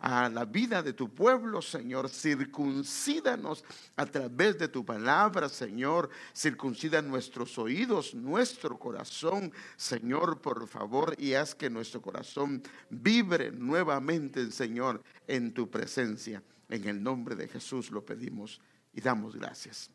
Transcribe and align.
a 0.00 0.28
la 0.28 0.44
vida 0.44 0.82
de 0.82 0.92
tu 0.92 1.12
pueblo, 1.12 1.62
Señor. 1.62 2.08
Circuncídanos 2.08 3.64
a 3.96 4.06
través 4.06 4.58
de 4.58 4.68
tu 4.68 4.84
palabra, 4.84 5.48
Señor. 5.48 6.10
Circuncida 6.34 7.02
nuestros 7.02 7.58
oídos, 7.58 8.14
nuestro 8.14 8.78
corazón, 8.78 9.52
Señor, 9.76 10.40
por 10.40 10.66
favor, 10.66 11.14
y 11.18 11.34
haz 11.34 11.54
que 11.54 11.70
nuestro 11.70 12.00
corazón 12.02 12.62
vibre 12.90 13.50
nuevamente, 13.50 14.50
Señor, 14.50 15.02
en 15.26 15.52
tu 15.52 15.70
presencia. 15.70 16.42
En 16.68 16.88
el 16.88 17.02
nombre 17.02 17.36
de 17.36 17.48
Jesús 17.48 17.90
lo 17.90 18.04
pedimos 18.04 18.60
y 18.92 19.00
damos 19.00 19.36
gracias. 19.36 19.90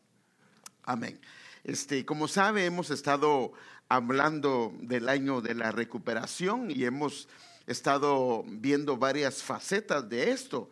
Amén. 0.84 1.20
Este, 1.64 2.06
como 2.06 2.28
sabe, 2.28 2.66
hemos 2.66 2.90
estado 2.90 3.52
hablando 3.90 4.74
del 4.82 5.10
año 5.10 5.42
de 5.42 5.56
la 5.56 5.72
recuperación 5.72 6.72
y 6.72 6.86
hemos 6.86 7.28
estado 7.70 8.44
viendo 8.48 8.98
varias 8.98 9.44
facetas 9.44 10.10
de 10.10 10.32
esto. 10.32 10.70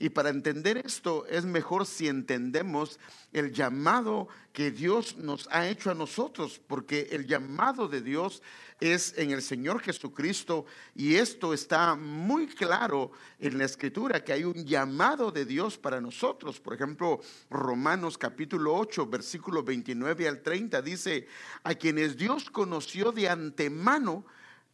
Y 0.00 0.10
para 0.10 0.30
entender 0.30 0.78
esto 0.78 1.26
es 1.26 1.44
mejor 1.44 1.84
si 1.84 2.06
entendemos 2.06 3.00
el 3.32 3.52
llamado 3.52 4.28
que 4.52 4.70
Dios 4.70 5.16
nos 5.16 5.48
ha 5.50 5.68
hecho 5.68 5.90
a 5.90 5.94
nosotros, 5.94 6.60
porque 6.64 7.08
el 7.10 7.26
llamado 7.26 7.88
de 7.88 8.00
Dios 8.00 8.40
es 8.78 9.18
en 9.18 9.32
el 9.32 9.42
Señor 9.42 9.80
Jesucristo 9.80 10.66
y 10.94 11.16
esto 11.16 11.52
está 11.52 11.96
muy 11.96 12.46
claro 12.46 13.10
en 13.40 13.58
la 13.58 13.64
escritura, 13.64 14.22
que 14.22 14.32
hay 14.32 14.44
un 14.44 14.64
llamado 14.64 15.32
de 15.32 15.44
Dios 15.44 15.76
para 15.76 16.00
nosotros. 16.00 16.60
Por 16.60 16.74
ejemplo, 16.74 17.20
Romanos 17.50 18.16
capítulo 18.16 18.76
8, 18.76 19.04
versículo 19.06 19.64
29 19.64 20.28
al 20.28 20.42
30 20.42 20.80
dice, 20.80 21.26
a 21.64 21.74
quienes 21.74 22.16
Dios 22.16 22.50
conoció 22.50 23.10
de 23.10 23.28
antemano, 23.28 24.24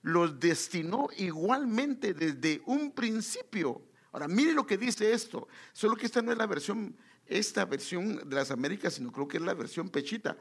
los 0.05 0.39
destinó 0.39 1.09
igualmente 1.17 2.15
desde 2.15 2.63
un 2.67 2.93
principio 2.93 3.83
Ahora, 4.15 4.29
mire 4.29 4.53
lo 4.53 4.65
que 4.65 4.79
dice 4.79 5.13
esto. 5.13 5.49
Solo 5.73 5.97
que 5.97 6.07
esta 6.07 6.23
no 6.23 6.31
es 6.31 6.39
la 6.39 6.47
versión, 6.47 6.97
esta 7.27 7.65
versión 7.65 8.29
de 8.29 8.37
las 8.37 8.53
Américas, 8.53 8.95
sino 8.95 9.11
creo 9.11 9.27
que 9.27 9.39
es 9.39 9.43
la 9.43 9.55
versión 9.55 9.89
pechita. 9.89 10.37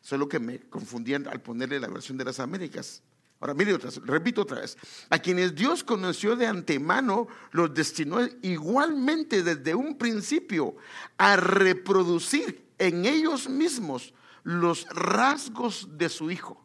Solo 0.00 0.28
que 0.28 0.38
me 0.38 0.60
confundían 0.60 1.26
al 1.26 1.42
ponerle 1.42 1.80
la 1.80 1.88
versión 1.88 2.16
de 2.16 2.24
las 2.24 2.38
Américas. 2.38 3.02
Ahora, 3.40 3.52
mire 3.52 3.74
otra 3.74 3.90
vez, 3.90 4.00
repito 4.04 4.42
otra 4.42 4.60
vez. 4.60 4.78
A 5.10 5.18
quienes 5.18 5.56
Dios 5.56 5.82
conoció 5.82 6.36
de 6.36 6.46
antemano, 6.46 7.26
los 7.50 7.74
destinó 7.74 8.20
igualmente 8.42 9.42
desde 9.42 9.74
un 9.74 9.98
principio 9.98 10.76
a 11.18 11.34
reproducir 11.34 12.64
en 12.78 13.06
ellos 13.06 13.48
mismos 13.48 14.14
los 14.44 14.86
rasgos 14.90 15.88
de 15.98 16.08
su 16.10 16.30
Hijo. 16.30 16.64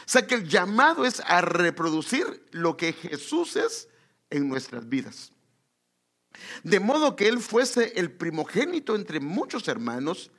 O 0.00 0.08
sea 0.08 0.26
que 0.26 0.34
el 0.34 0.48
llamado 0.48 1.06
es 1.06 1.20
a 1.20 1.40
reproducir 1.40 2.46
lo 2.50 2.76
que 2.76 2.92
Jesús 2.92 3.56
es 3.56 3.88
en 4.30 4.48
nuestras 4.48 4.88
vidas. 4.88 5.32
De 6.62 6.80
modo 6.80 7.16
que 7.16 7.28
él 7.28 7.40
fuese 7.40 7.92
el 7.96 8.10
primogénito 8.10 8.96
entre 8.96 9.20
muchos 9.20 9.68
hermanos 9.68 10.30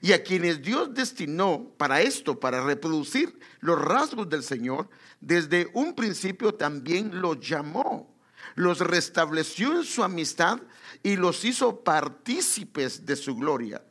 y 0.00 0.12
a 0.12 0.22
quienes 0.22 0.62
Dios 0.62 0.92
destinó 0.92 1.72
para 1.76 2.00
esto, 2.00 2.40
para 2.40 2.64
reproducir 2.64 3.38
los 3.60 3.80
rasgos 3.80 4.28
del 4.28 4.42
Señor, 4.42 4.88
desde 5.20 5.70
un 5.74 5.94
principio 5.94 6.54
también 6.54 7.20
los 7.20 7.40
llamó, 7.40 8.14
los 8.56 8.80
restableció 8.80 9.76
en 9.76 9.84
su 9.84 10.02
amistad 10.02 10.60
y 11.02 11.16
los 11.16 11.44
hizo 11.44 11.82
partícipes 11.84 13.06
de 13.06 13.16
su 13.16 13.36
gloria. 13.36 13.82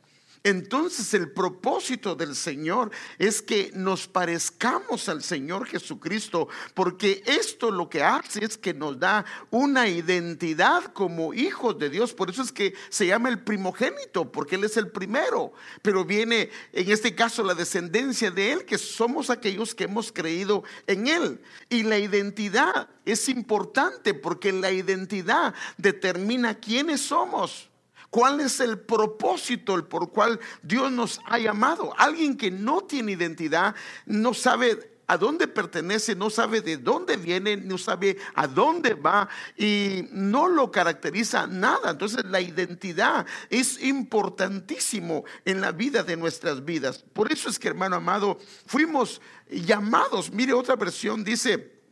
Entonces 0.46 1.14
el 1.14 1.30
propósito 1.30 2.14
del 2.14 2.36
Señor 2.36 2.90
es 3.18 3.40
que 3.40 3.70
nos 3.72 4.06
parezcamos 4.06 5.08
al 5.08 5.22
Señor 5.22 5.66
Jesucristo, 5.66 6.48
porque 6.74 7.22
esto 7.24 7.70
lo 7.70 7.88
que 7.88 8.02
hace 8.02 8.44
es 8.44 8.58
que 8.58 8.74
nos 8.74 9.00
da 9.00 9.24
una 9.50 9.88
identidad 9.88 10.84
como 10.92 11.32
hijos 11.32 11.78
de 11.78 11.88
Dios. 11.88 12.12
Por 12.12 12.28
eso 12.28 12.42
es 12.42 12.52
que 12.52 12.74
se 12.90 13.06
llama 13.06 13.30
el 13.30 13.38
primogénito, 13.38 14.30
porque 14.30 14.56
Él 14.56 14.64
es 14.64 14.76
el 14.76 14.88
primero. 14.88 15.54
Pero 15.80 16.04
viene 16.04 16.50
en 16.74 16.92
este 16.92 17.14
caso 17.14 17.42
la 17.42 17.54
descendencia 17.54 18.30
de 18.30 18.52
Él, 18.52 18.64
que 18.66 18.76
somos 18.76 19.30
aquellos 19.30 19.74
que 19.74 19.84
hemos 19.84 20.12
creído 20.12 20.62
en 20.86 21.06
Él. 21.06 21.40
Y 21.70 21.84
la 21.84 21.98
identidad 21.98 22.90
es 23.06 23.30
importante 23.30 24.12
porque 24.12 24.52
la 24.52 24.70
identidad 24.70 25.54
determina 25.78 26.54
quiénes 26.54 27.00
somos. 27.00 27.70
¿Cuál 28.14 28.40
es 28.42 28.60
el 28.60 28.78
propósito 28.78 29.74
el 29.74 29.86
por 29.86 30.12
cual 30.12 30.38
Dios 30.62 30.92
nos 30.92 31.20
ha 31.26 31.36
llamado? 31.36 31.92
Alguien 31.98 32.36
que 32.36 32.48
no 32.48 32.82
tiene 32.82 33.10
identidad, 33.10 33.74
no 34.06 34.34
sabe 34.34 35.00
a 35.08 35.18
dónde 35.18 35.48
pertenece, 35.48 36.14
no 36.14 36.30
sabe 36.30 36.60
de 36.60 36.76
dónde 36.76 37.16
viene, 37.16 37.56
no 37.56 37.76
sabe 37.76 38.16
a 38.36 38.46
dónde 38.46 38.94
va 38.94 39.28
y 39.56 40.06
no 40.12 40.46
lo 40.46 40.70
caracteriza 40.70 41.48
nada. 41.48 41.90
Entonces 41.90 42.24
la 42.26 42.40
identidad 42.40 43.26
es 43.50 43.82
importantísimo 43.82 45.24
en 45.44 45.60
la 45.60 45.72
vida 45.72 46.04
de 46.04 46.16
nuestras 46.16 46.64
vidas. 46.64 47.04
Por 47.14 47.32
eso 47.32 47.48
es 47.50 47.58
que, 47.58 47.66
hermano 47.66 47.96
amado, 47.96 48.38
fuimos 48.66 49.20
llamados. 49.50 50.30
Mire 50.30 50.52
otra 50.52 50.76
versión, 50.76 51.24
dice, 51.24 51.82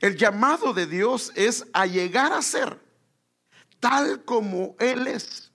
el 0.00 0.16
llamado 0.16 0.72
de 0.72 0.86
Dios 0.86 1.30
es 1.34 1.66
a 1.74 1.84
llegar 1.84 2.32
a 2.32 2.40
ser 2.40 2.88
tal 3.80 4.24
como 4.24 4.76
Él 4.78 5.06
es. 5.06 5.50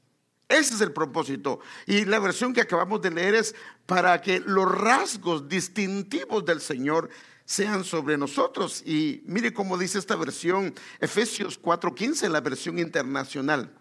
Ese 0.47 0.75
es 0.75 0.81
el 0.81 0.91
propósito. 0.91 1.59
Y 1.87 2.05
la 2.05 2.19
versión 2.19 2.53
que 2.53 2.61
acabamos 2.61 3.01
de 3.01 3.11
leer 3.11 3.35
es 3.35 3.55
para 3.85 4.21
que 4.21 4.39
los 4.39 4.69
rasgos 4.71 5.47
distintivos 5.47 6.45
del 6.45 6.61
Señor 6.61 7.09
sean 7.45 7.83
sobre 7.83 8.17
nosotros. 8.17 8.83
Y 8.85 9.23
mire 9.25 9.53
cómo 9.53 9.77
dice 9.77 9.97
esta 9.97 10.15
versión, 10.15 10.73
Efesios 10.99 11.59
4:15, 11.59 12.29
la 12.29 12.41
versión 12.41 12.77
internacional. 12.77 13.71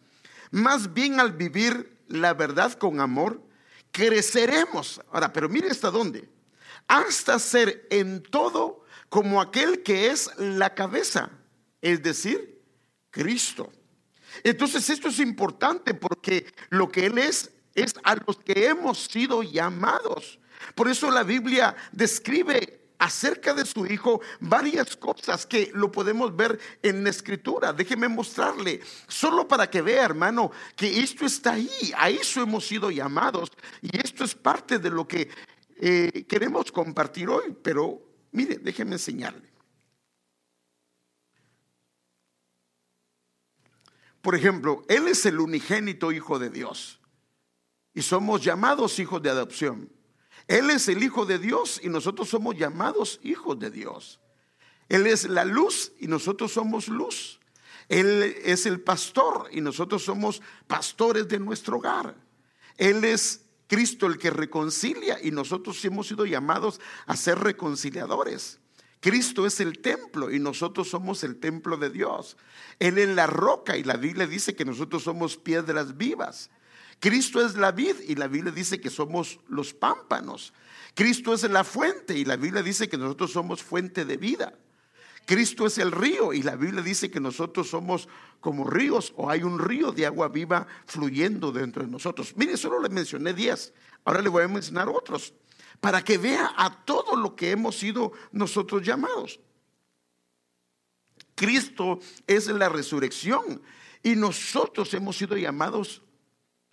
Más 0.50 0.92
bien 0.94 1.20
al 1.20 1.32
vivir 1.32 1.98
la 2.08 2.32
verdad 2.34 2.72
con 2.74 3.00
amor, 3.00 3.42
creceremos. 3.90 5.00
Ahora, 5.10 5.32
pero 5.32 5.48
mire 5.48 5.70
hasta 5.70 5.90
dónde. 5.90 6.28
Hasta 6.86 7.38
ser 7.38 7.86
en 7.90 8.22
todo 8.22 8.84
como 9.08 9.40
aquel 9.40 9.82
que 9.82 10.10
es 10.10 10.30
la 10.38 10.74
cabeza, 10.74 11.30
es 11.80 12.02
decir, 12.02 12.60
Cristo. 13.10 13.72
Entonces 14.42 14.88
esto 14.90 15.08
es 15.08 15.18
importante 15.20 15.94
porque 15.94 16.46
lo 16.70 16.90
que 16.90 17.06
Él 17.06 17.18
es 17.18 17.50
es 17.74 17.94
a 18.04 18.16
los 18.26 18.38
que 18.38 18.66
hemos 18.66 19.04
sido 19.04 19.42
llamados. 19.42 20.38
Por 20.74 20.88
eso 20.88 21.10
la 21.10 21.22
Biblia 21.22 21.74
describe 21.92 22.80
acerca 22.98 23.52
de 23.52 23.66
su 23.66 23.86
hijo 23.86 24.20
varias 24.40 24.96
cosas 24.96 25.44
que 25.44 25.70
lo 25.74 25.90
podemos 25.90 26.34
ver 26.34 26.58
en 26.82 27.04
la 27.04 27.10
escritura. 27.10 27.72
Déjeme 27.72 28.08
mostrarle, 28.08 28.80
solo 29.08 29.46
para 29.46 29.68
que 29.68 29.82
vea, 29.82 30.04
hermano, 30.04 30.50
que 30.76 31.00
esto 31.00 31.26
está 31.26 31.52
ahí. 31.52 31.92
A 31.96 32.08
eso 32.08 32.42
hemos 32.42 32.66
sido 32.66 32.90
llamados 32.90 33.50
y 33.82 33.96
esto 33.98 34.24
es 34.24 34.34
parte 34.34 34.78
de 34.78 34.90
lo 34.90 35.06
que 35.06 35.28
eh, 35.76 36.24
queremos 36.28 36.70
compartir 36.72 37.28
hoy. 37.28 37.54
Pero 37.62 38.00
mire, 38.32 38.56
déjeme 38.56 38.92
enseñarle. 38.92 39.53
Por 44.24 44.34
ejemplo, 44.34 44.86
Él 44.88 45.06
es 45.06 45.26
el 45.26 45.38
unigénito 45.38 46.10
Hijo 46.10 46.38
de 46.38 46.48
Dios 46.48 46.98
y 47.92 48.00
somos 48.00 48.42
llamados 48.42 48.98
hijos 48.98 49.20
de 49.20 49.28
adopción. 49.28 49.92
Él 50.48 50.70
es 50.70 50.88
el 50.88 51.02
Hijo 51.02 51.26
de 51.26 51.38
Dios 51.38 51.78
y 51.84 51.90
nosotros 51.90 52.30
somos 52.30 52.56
llamados 52.56 53.20
hijos 53.22 53.58
de 53.58 53.70
Dios. 53.70 54.20
Él 54.88 55.06
es 55.06 55.28
la 55.28 55.44
luz 55.44 55.92
y 56.00 56.06
nosotros 56.06 56.52
somos 56.52 56.88
luz. 56.88 57.38
Él 57.90 58.22
es 58.42 58.64
el 58.64 58.80
pastor 58.80 59.50
y 59.52 59.60
nosotros 59.60 60.02
somos 60.02 60.40
pastores 60.66 61.28
de 61.28 61.38
nuestro 61.38 61.76
hogar. 61.76 62.16
Él 62.78 63.04
es 63.04 63.44
Cristo 63.66 64.06
el 64.06 64.16
que 64.16 64.30
reconcilia 64.30 65.18
y 65.22 65.32
nosotros 65.32 65.84
hemos 65.84 66.08
sido 66.08 66.24
llamados 66.24 66.80
a 67.04 67.14
ser 67.14 67.40
reconciliadores. 67.40 68.58
Cristo 69.04 69.44
es 69.44 69.60
el 69.60 69.80
templo 69.80 70.32
y 70.32 70.38
nosotros 70.38 70.88
somos 70.88 71.24
el 71.24 71.36
templo 71.36 71.76
de 71.76 71.90
Dios. 71.90 72.38
Él 72.78 72.96
es 72.96 73.06
la 73.10 73.26
roca 73.26 73.76
y 73.76 73.84
la 73.84 73.98
Biblia 73.98 74.26
dice 74.26 74.56
que 74.56 74.64
nosotros 74.64 75.02
somos 75.02 75.36
piedras 75.36 75.98
vivas. 75.98 76.48
Cristo 77.00 77.44
es 77.44 77.54
la 77.54 77.70
vid 77.70 77.96
y 78.08 78.14
la 78.14 78.28
Biblia 78.28 78.50
dice 78.50 78.80
que 78.80 78.88
somos 78.88 79.40
los 79.46 79.74
pámpanos. 79.74 80.54
Cristo 80.94 81.34
es 81.34 81.42
la 81.42 81.64
fuente 81.64 82.16
y 82.16 82.24
la 82.24 82.36
Biblia 82.36 82.62
dice 82.62 82.88
que 82.88 82.96
nosotros 82.96 83.32
somos 83.32 83.62
fuente 83.62 84.06
de 84.06 84.16
vida. 84.16 84.54
Cristo 85.26 85.66
es 85.66 85.76
el 85.76 85.92
río 85.92 86.32
y 86.32 86.42
la 86.42 86.56
Biblia 86.56 86.80
dice 86.80 87.10
que 87.10 87.20
nosotros 87.20 87.68
somos 87.68 88.08
como 88.40 88.64
ríos 88.64 89.12
o 89.18 89.28
hay 89.28 89.42
un 89.42 89.58
río 89.58 89.92
de 89.92 90.06
agua 90.06 90.28
viva 90.28 90.66
fluyendo 90.86 91.52
dentro 91.52 91.84
de 91.84 91.90
nosotros. 91.90 92.32
Mire, 92.38 92.56
solo 92.56 92.80
le 92.80 92.88
mencioné 92.88 93.34
10, 93.34 93.74
ahora 94.06 94.22
le 94.22 94.30
voy 94.30 94.44
a 94.44 94.48
mencionar 94.48 94.88
otros 94.88 95.34
para 95.84 96.02
que 96.02 96.16
vea 96.16 96.54
a 96.56 96.82
todo 96.82 97.14
lo 97.14 97.36
que 97.36 97.50
hemos 97.50 97.76
sido 97.78 98.12
nosotros 98.32 98.82
llamados. 98.82 99.38
Cristo 101.34 101.98
es 102.26 102.46
la 102.46 102.70
resurrección 102.70 103.60
y 104.02 104.16
nosotros 104.16 104.94
hemos 104.94 105.18
sido 105.18 105.36
llamados 105.36 106.00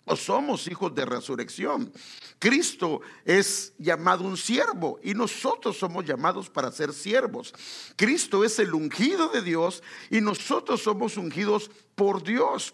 o 0.06 0.16
somos 0.16 0.66
hijos 0.66 0.94
de 0.94 1.04
resurrección. 1.04 1.92
Cristo 2.38 3.02
es 3.26 3.74
llamado 3.76 4.24
un 4.24 4.38
siervo 4.38 4.98
y 5.02 5.12
nosotros 5.12 5.76
somos 5.76 6.06
llamados 6.06 6.48
para 6.48 6.72
ser 6.72 6.94
siervos. 6.94 7.52
Cristo 7.96 8.42
es 8.44 8.58
el 8.60 8.72
ungido 8.72 9.28
de 9.28 9.42
Dios 9.42 9.82
y 10.08 10.22
nosotros 10.22 10.82
somos 10.82 11.18
ungidos 11.18 11.70
por 11.94 12.22
Dios. 12.22 12.72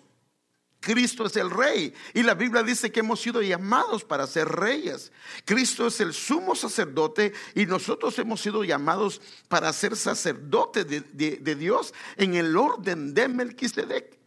Cristo 0.81 1.27
es 1.27 1.37
el 1.37 1.51
rey 1.51 1.93
y 2.15 2.23
la 2.23 2.35
Biblia 2.35 2.63
dice 2.63 2.93
que 2.93 3.01
hemos 3.01 3.21
sido 3.21 3.43
llamados 3.43 4.05
para 4.05 4.27
ser 4.27 4.49
reyes. 4.49 5.11
Cristo 5.45 5.89
es 5.89 6.01
el 6.01 6.15
sumo 6.15 6.55
sacerdote 6.55 7.33
y 7.55 7.67
nosotros 7.67 8.19
hemos 8.19 8.41
sido 8.41 8.63
llamados 8.63 9.21
para 9.49 9.73
ser 9.73 9.97
sacerdote 9.97 10.85
de, 10.85 11.01
de 11.01 11.55
Dios 11.57 11.93
en 12.17 12.35
el 12.35 12.57
orden 12.57 13.13
de 13.13 13.29
Melquisedec. 13.29 14.19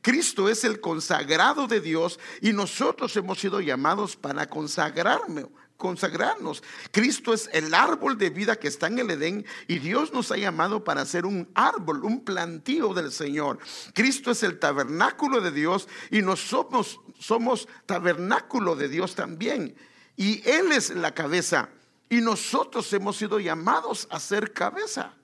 Cristo 0.00 0.48
es 0.48 0.64
el 0.64 0.80
consagrado 0.80 1.66
de 1.66 1.80
Dios 1.80 2.18
y 2.40 2.52
nosotros 2.52 3.14
hemos 3.16 3.38
sido 3.38 3.60
llamados 3.60 4.16
para 4.16 4.48
consagrarme, 4.48 5.46
consagrarnos. 5.78 6.62
Cristo 6.90 7.32
es 7.32 7.48
el 7.54 7.72
árbol 7.72 8.18
de 8.18 8.28
vida 8.28 8.56
que 8.56 8.68
está 8.68 8.88
en 8.88 8.98
el 8.98 9.10
Edén 9.10 9.46
y 9.66 9.78
Dios 9.78 10.12
nos 10.12 10.30
ha 10.30 10.36
llamado 10.36 10.84
para 10.84 11.06
ser 11.06 11.24
un 11.24 11.48
árbol, 11.54 12.04
un 12.04 12.24
plantío 12.24 12.92
del 12.92 13.10
Señor. 13.10 13.58
Cristo 13.94 14.32
es 14.32 14.42
el 14.42 14.58
tabernáculo 14.58 15.40
de 15.40 15.52
Dios 15.52 15.88
y 16.10 16.20
nosotros 16.20 17.00
somos 17.18 17.68
tabernáculo 17.86 18.76
de 18.76 18.88
Dios 18.88 19.14
también. 19.14 19.74
Y 20.16 20.46
Él 20.46 20.72
es 20.72 20.90
la 20.90 21.14
cabeza 21.14 21.70
y 22.10 22.20
nosotros 22.20 22.92
hemos 22.92 23.16
sido 23.16 23.38
llamados 23.38 24.08
a 24.10 24.20
ser 24.20 24.52
cabeza. 24.52 25.14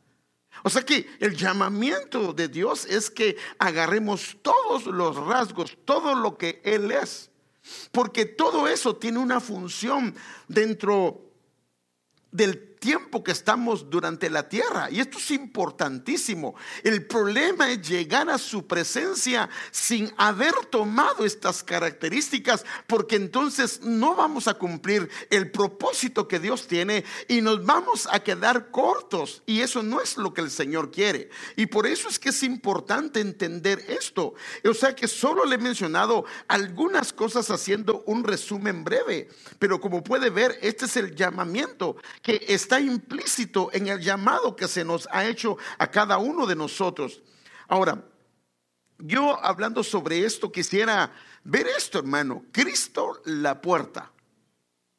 O 0.62 0.71
sea 0.71 0.83
que 0.83 1.11
el 1.19 1.37
llamamiento 1.37 2.33
de 2.33 2.49
Dios 2.49 2.85
es 2.85 3.11
que 3.11 3.37
agarremos 3.59 4.37
todos 4.41 4.87
los 4.87 5.17
rasgos, 5.17 5.77
todo 5.85 6.15
lo 6.15 6.39
que 6.39 6.62
Él 6.65 6.93
es. 6.93 7.31
Porque 7.93 8.26
todo 8.26 8.69
eso 8.69 8.96
tiene 8.96 9.19
una 9.19 9.40
función 9.40 10.14
dentro 10.49 11.20
del 12.31 12.74
tiempo 12.84 13.25
que 13.25 13.32
estamos 13.32 13.88
durante 13.88 14.28
la 14.28 14.46
tierra. 14.46 14.90
Y 14.90 15.00
esto 15.00 15.16
es 15.16 15.31
importantísimo. 15.31 16.54
El 16.82 17.06
problema 17.06 17.70
es 17.70 17.81
llegar 17.88 18.28
a 18.28 18.36
su 18.36 18.66
presencia 18.66 19.48
sin 19.70 20.12
haber 20.19 20.52
tomado 20.69 21.25
estas 21.25 21.64
características, 21.64 22.66
porque 22.86 23.16
entonces 23.16 23.81
no 23.81 24.14
vamos 24.14 24.48
a 24.48 24.58
cumplir 24.58 25.08
el 25.31 25.50
propósito 25.50 26.28
que 26.28 26.38
Dios 26.38 26.66
tiene 26.66 27.04
y 27.26 27.40
nos 27.40 27.64
vamos 27.64 28.06
a 28.10 28.20
quedar 28.20 28.70
cortos. 28.70 29.42
Y 29.46 29.62
eso 29.62 29.82
no 29.82 30.02
es 30.02 30.19
lo 30.19 30.34
que 30.34 30.42
el 30.42 30.50
Señor 30.50 30.90
quiere. 30.90 31.31
Y 31.56 31.64
por 31.64 31.86
eso 31.86 32.10
es 32.10 32.19
que 32.19 32.28
es 32.28 32.42
importante 32.42 33.20
entender 33.20 33.82
esto. 33.88 34.34
O 34.62 34.75
sea 34.75 34.94
que 34.94 35.08
solo 35.08 35.46
le 35.46 35.54
he 35.54 35.58
mencionado 35.58 36.26
algunas 36.48 37.14
cosas 37.14 37.50
haciendo 37.50 38.02
un 38.04 38.25
resumen 38.25 38.84
breve, 38.84 39.31
pero 39.58 39.81
como 39.81 40.04
puede 40.04 40.28
ver, 40.28 40.58
este 40.60 40.84
es 40.84 40.98
el 40.98 41.14
llamamiento 41.14 41.96
que 42.20 42.44
está 42.48 42.74
implícito 42.81 43.71
en 43.73 43.88
el 43.88 44.00
llamado 44.00 44.56
que 44.56 44.69
se 44.69 44.85
nos 44.85 45.09
ha 45.11 45.25
hecho 45.25 45.56
a 45.79 45.91
cada 45.91 46.19
uno 46.19 46.47
de 46.47 46.56
nosotros. 46.56 47.23
Ahora, 47.69 48.05
yo 48.99 49.43
hablando 49.44 49.82
sobre 49.82 50.25
esto 50.25 50.50
quisiera 50.53 51.12
ver 51.43 51.67
esto, 51.67 51.99
hermano. 51.99 52.44
Cristo 52.53 53.21
la 53.25 53.61
puerta. 53.61 54.11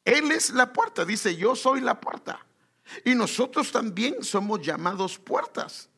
Él 0.04 0.30
es 0.30 0.50
la 0.50 0.72
puerta, 0.72 1.04
dice, 1.04 1.36
yo 1.36 1.56
soy 1.56 1.80
la 1.80 2.00
puerta. 2.00 2.46
Y 3.04 3.14
nosotros 3.14 3.72
también 3.72 4.22
somos 4.22 4.60
llamados 4.62 5.18
puertas. 5.18 5.88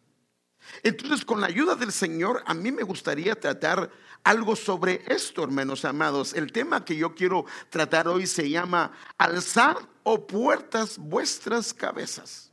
Entonces, 0.82 1.24
con 1.24 1.40
la 1.40 1.46
ayuda 1.46 1.74
del 1.74 1.92
Señor, 1.92 2.42
a 2.46 2.54
mí 2.54 2.70
me 2.72 2.82
gustaría 2.82 3.38
tratar 3.38 3.90
algo 4.24 4.56
sobre 4.56 5.02
esto, 5.06 5.44
hermanos 5.44 5.84
amados. 5.84 6.34
El 6.34 6.52
tema 6.52 6.84
que 6.84 6.96
yo 6.96 7.14
quiero 7.14 7.46
tratar 7.70 8.08
hoy 8.08 8.26
se 8.26 8.48
llama 8.50 8.92
alzar 9.16 9.76
o 10.02 10.26
puertas 10.26 10.98
vuestras 10.98 11.72
cabezas. 11.72 12.52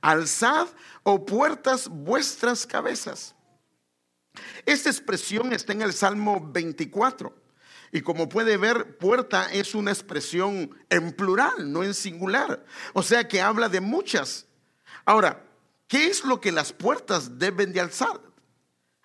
Alzad 0.00 0.68
o 1.02 1.24
puertas 1.24 1.88
vuestras 1.88 2.66
cabezas. 2.66 3.34
Esta 4.66 4.90
expresión 4.90 5.52
está 5.52 5.72
en 5.72 5.82
el 5.82 5.92
Salmo 5.92 6.50
24. 6.52 7.34
Y 7.92 8.00
como 8.00 8.28
puede 8.28 8.56
ver, 8.56 8.96
puerta 8.96 9.52
es 9.52 9.74
una 9.74 9.90
expresión 9.90 10.74
en 10.88 11.12
plural, 11.12 11.70
no 11.70 11.84
en 11.84 11.92
singular. 11.92 12.64
O 12.94 13.02
sea 13.02 13.28
que 13.28 13.40
habla 13.40 13.68
de 13.68 13.82
muchas. 13.82 14.46
Ahora, 15.04 15.44
¿qué 15.92 16.06
es 16.06 16.24
lo 16.24 16.40
que 16.40 16.52
las 16.52 16.72
puertas 16.72 17.38
deben 17.38 17.70
de 17.74 17.80
alzar? 17.80 18.18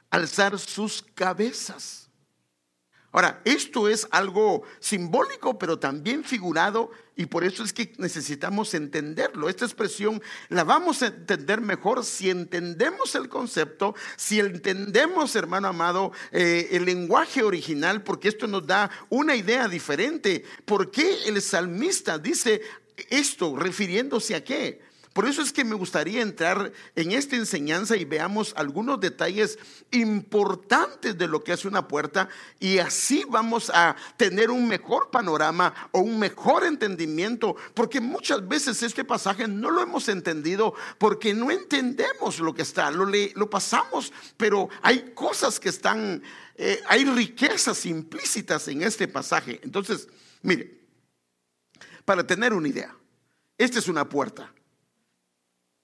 Alzar 0.09 0.57
sus 0.57 1.03
cabezas. 1.15 2.09
Ahora, 3.11 3.41
esto 3.43 3.89
es 3.89 4.07
algo 4.09 4.63
simbólico, 4.79 5.59
pero 5.59 5.79
también 5.79 6.23
figurado, 6.23 6.89
y 7.17 7.25
por 7.25 7.43
eso 7.43 7.65
es 7.65 7.73
que 7.73 7.91
necesitamos 7.97 8.73
entenderlo. 8.73 9.49
Esta 9.49 9.65
expresión 9.65 10.21
la 10.47 10.63
vamos 10.63 11.01
a 11.01 11.07
entender 11.07 11.59
mejor 11.59 12.05
si 12.05 12.29
entendemos 12.29 13.15
el 13.15 13.27
concepto, 13.27 13.93
si 14.15 14.39
entendemos, 14.39 15.35
hermano 15.35 15.67
amado, 15.67 16.13
eh, 16.31 16.69
el 16.71 16.85
lenguaje 16.85 17.43
original, 17.43 18.01
porque 18.01 18.29
esto 18.29 18.47
nos 18.47 18.65
da 18.65 18.89
una 19.09 19.35
idea 19.35 19.67
diferente. 19.67 20.45
¿Por 20.63 20.89
qué 20.89 21.25
el 21.25 21.41
salmista 21.41 22.17
dice 22.17 22.61
esto 23.09 23.57
refiriéndose 23.57 24.35
a 24.35 24.43
qué? 24.45 24.86
Por 25.17 25.27
eso 25.27 25.41
es 25.41 25.51
que 25.51 25.65
me 25.65 25.73
gustaría 25.73 26.21
entrar 26.21 26.71
en 26.95 27.11
esta 27.11 27.35
enseñanza 27.35 27.97
y 27.97 28.05
veamos 28.05 28.53
algunos 28.55 28.99
detalles 28.99 29.57
importantes 29.89 31.17
de 31.17 31.27
lo 31.27 31.43
que 31.43 31.53
es 31.53 31.65
una 31.65 31.87
puerta 31.87 32.29
y 32.59 32.77
así 32.77 33.25
vamos 33.27 33.71
a 33.73 33.95
tener 34.15 34.51
un 34.51 34.67
mejor 34.67 35.09
panorama 35.09 35.73
o 35.91 36.01
un 36.01 36.19
mejor 36.19 36.65
entendimiento, 36.65 37.55
porque 37.73 37.99
muchas 37.99 38.47
veces 38.47 38.83
este 38.83 39.03
pasaje 39.03 39.47
no 39.47 39.71
lo 39.71 39.81
hemos 39.81 40.07
entendido 40.07 40.75
porque 40.99 41.33
no 41.33 41.49
entendemos 41.49 42.37
lo 42.37 42.53
que 42.53 42.61
está, 42.61 42.91
lo, 42.91 43.07
lo 43.07 43.49
pasamos, 43.49 44.13
pero 44.37 44.69
hay 44.83 45.13
cosas 45.15 45.59
que 45.59 45.69
están, 45.69 46.21
eh, 46.57 46.79
hay 46.87 47.05
riquezas 47.05 47.87
implícitas 47.87 48.67
en 48.67 48.83
este 48.83 49.07
pasaje. 49.07 49.61
Entonces, 49.63 50.09
mire, 50.43 50.79
para 52.05 52.27
tener 52.27 52.53
una 52.53 52.67
idea, 52.67 52.95
esta 53.57 53.79
es 53.79 53.87
una 53.87 54.07
puerta. 54.07 54.53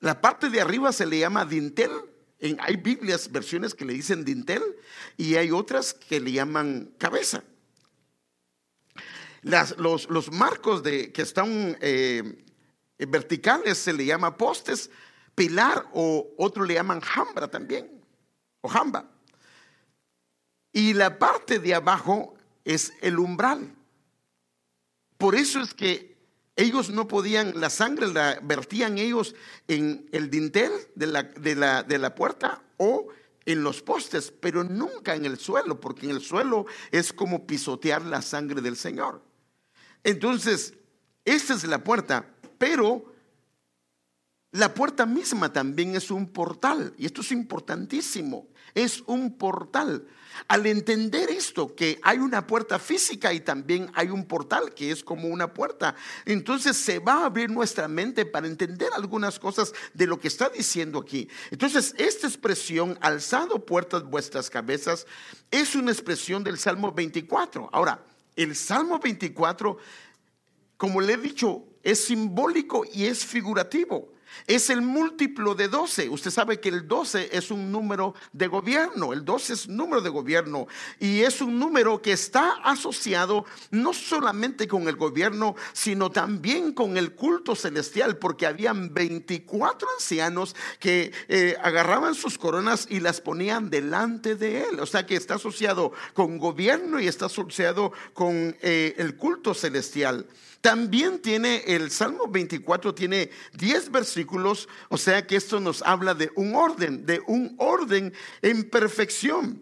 La 0.04 0.20
parte 0.20 0.50
de 0.50 0.60
arriba 0.60 0.92
se 0.92 1.06
le 1.06 1.20
llama 1.20 1.46
dintel. 1.46 1.90
Hay 2.60 2.76
Biblias, 2.76 3.32
versiones 3.32 3.74
que 3.74 3.86
le 3.86 3.94
dicen 3.94 4.26
dintel 4.26 4.62
y 5.16 5.36
hay 5.36 5.50
otras 5.50 5.94
que 5.94 6.20
le 6.20 6.34
llaman 6.34 6.94
cabeza. 6.98 7.42
los, 9.44 10.30
marcos 10.30 10.84
de, 10.84 11.14
que 11.14 11.22
están 11.22 11.78
eh, 11.80 12.44
verticales 12.98 13.78
se 13.78 13.94
le 13.94 14.04
llama 14.06 14.36
postes, 14.36 14.92
pilar 15.36 15.86
o 15.94 16.34
otro 16.38 16.66
le 16.66 16.74
llaman 16.74 17.00
jambra 17.00 17.48
también, 17.48 17.90
o 18.60 18.68
jamba. 18.68 19.10
Y 20.74 20.92
la 20.96 21.18
parte 21.18 21.60
de 21.60 21.76
abajo 21.76 22.36
es 22.66 22.92
el 23.00 23.20
umbral. 23.20 23.74
Por 25.18 25.34
eso 25.36 25.62
es 25.62 25.74
que 25.74 26.13
ellos 26.56 26.90
no 26.90 27.08
podían, 27.08 27.60
la 27.60 27.70
sangre 27.70 28.08
la 28.08 28.40
vertían 28.44 28.98
ellos 28.98 29.36
en 29.68 30.08
el 30.12 30.30
dintel 30.30 30.72
de 30.96 31.08
la, 31.08 31.24
de 31.24 31.56
la, 31.56 31.84
de 31.84 31.98
la 31.98 32.14
puerta 32.14 32.62
o 32.78 33.08
en 33.46 33.64
los 33.64 33.82
postes, 33.82 34.32
pero 34.32 34.64
nunca 34.64 35.16
en 35.16 35.26
el 35.26 35.38
suelo, 35.38 35.80
porque 35.80 36.06
en 36.06 36.12
el 36.12 36.22
suelo 36.22 36.66
es 36.92 37.12
como 37.12 37.46
pisotear 37.46 38.04
la 38.04 38.22
sangre 38.22 38.62
del 38.62 38.78
Señor. 38.78 39.22
Entonces, 40.04 40.74
esta 41.26 41.54
es 41.54 41.64
la 41.66 41.84
puerta, 41.84 42.36
pero 42.58 43.14
la 44.52 44.74
puerta 44.74 45.06
misma 45.06 45.52
también 45.52 45.96
es 45.96 46.12
un 46.12 46.28
portal, 46.28 46.94
y 46.98 47.06
esto 47.06 47.22
es 47.22 47.32
importantísimo, 47.32 48.48
es 48.76 49.02
un 49.08 49.38
portal. 49.38 50.08
Al 50.48 50.66
entender 50.66 51.30
esto, 51.30 51.76
que 51.76 52.00
hay 52.02 52.18
una 52.18 52.48
puerta 52.48 52.80
física 52.80 53.34
y 53.34 53.40
también 53.40 53.92
hay 53.94 54.10
un 54.10 54.26
portal 54.26 54.74
que 54.74 54.92
es 54.92 55.04
como 55.04 55.28
una 55.28 55.54
puerta, 55.54 55.96
entonces 56.26 56.76
se 56.76 57.00
va 57.00 57.22
a 57.22 57.26
abrir 57.26 57.50
nuestra 57.50 57.88
mente 57.88 58.26
para 58.26 58.48
entender 58.48 58.90
algunas 58.96 59.38
cosas 59.40 59.74
de 59.94 60.08
lo 60.08 60.20
que 60.20 60.28
está 60.28 60.50
diciendo 60.50 61.00
aquí. 61.00 61.30
Entonces, 61.52 61.94
esta 61.98 62.28
expresión, 62.28 62.98
alzado 63.02 63.66
puertas 63.66 64.04
vuestras 64.04 64.50
cabezas, 64.50 65.06
es 65.52 65.76
una 65.76 65.92
expresión 65.92 66.44
del 66.44 66.58
Salmo 66.58 66.92
24. 66.92 67.70
Ahora, 67.72 68.04
el 68.36 68.56
Salmo 68.56 69.00
24, 69.00 69.78
como 70.78 71.00
le 71.00 71.14
he 71.14 71.18
dicho, 71.18 71.64
es 71.84 72.06
simbólico 72.06 72.86
y 72.92 73.06
es 73.06 73.24
figurativo. 73.24 74.13
Es 74.48 74.70
el 74.70 74.82
múltiplo 74.82 75.56
de 75.56 75.68
12. 75.68 76.10
Usted 76.10 76.32
sabe 76.32 76.60
que 76.60 76.70
el 76.70 76.88
12 76.88 77.30
es 77.32 77.52
un 77.52 77.72
número 77.72 78.14
de 78.32 78.48
gobierno, 78.48 79.14
el 79.14 79.24
12 79.26 79.54
es 79.54 79.68
número 79.68 80.02
de 80.02 80.10
gobierno 80.10 80.68
y 81.00 81.22
es 81.22 81.42
un 81.42 81.60
número 81.60 82.02
que 82.02 82.12
está 82.12 82.54
asociado 82.64 83.46
no 83.72 83.94
solamente 83.94 84.68
con 84.68 84.88
el 84.88 84.96
gobierno, 84.96 85.56
sino 85.74 86.12
también 86.12 86.74
con 86.74 86.98
el 86.98 87.14
culto 87.14 87.56
celestial, 87.56 88.18
porque 88.18 88.46
habían 88.46 88.94
24 88.94 89.88
ancianos 89.98 90.56
que 90.80 91.12
eh, 91.28 91.56
agarraban 91.62 92.16
sus 92.16 92.38
coronas 92.38 92.88
y 92.90 93.00
las 93.00 93.22
ponían 93.22 93.70
delante 93.70 94.36
de 94.36 94.64
él. 94.64 94.80
O 94.80 94.86
sea 94.86 95.06
que 95.06 95.16
está 95.16 95.36
asociado 95.36 95.94
con 96.14 96.38
gobierno 96.38 97.00
y 97.00 97.08
está 97.08 97.26
asociado 97.26 97.92
con 98.14 98.56
eh, 98.62 98.96
el 98.98 99.16
culto 99.16 99.54
celestial. 99.54 100.28
También 100.64 101.20
tiene 101.20 101.62
el 101.68 101.92
Salmo 101.92 102.26
24, 102.30 102.96
tiene 102.96 103.30
10 103.52 103.92
versículos, 103.92 104.70
o 104.88 104.98
sea 104.98 105.28
que 105.28 105.36
esto 105.36 105.60
nos 105.60 105.82
habla 105.82 106.14
de 106.14 106.32
un 106.36 106.56
orden, 106.56 107.06
de 107.06 107.22
un 107.28 107.54
orden 107.60 108.14
en 108.42 108.70
perfección. 108.70 109.62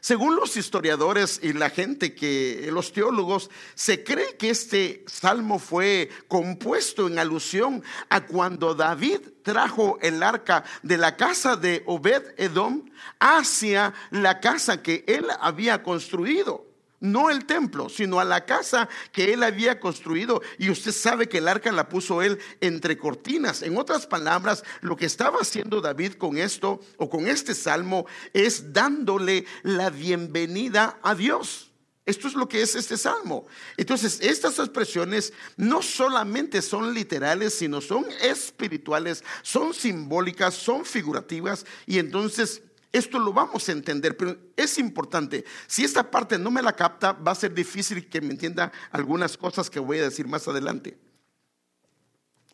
Según 0.00 0.36
los 0.36 0.56
historiadores 0.56 1.38
y 1.42 1.52
la 1.52 1.68
gente 1.68 2.14
que, 2.14 2.70
los 2.72 2.94
teólogos, 2.94 3.50
se 3.74 4.02
cree 4.02 4.38
que 4.38 4.48
este 4.48 5.04
salmo 5.06 5.58
fue 5.58 6.08
compuesto 6.28 7.06
en 7.06 7.18
alusión 7.18 7.82
a 8.08 8.24
cuando 8.24 8.74
David 8.74 9.20
trajo 9.42 9.98
el 10.00 10.22
arca 10.22 10.64
de 10.82 10.96
la 10.96 11.18
casa 11.18 11.56
de 11.56 11.82
Obed 11.84 12.22
Edom 12.38 12.90
hacia 13.20 13.92
la 14.10 14.40
casa 14.40 14.82
que 14.82 15.04
él 15.06 15.26
había 15.40 15.82
construido 15.82 16.71
no 17.02 17.28
el 17.28 17.44
templo, 17.44 17.90
sino 17.90 18.20
a 18.20 18.24
la 18.24 18.46
casa 18.46 18.88
que 19.12 19.34
él 19.34 19.42
había 19.42 19.78
construido. 19.78 20.40
Y 20.56 20.70
usted 20.70 20.92
sabe 20.92 21.28
que 21.28 21.38
el 21.38 21.48
arca 21.48 21.70
la 21.72 21.88
puso 21.88 22.22
él 22.22 22.38
entre 22.60 22.96
cortinas. 22.96 23.62
En 23.62 23.76
otras 23.76 24.06
palabras, 24.06 24.64
lo 24.80 24.96
que 24.96 25.04
estaba 25.06 25.40
haciendo 25.40 25.82
David 25.82 26.14
con 26.14 26.38
esto 26.38 26.80
o 26.96 27.10
con 27.10 27.26
este 27.26 27.54
salmo 27.54 28.06
es 28.32 28.72
dándole 28.72 29.44
la 29.62 29.90
bienvenida 29.90 30.98
a 31.02 31.14
Dios. 31.14 31.72
Esto 32.04 32.26
es 32.26 32.34
lo 32.34 32.48
que 32.48 32.62
es 32.62 32.74
este 32.74 32.96
salmo. 32.96 33.46
Entonces, 33.76 34.20
estas 34.20 34.58
expresiones 34.58 35.32
no 35.56 35.82
solamente 35.82 36.60
son 36.60 36.94
literales, 36.94 37.54
sino 37.54 37.80
son 37.80 38.04
espirituales, 38.20 39.22
son 39.42 39.72
simbólicas, 39.72 40.54
son 40.54 40.84
figurativas. 40.84 41.64
Y 41.86 41.98
entonces 42.00 42.62
esto 42.92 43.18
lo 43.18 43.32
vamos 43.32 43.68
a 43.68 43.72
entender, 43.72 44.16
pero 44.16 44.36
es 44.54 44.78
importante. 44.78 45.44
Si 45.66 45.82
esta 45.82 46.10
parte 46.10 46.38
no 46.38 46.50
me 46.50 46.60
la 46.60 46.76
capta, 46.76 47.12
va 47.12 47.32
a 47.32 47.34
ser 47.34 47.54
difícil 47.54 48.08
que 48.08 48.20
me 48.20 48.30
entienda 48.30 48.70
algunas 48.90 49.38
cosas 49.38 49.70
que 49.70 49.80
voy 49.80 49.98
a 49.98 50.04
decir 50.04 50.28
más 50.28 50.46
adelante. 50.46 50.98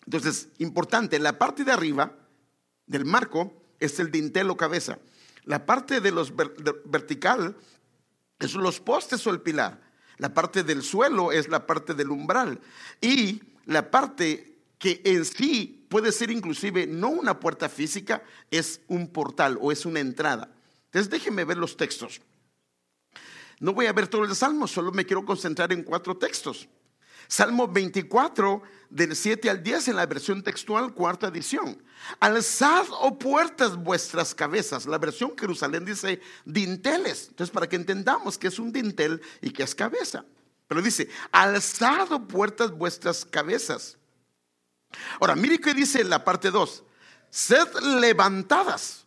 Entonces, 0.07 0.49
importante, 0.59 1.18
la 1.18 1.38
parte 1.38 1.64
de 1.64 1.73
arriba 1.73 2.16
del 2.87 3.04
marco 3.04 3.52
es 3.80 3.99
el 3.99 4.11
dintel 4.11 4.49
o 4.50 4.57
cabeza. 4.57 4.99
La 5.45 5.66
parte 5.66 6.00
de 6.00 6.12
los 6.12 6.33
vertical 6.37 7.57
es 8.38 8.54
los 8.54 8.80
postes 8.80 9.26
o 9.26 9.30
el 9.30 9.40
pilar. 9.40 9.80
La 10.18 10.33
parte 10.35 10.62
del 10.62 10.83
suelo 10.83 11.33
es 11.33 11.49
la 11.49 11.66
parte 11.66 11.95
del 11.95 12.11
umbral. 12.11 12.61
Y 13.00 13.42
la 13.66 13.90
parte 13.90 14.57
que 14.78 15.02
en 15.04 15.25
sí 15.25 15.77
puede 15.88 16.12
ser 16.12 16.30
inclusive 16.30 16.87
no 16.87 17.09
una 17.09 17.40
puerta 17.40 17.68
física, 17.68 18.23
es 18.50 18.80
un 18.88 19.09
portal 19.09 19.59
o 19.61 19.73
es 19.73 19.87
una 19.87 20.00
entrada. 20.00 20.50
Entonces 20.87 21.11
déjenme 21.11 21.45
ver 21.45 21.57
los 21.57 21.76
textos. 21.76 22.21
No 23.61 23.73
voy 23.73 23.87
a 23.87 23.92
ver 23.92 24.07
todo 24.07 24.25
el 24.25 24.35
Salmo, 24.35 24.68
solo 24.68 24.92
me 24.92 25.04
quiero 25.04 25.25
concentrar 25.25 25.73
en 25.73 25.83
cuatro 25.83 26.16
textos. 26.16 26.68
Salmo 27.26 27.68
24, 27.68 28.62
del 28.88 29.14
7 29.14 29.50
al 29.50 29.62
10 29.62 29.88
en 29.88 29.97
la 29.97 30.07
versión 30.07 30.42
textual, 30.42 30.95
cuarta 30.95 31.28
edición. 31.28 31.83
Alzad, 32.21 32.88
o 32.90 33.09
oh 33.09 33.18
puertas, 33.18 33.76
vuestras 33.76 34.35
cabezas. 34.35 34.87
La 34.87 34.97
versión 34.97 35.37
Jerusalén 35.37 35.85
dice 35.85 36.23
dinteles. 36.47 37.28
Entonces, 37.28 37.52
para 37.52 37.68
que 37.68 37.76
entendamos 37.76 38.38
que 38.38 38.49
es 38.49 38.59
un 38.59 38.73
dintel 38.73 39.21
y 39.42 39.50
que 39.50 39.62
es 39.62 39.75
cabeza. 39.75 40.25
Pero 40.68 40.80
dice, 40.80 41.11
alzad, 41.30 42.11
o 42.12 42.16
oh 42.16 42.28
puertas, 42.28 42.71
vuestras 42.71 43.26
cabezas 43.26 43.98
Ahora, 45.21 45.35
mire 45.37 45.61
qué 45.61 45.75
dice 45.75 46.04
la 46.04 46.25
parte 46.25 46.50
2. 46.50 46.85
Sed 47.30 47.68
levantadas. 48.00 49.07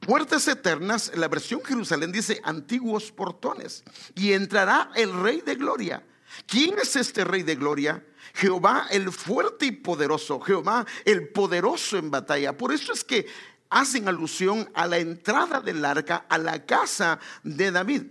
Puertas 0.00 0.46
eternas, 0.46 1.10
la 1.16 1.26
versión 1.26 1.64
Jerusalén 1.64 2.12
dice 2.12 2.40
antiguos 2.44 3.10
portones. 3.10 3.82
Y 4.14 4.32
entrará 4.32 4.90
el 4.94 5.12
Rey 5.20 5.40
de 5.40 5.56
Gloria. 5.56 6.06
¿Quién 6.46 6.78
es 6.78 6.96
este 6.96 7.24
Rey 7.24 7.42
de 7.42 7.56
Gloria? 7.56 8.04
Jehová 8.34 8.86
el 8.90 9.10
fuerte 9.10 9.66
y 9.66 9.72
poderoso, 9.72 10.40
Jehová 10.40 10.86
el 11.04 11.28
poderoso 11.28 11.96
en 11.96 12.10
batalla. 12.10 12.56
Por 12.56 12.72
eso 12.72 12.92
es 12.92 13.02
que 13.02 13.26
hacen 13.70 14.08
alusión 14.08 14.70
a 14.74 14.86
la 14.86 14.98
entrada 14.98 15.60
del 15.60 15.84
arca, 15.84 16.26
a 16.28 16.38
la 16.38 16.64
casa 16.66 17.18
de 17.42 17.70
David. 17.70 18.02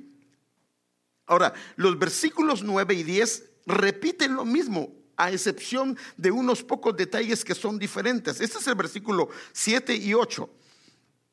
Ahora, 1.27 1.53
los 1.75 1.98
versículos 1.98 2.63
9 2.63 2.93
y 2.93 3.03
10 3.03 3.51
repiten 3.65 4.36
lo 4.36 4.45
mismo, 4.45 4.93
a 5.17 5.31
excepción 5.31 5.98
de 6.17 6.31
unos 6.31 6.63
pocos 6.63 6.95
detalles 6.95 7.43
que 7.43 7.55
son 7.55 7.79
diferentes. 7.79 8.41
Este 8.41 8.57
es 8.57 8.67
el 8.67 8.75
versículo 8.75 9.29
7 9.53 9.95
y 9.95 10.13
8. 10.13 10.50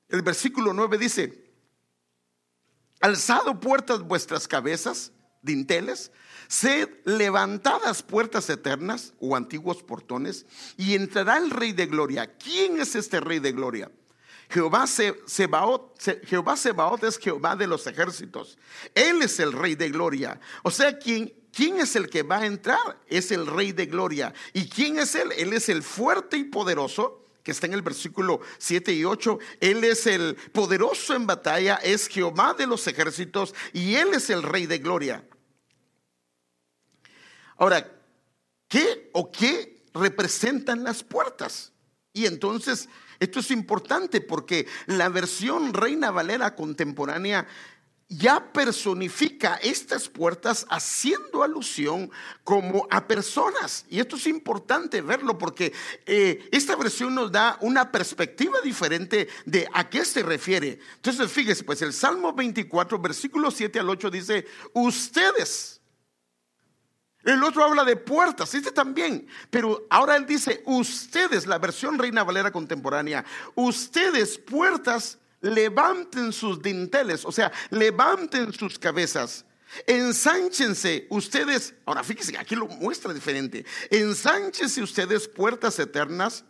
El 0.08 0.22
versículo 0.22 0.72
9 0.72 0.98
dice, 0.98 1.52
alzado 3.00 3.58
puertas 3.58 4.00
vuestras 4.02 4.46
cabezas, 4.46 5.12
dinteles, 5.40 6.12
sed 6.48 6.88
levantadas 7.04 8.02
puertas 8.02 8.48
eternas 8.50 9.14
o 9.18 9.34
antiguos 9.34 9.82
portones, 9.82 10.46
y 10.76 10.94
entrará 10.94 11.38
el 11.38 11.50
Rey 11.50 11.72
de 11.72 11.86
Gloria. 11.86 12.36
¿Quién 12.36 12.80
es 12.80 12.94
este 12.94 13.20
Rey 13.20 13.40
de 13.40 13.52
Gloria? 13.52 13.90
Jehová 14.50 14.86
Sebaot, 14.86 15.98
Jehová 16.26 16.58
Sebaot 16.58 17.02
es 17.04 17.18
Jehová 17.18 17.56
de 17.56 17.66
los 17.66 17.86
ejércitos. 17.86 18.58
Él 18.94 19.22
es 19.22 19.40
el 19.40 19.52
Rey 19.52 19.74
de 19.76 19.88
Gloria. 19.88 20.38
O 20.62 20.70
sea, 20.70 20.98
quien 20.98 21.32
¿Quién 21.52 21.80
es 21.80 21.94
el 21.96 22.08
que 22.08 22.22
va 22.22 22.38
a 22.38 22.46
entrar? 22.46 22.98
Es 23.06 23.30
el 23.30 23.46
Rey 23.46 23.72
de 23.72 23.86
Gloria. 23.86 24.32
¿Y 24.52 24.68
quién 24.68 24.98
es 24.98 25.14
Él? 25.14 25.30
Él 25.36 25.52
es 25.52 25.68
el 25.68 25.82
fuerte 25.82 26.36
y 26.38 26.44
poderoso 26.44 27.22
que 27.42 27.50
está 27.50 27.66
en 27.66 27.74
el 27.74 27.82
versículo 27.82 28.40
7 28.58 28.92
y 28.92 29.04
8. 29.04 29.38
Él 29.60 29.84
es 29.84 30.06
el 30.06 30.36
poderoso 30.52 31.14
en 31.14 31.26
batalla, 31.26 31.76
es 31.76 32.08
Jehová 32.08 32.54
de 32.54 32.66
los 32.66 32.86
ejércitos 32.86 33.54
y 33.72 33.96
Él 33.96 34.14
es 34.14 34.30
el 34.30 34.42
Rey 34.42 34.66
de 34.66 34.78
Gloria. 34.78 35.24
Ahora, 37.56 37.90
¿qué 38.68 39.10
o 39.12 39.30
qué 39.30 39.84
representan 39.92 40.82
las 40.84 41.02
puertas? 41.02 41.72
Y 42.12 42.26
entonces, 42.26 42.88
esto 43.20 43.40
es 43.40 43.50
importante 43.50 44.20
porque 44.20 44.66
la 44.86 45.08
versión 45.08 45.72
Reina 45.72 46.10
Valera 46.10 46.54
contemporánea 46.54 47.46
ya 48.16 48.52
personifica 48.52 49.56
estas 49.62 50.08
puertas 50.08 50.66
haciendo 50.68 51.42
alusión 51.42 52.10
como 52.44 52.86
a 52.90 53.06
personas. 53.06 53.86
Y 53.88 54.00
esto 54.00 54.16
es 54.16 54.26
importante 54.26 55.00
verlo 55.00 55.38
porque 55.38 55.72
eh, 56.06 56.48
esta 56.52 56.76
versión 56.76 57.14
nos 57.14 57.32
da 57.32 57.56
una 57.60 57.90
perspectiva 57.90 58.60
diferente 58.60 59.28
de 59.46 59.66
a 59.72 59.88
qué 59.88 60.04
se 60.04 60.22
refiere. 60.22 60.78
Entonces, 60.96 61.30
fíjese, 61.30 61.64
pues 61.64 61.80
el 61.82 61.92
Salmo 61.92 62.32
24, 62.32 62.98
versículo 62.98 63.50
7 63.50 63.80
al 63.80 63.88
8 63.88 64.10
dice, 64.10 64.46
ustedes. 64.74 65.80
El 67.24 67.42
otro 67.44 67.62
habla 67.62 67.84
de 67.84 67.94
puertas, 67.94 68.52
este 68.52 68.72
también, 68.72 69.28
pero 69.48 69.86
ahora 69.90 70.16
él 70.16 70.26
dice, 70.26 70.60
ustedes, 70.66 71.46
la 71.46 71.58
versión 71.58 71.96
Reina 71.96 72.24
Valera 72.24 72.50
contemporánea, 72.50 73.24
ustedes 73.54 74.38
puertas 74.38 75.18
levanten 75.42 76.32
sus 76.32 76.62
dinteles, 76.62 77.24
o 77.24 77.32
sea, 77.32 77.52
levanten 77.70 78.52
sus 78.52 78.78
cabezas. 78.78 79.44
Ensánchense 79.86 81.06
ustedes, 81.10 81.74
ahora 81.86 82.04
fíjense, 82.04 82.36
aquí 82.38 82.54
lo 82.54 82.66
muestra 82.66 83.12
diferente. 83.12 83.64
Ensánchense 83.90 84.82
ustedes 84.82 85.28
puertas 85.28 85.78
eternas, 85.78 86.44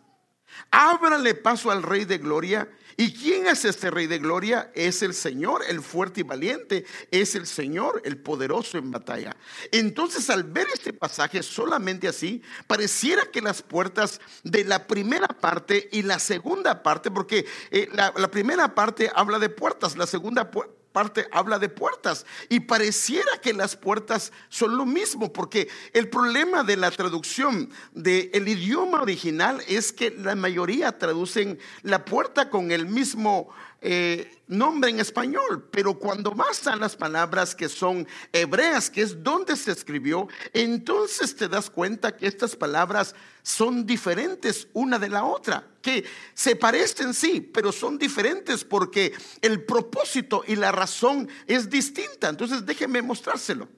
ábrale 0.70 1.34
paso 1.34 1.70
al 1.70 1.82
Rey 1.82 2.04
de 2.04 2.18
Gloria 2.18 2.68
¿Y 3.02 3.12
quién 3.12 3.48
es 3.48 3.64
este 3.64 3.90
rey 3.90 4.06
de 4.06 4.20
gloria? 4.20 4.70
Es 4.76 5.02
el 5.02 5.12
Señor, 5.12 5.64
el 5.68 5.82
fuerte 5.82 6.20
y 6.20 6.22
valiente. 6.22 6.84
Es 7.10 7.34
el 7.34 7.48
Señor, 7.48 8.00
el 8.04 8.16
poderoso 8.16 8.78
en 8.78 8.92
batalla. 8.92 9.34
Entonces, 9.72 10.30
al 10.30 10.44
ver 10.44 10.68
este 10.72 10.92
pasaje 10.92 11.42
solamente 11.42 12.06
así, 12.06 12.42
pareciera 12.68 13.22
que 13.32 13.42
las 13.42 13.60
puertas 13.60 14.20
de 14.44 14.62
la 14.62 14.86
primera 14.86 15.26
parte 15.26 15.88
y 15.90 16.02
la 16.02 16.20
segunda 16.20 16.84
parte, 16.84 17.10
porque 17.10 17.44
eh, 17.72 17.88
la, 17.92 18.12
primera 18.30 18.72
parte 18.72 19.10
habla 19.12 19.40
de 19.40 19.48
puertas, 19.48 19.96
la 19.96 20.06
segunda 20.06 20.52
parte 20.92 21.26
habla 21.32 21.58
de 21.58 21.68
puertas. 21.68 22.26
Y 22.48 22.60
pareciera 22.60 23.40
que 23.40 23.52
las 23.52 23.76
puertas 23.76 24.32
son 24.48 24.76
lo 24.76 24.86
mismo, 24.86 25.32
porque 25.32 25.68
el 25.92 26.08
problema 26.08 26.62
de 26.62 26.76
la 26.76 26.90
traducción 26.90 27.70
del 27.92 28.48
idioma 28.48 29.02
original 29.02 29.62
es 29.66 29.92
que 29.92 30.10
la 30.10 30.34
mayoría 30.34 30.98
traducen 30.98 31.58
la 31.82 32.04
puerta 32.04 32.50
con 32.50 32.70
el 32.70 32.86
mismo 32.86 33.48
eh, 33.84 34.42
nombre 34.46 34.90
en 34.90 35.00
español, 35.00 35.68
pero 35.72 35.98
cuando 35.98 36.30
basan 36.30 36.78
las 36.78 36.94
palabras 36.94 37.54
que 37.54 37.68
son 37.68 38.06
hebreas, 38.32 38.88
que 38.88 39.02
es 39.02 39.22
donde 39.22 39.56
se 39.56 39.72
escribió, 39.72 40.28
entonces 40.52 41.34
te 41.34 41.48
das 41.48 41.68
cuenta 41.68 42.16
que 42.16 42.28
estas 42.28 42.54
palabras 42.54 43.14
son 43.42 43.84
diferentes 43.84 44.68
una 44.72 44.98
de 45.00 45.08
la 45.08 45.24
otra, 45.24 45.66
que 45.82 46.04
se 46.32 46.54
parecen 46.54 47.12
sí, 47.12 47.40
pero 47.40 47.72
son 47.72 47.98
diferentes 47.98 48.64
porque 48.64 49.12
el 49.40 49.64
propósito 49.64 50.44
y 50.46 50.54
la 50.54 50.70
razón 50.70 51.28
es 51.46 51.68
distinta. 51.68 52.28
Entonces 52.28 52.64
déjenme 52.64 53.02
mostrárselo. 53.02 53.68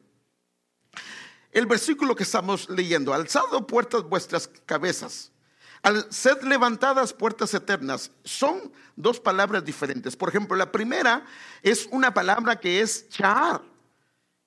El 1.51 1.67
versículo 1.67 2.15
que 2.15 2.25
estamos 2.25 2.69
leyendo, 2.69 3.15
alzado 3.15 3.67
puertas 3.67 4.03
vuestras 4.03 4.49
cabezas 4.67 5.31
al 5.85 6.11
ser 6.11 6.43
levantadas 6.43 7.13
puertas 7.13 7.53
eternas, 7.53 8.11
son 8.25 8.73
dos 8.97 9.21
palabras 9.21 9.65
diferentes. 9.65 10.17
Por 10.17 10.31
ejemplo, 10.31 10.57
la 10.57 10.73
primera 10.73 11.27
es 11.63 11.87
una 11.91 12.15
palabra 12.15 12.59
que 12.59 12.81
es 12.81 13.09
char, 13.11 13.61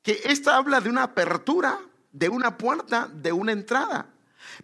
que 0.01 0.19
esta 0.25 0.57
habla 0.57 0.81
de 0.81 0.89
una 0.89 1.03
apertura, 1.03 1.79
de 2.11 2.27
una 2.27 2.57
puerta, 2.57 3.07
de 3.13 3.31
una 3.31 3.51
entrada. 3.51 4.09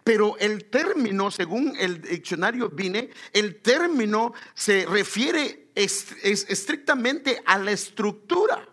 Pero 0.03 0.35
el 0.39 0.65
término, 0.65 1.29
según 1.29 1.75
el 1.77 2.01
diccionario 2.01 2.69
Vine, 2.69 3.11
el 3.33 3.61
término 3.61 4.33
se 4.55 4.87
refiere 4.87 5.69
estrictamente 5.75 7.39
a 7.45 7.59
la 7.59 7.71
estructura. 7.71 8.67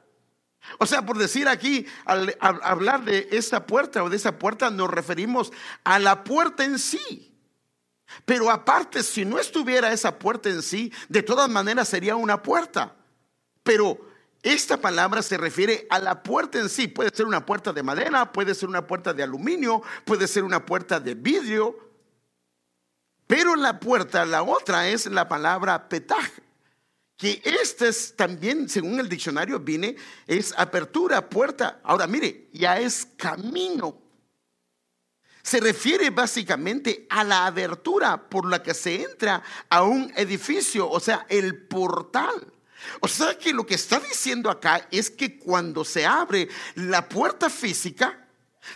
O 0.79 0.87
sea, 0.87 1.05
por 1.05 1.19
decir 1.19 1.49
aquí, 1.49 1.85
al 2.07 2.35
hablar 2.41 3.05
de 3.05 3.29
esa 3.31 3.67
puerta 3.67 4.03
o 4.03 4.09
de 4.09 4.17
esa 4.17 4.39
puerta, 4.39 4.71
nos 4.71 4.89
referimos 4.89 5.53
a 5.85 5.99
la 5.99 6.25
puerta 6.25 6.65
en 6.65 6.79
sí. 6.79 7.30
Pero 8.25 8.51
aparte, 8.51 9.03
si 9.03 9.25
no 9.25 9.39
estuviera 9.39 9.93
esa 9.93 10.19
puerta 10.19 10.49
en 10.49 10.63
sí, 10.63 10.93
de 11.09 11.23
todas 11.23 11.49
maneras 11.49 11.89
sería 11.89 12.17
una 12.17 12.43
puerta. 12.43 12.97
Pero 13.63 14.01
esta 14.43 14.79
palabra 14.79 15.23
se 15.23 15.37
refiere 15.37 15.87
a 15.91 15.99
la 15.99 16.23
puerta 16.23 16.59
en 16.59 16.69
sí. 16.69 16.89
Puede 16.89 17.11
ser 17.15 17.27
una 17.27 17.45
puerta 17.45 17.73
de 17.73 17.83
madera, 17.83 18.33
puede 18.33 18.55
ser 18.55 18.69
una 18.69 18.87
puerta 18.87 19.13
de 19.13 19.23
aluminio, 19.23 19.83
puede 20.05 20.27
ser 20.27 20.45
una 20.45 20.65
puerta 20.65 20.99
de 20.99 21.15
vidrio. 21.15 21.79
Pero 23.27 23.55
la 23.55 23.79
puerta, 23.79 24.25
la 24.25 24.43
otra 24.43 24.89
es 24.89 25.07
la 25.07 25.29
palabra 25.29 25.89
petaj, 25.89 26.29
que 27.17 27.41
este 27.45 27.89
es 27.89 28.17
también, 28.17 28.69
según 28.69 28.99
el 28.99 29.09
diccionario 29.09 29.61
viene, 29.61 29.95
es 30.27 30.53
apertura, 30.57 31.29
puerta. 31.29 31.81
Ahora 31.85 32.07
mire, 32.07 32.49
ya 32.53 32.81
es 32.81 33.07
camino 33.17 34.10
se 35.43 35.61
refiere 35.61 36.11
básicamente 36.11 37.07
a 37.09 37.25
la 37.25 37.47
abertura 37.47 38.29
por 38.29 38.49
la 38.49 38.63
que 38.63 38.75
se 38.75 39.03
entra 39.03 39.43
a 39.69 39.83
un 39.83 40.13
edificio, 40.17 40.89
o 40.89 41.01
sea, 41.01 41.27
el 41.29 41.63
portal. 41.67 42.53
O 43.01 43.09
sea 43.09 43.39
que 43.39 43.53
lo 43.53 43.67
que 43.67 43.75
está 43.75 44.01
diciendo 44.01 44.51
acá 44.51 44.87
es 44.91 45.11
que 45.11 45.39
cuando 45.39 45.85
se 45.85 46.07
abre 46.07 46.49
la 46.75 47.09
puerta 47.09 47.51
física, 47.51 48.27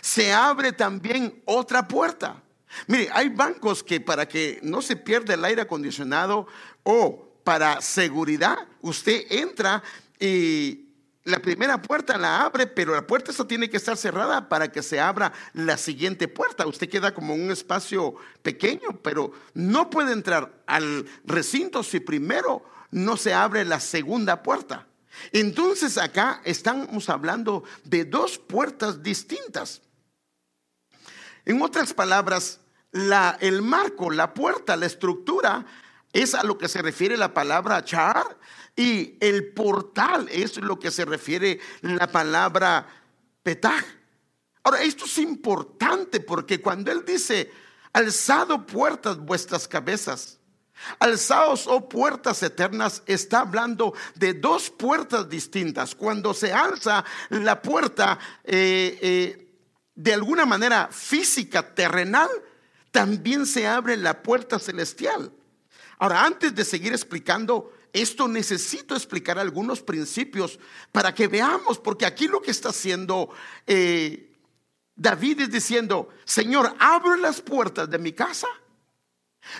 se 0.01 0.31
abre 0.33 0.71
también 0.73 1.41
otra 1.45 1.87
puerta. 1.87 2.41
Mire, 2.87 3.09
hay 3.13 3.29
bancos 3.29 3.83
que 3.83 4.01
para 4.01 4.27
que 4.27 4.59
no 4.61 4.81
se 4.81 4.95
pierda 4.95 5.33
el 5.33 5.45
aire 5.45 5.61
acondicionado 5.61 6.47
o 6.83 7.29
para 7.43 7.81
seguridad, 7.81 8.57
usted 8.81 9.25
entra 9.29 9.83
y 10.19 10.84
la 11.25 11.39
primera 11.39 11.81
puerta 11.81 12.19
la 12.19 12.45
abre, 12.45 12.67
pero 12.67 12.93
la 12.93 13.05
puerta 13.05 13.31
esa 13.31 13.47
tiene 13.47 13.67
que 13.67 13.77
estar 13.77 13.97
cerrada 13.97 14.47
para 14.47 14.71
que 14.71 14.83
se 14.83 14.99
abra 14.99 15.33
la 15.53 15.75
siguiente 15.75 16.27
puerta. 16.27 16.67
Usted 16.67 16.87
queda 16.87 17.15
como 17.15 17.33
un 17.33 17.49
espacio 17.49 18.15
pequeño, 18.43 18.99
pero 19.01 19.31
no 19.55 19.89
puede 19.89 20.13
entrar 20.13 20.61
al 20.67 21.05
recinto 21.25 21.81
si 21.81 21.99
primero 21.99 22.63
no 22.91 23.17
se 23.17 23.33
abre 23.33 23.65
la 23.65 23.79
segunda 23.79 24.43
puerta. 24.43 24.87
Entonces 25.31 25.97
acá 25.97 26.41
estamos 26.45 27.09
hablando 27.09 27.63
de 27.83 28.05
dos 28.05 28.37
puertas 28.37 29.01
distintas. 29.01 29.81
En 31.43 31.59
otras 31.61 31.93
palabras, 31.93 32.59
la, 32.91 33.35
el 33.41 33.63
marco, 33.63 34.11
la 34.11 34.35
puerta, 34.35 34.75
la 34.75 34.85
estructura 34.85 35.65
es 36.15 36.33
a 36.33 36.43
lo 36.43 36.57
que 36.57 36.69
se 36.69 36.81
refiere 36.81 37.17
la 37.17 37.33
palabra 37.33 37.83
char 37.83 38.37
y 38.73 39.17
el 39.19 39.51
portal 39.51 40.29
es 40.31 40.55
lo 40.55 40.79
que 40.79 40.89
se 40.89 41.03
refiere 41.03 41.59
la 41.81 42.07
palabra 42.07 42.87
petaj. 43.43 43.83
Ahora, 44.63 44.81
esto 44.81 45.03
es 45.03 45.17
importante 45.17 46.21
porque 46.21 46.61
cuando 46.61 46.89
él 46.89 47.03
dice, 47.05 47.51
alzado 47.91 48.65
puertas 48.65 49.17
vuestras 49.17 49.67
cabezas, 49.67 50.39
alzaos, 50.99 51.67
oh 51.67 51.89
puertas 51.89 52.41
eternas, 52.43 53.03
está 53.07 53.41
hablando 53.41 53.93
de 54.15 54.35
dos 54.35 54.69
puertas 54.69 55.27
distintas. 55.27 55.95
Cuando 55.95 56.33
se 56.33 56.53
alza 56.53 57.03
la 57.29 57.61
puerta 57.61 58.17
eh, 58.45 58.97
eh, 59.01 59.51
de 59.93 60.13
alguna 60.13 60.45
manera 60.45 60.87
física, 60.89 61.75
terrenal, 61.75 62.29
también 62.91 63.45
se 63.45 63.67
abre 63.67 63.97
la 63.97 64.23
puerta 64.23 64.59
celestial. 64.59 65.33
Ahora, 65.97 66.25
antes 66.25 66.53
de 66.53 66.65
seguir 66.65 66.93
explicando 66.93 67.71
esto 67.95 68.27
necesito 68.27 68.93
explicar 68.93 69.39
algunos 69.39 69.81
principios 69.81 70.59
para 70.91 71.15
que 71.15 71.29
veamos, 71.29 71.79
porque 71.79 72.05
aquí 72.05 72.27
lo 72.27 72.41
que 72.41 72.51
está 72.51 72.69
haciendo 72.69 73.29
eh, 73.65 74.33
David 74.95 75.41
es 75.41 75.51
diciendo, 75.51 76.09
Señor, 76.25 76.75
abre 76.77 77.17
las 77.17 77.41
puertas 77.41 77.89
de 77.89 77.97
mi 77.97 78.11
casa, 78.11 78.47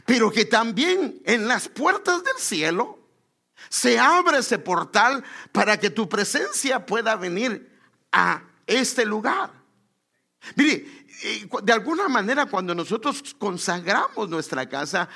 pero 0.06 0.32
que 0.32 0.44
también 0.44 1.22
en 1.26 1.48
las 1.48 1.70
puertas 1.70 2.24
del 2.24 2.38
cielo 2.38 3.00
se 3.70 3.98
abre 4.00 4.40
ese 4.40 4.60
portal 4.60 5.24
para 5.54 5.80
que 5.80 5.90
tu 5.90 6.10
presencia 6.10 6.86
pueda 6.86 7.16
venir 7.16 7.72
a 8.12 8.44
este 8.68 9.06
lugar. 9.06 9.52
Mire, 10.56 10.86
eh, 11.24 11.48
de 11.64 11.74
alguna 11.74 12.08
manera 12.08 12.46
cuando 12.46 12.76
nosotros 12.76 13.34
consagramos 13.38 14.30
nuestra 14.30 14.68
casa, 14.68 15.10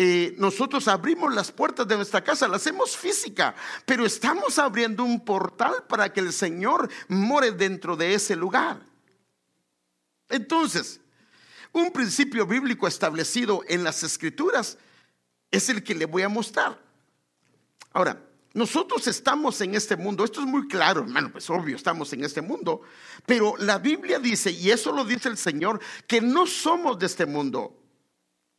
eh, 0.00 0.36
nosotros 0.38 0.86
abrimos 0.86 1.34
las 1.34 1.50
puertas 1.50 1.88
de 1.88 1.96
nuestra 1.96 2.22
casa, 2.22 2.46
las 2.46 2.62
hacemos 2.62 2.96
física, 2.96 3.56
pero 3.84 4.06
estamos 4.06 4.56
abriendo 4.60 5.02
un 5.02 5.24
portal 5.24 5.86
para 5.88 6.12
que 6.12 6.20
el 6.20 6.32
Señor 6.32 6.88
more 7.08 7.50
dentro 7.50 7.96
de 7.96 8.14
ese 8.14 8.36
lugar. 8.36 8.80
Entonces, 10.28 11.00
un 11.72 11.90
principio 11.90 12.46
bíblico 12.46 12.86
establecido 12.86 13.62
en 13.66 13.82
las 13.82 14.04
escrituras 14.04 14.78
es 15.50 15.68
el 15.68 15.82
que 15.82 15.96
le 15.96 16.04
voy 16.04 16.22
a 16.22 16.28
mostrar. 16.28 16.80
Ahora, 17.92 18.22
nosotros 18.54 19.04
estamos 19.08 19.60
en 19.62 19.74
este 19.74 19.96
mundo, 19.96 20.22
esto 20.22 20.42
es 20.42 20.46
muy 20.46 20.68
claro, 20.68 21.00
hermano, 21.00 21.32
pues 21.32 21.50
obvio, 21.50 21.74
estamos 21.74 22.12
en 22.12 22.22
este 22.22 22.40
mundo, 22.40 22.82
pero 23.26 23.56
la 23.56 23.78
Biblia 23.78 24.20
dice, 24.20 24.52
y 24.52 24.70
eso 24.70 24.92
lo 24.92 25.04
dice 25.04 25.28
el 25.28 25.36
Señor, 25.36 25.80
que 26.06 26.20
no 26.20 26.46
somos 26.46 27.00
de 27.00 27.06
este 27.06 27.26
mundo 27.26 27.77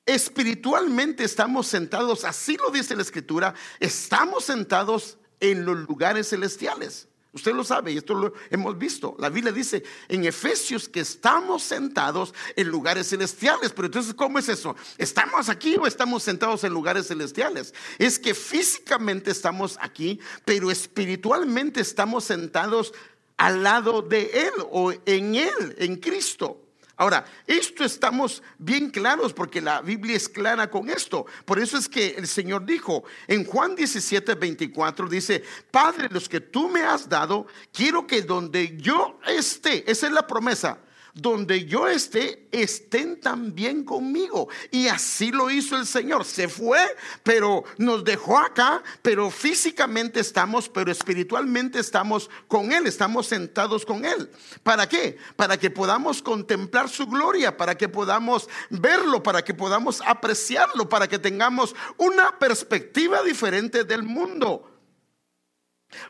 espiritualmente 0.05 1.23
estamos 1.23 1.67
sentados, 1.67 2.25
así 2.25 2.57
lo 2.57 2.71
dice 2.71 2.95
la 2.95 3.01
escritura, 3.01 3.53
estamos 3.79 4.45
sentados 4.45 5.17
en 5.39 5.65
los 5.65 5.77
lugares 5.87 6.29
celestiales. 6.29 7.07
Usted 7.31 7.53
lo 7.53 7.63
sabe 7.63 7.91
y 7.91 7.97
esto 7.97 8.15
lo 8.15 8.33
hemos 8.49 8.75
visto. 8.77 9.15
La 9.19 9.29
Biblia 9.29 9.51
dice 9.51 9.83
en 10.07 10.25
Efesios 10.25 10.89
que 10.89 11.01
estamos 11.01 11.61
sentados 11.61 12.33
en 12.55 12.69
lugares 12.69 13.09
celestiales. 13.09 13.71
Pero 13.71 13.85
entonces, 13.85 14.15
¿cómo 14.15 14.39
es 14.39 14.49
eso? 14.49 14.75
¿Estamos 14.97 15.47
aquí 15.47 15.75
o 15.77 15.85
estamos 15.85 16.23
sentados 16.23 16.63
en 16.63 16.73
lugares 16.73 17.07
celestiales? 17.07 17.75
Es 17.99 18.17
que 18.17 18.33
físicamente 18.33 19.29
estamos 19.29 19.77
aquí, 19.79 20.19
pero 20.43 20.71
espiritualmente 20.71 21.81
estamos 21.81 22.23
sentados 22.23 22.93
al 23.37 23.61
lado 23.61 24.01
de 24.01 24.23
Él 24.33 24.53
o 24.71 24.91
en 24.91 25.35
Él, 25.35 25.75
en 25.77 25.97
Cristo. 25.97 26.59
Ahora, 26.99 27.23
esto 27.47 27.85
estamos 27.85 28.43
bien 28.57 28.89
claros 28.89 29.31
porque 29.31 29.61
la 29.61 29.81
Biblia 29.81 30.17
es 30.17 30.27
clara 30.27 30.69
con 30.69 30.89
esto. 30.89 31.25
Por 31.45 31.57
eso 31.57 31.77
es 31.77 31.87
que 31.87 32.09
el 32.17 32.27
Señor 32.27 32.65
dijo 32.65 33.05
en 33.25 33.45
Juan 33.45 33.73
17, 33.73 34.35
24, 34.35 35.07
dice, 35.07 35.41
Padre, 35.71 36.09
los 36.11 36.27
que 36.27 36.41
tú 36.41 36.67
me 36.67 36.81
has 36.83 37.07
dado, 37.07 37.47
quiero 37.71 38.05
que 38.05 38.21
donde 38.21 38.75
yo 38.75 39.17
esté, 39.25 39.89
esa 39.89 40.07
es 40.07 40.11
la 40.11 40.27
promesa, 40.27 40.77
donde 41.13 41.65
yo 41.65 41.87
esté, 41.87 42.47
estén 42.51 43.19
también 43.19 43.83
conmigo. 43.83 44.49
Y 44.71 44.87
así 44.87 45.31
lo 45.31 45.49
hizo 45.49 45.77
el 45.77 45.85
Señor. 45.85 46.25
Se 46.25 46.47
fue, 46.47 46.79
pero 47.23 47.63
nos 47.77 48.03
dejó 48.03 48.39
acá, 48.39 48.83
pero 49.01 49.29
físicamente 49.29 50.19
estamos, 50.19 50.69
pero 50.69 50.91
espiritualmente 50.91 51.79
estamos 51.79 52.29
con 52.47 52.71
Él, 52.71 52.87
estamos 52.87 53.27
sentados 53.27 53.85
con 53.85 54.05
Él. 54.05 54.29
¿Para 54.63 54.87
qué? 54.87 55.17
Para 55.35 55.57
que 55.57 55.69
podamos 55.69 56.21
contemplar 56.21 56.89
su 56.89 57.07
gloria, 57.07 57.57
para 57.57 57.75
que 57.75 57.89
podamos 57.89 58.49
verlo, 58.69 59.23
para 59.23 59.43
que 59.43 59.53
podamos 59.53 60.01
apreciarlo, 60.05 60.89
para 60.89 61.07
que 61.07 61.19
tengamos 61.19 61.75
una 61.97 62.37
perspectiva 62.37 63.23
diferente 63.23 63.83
del 63.83 64.03
mundo. 64.03 64.68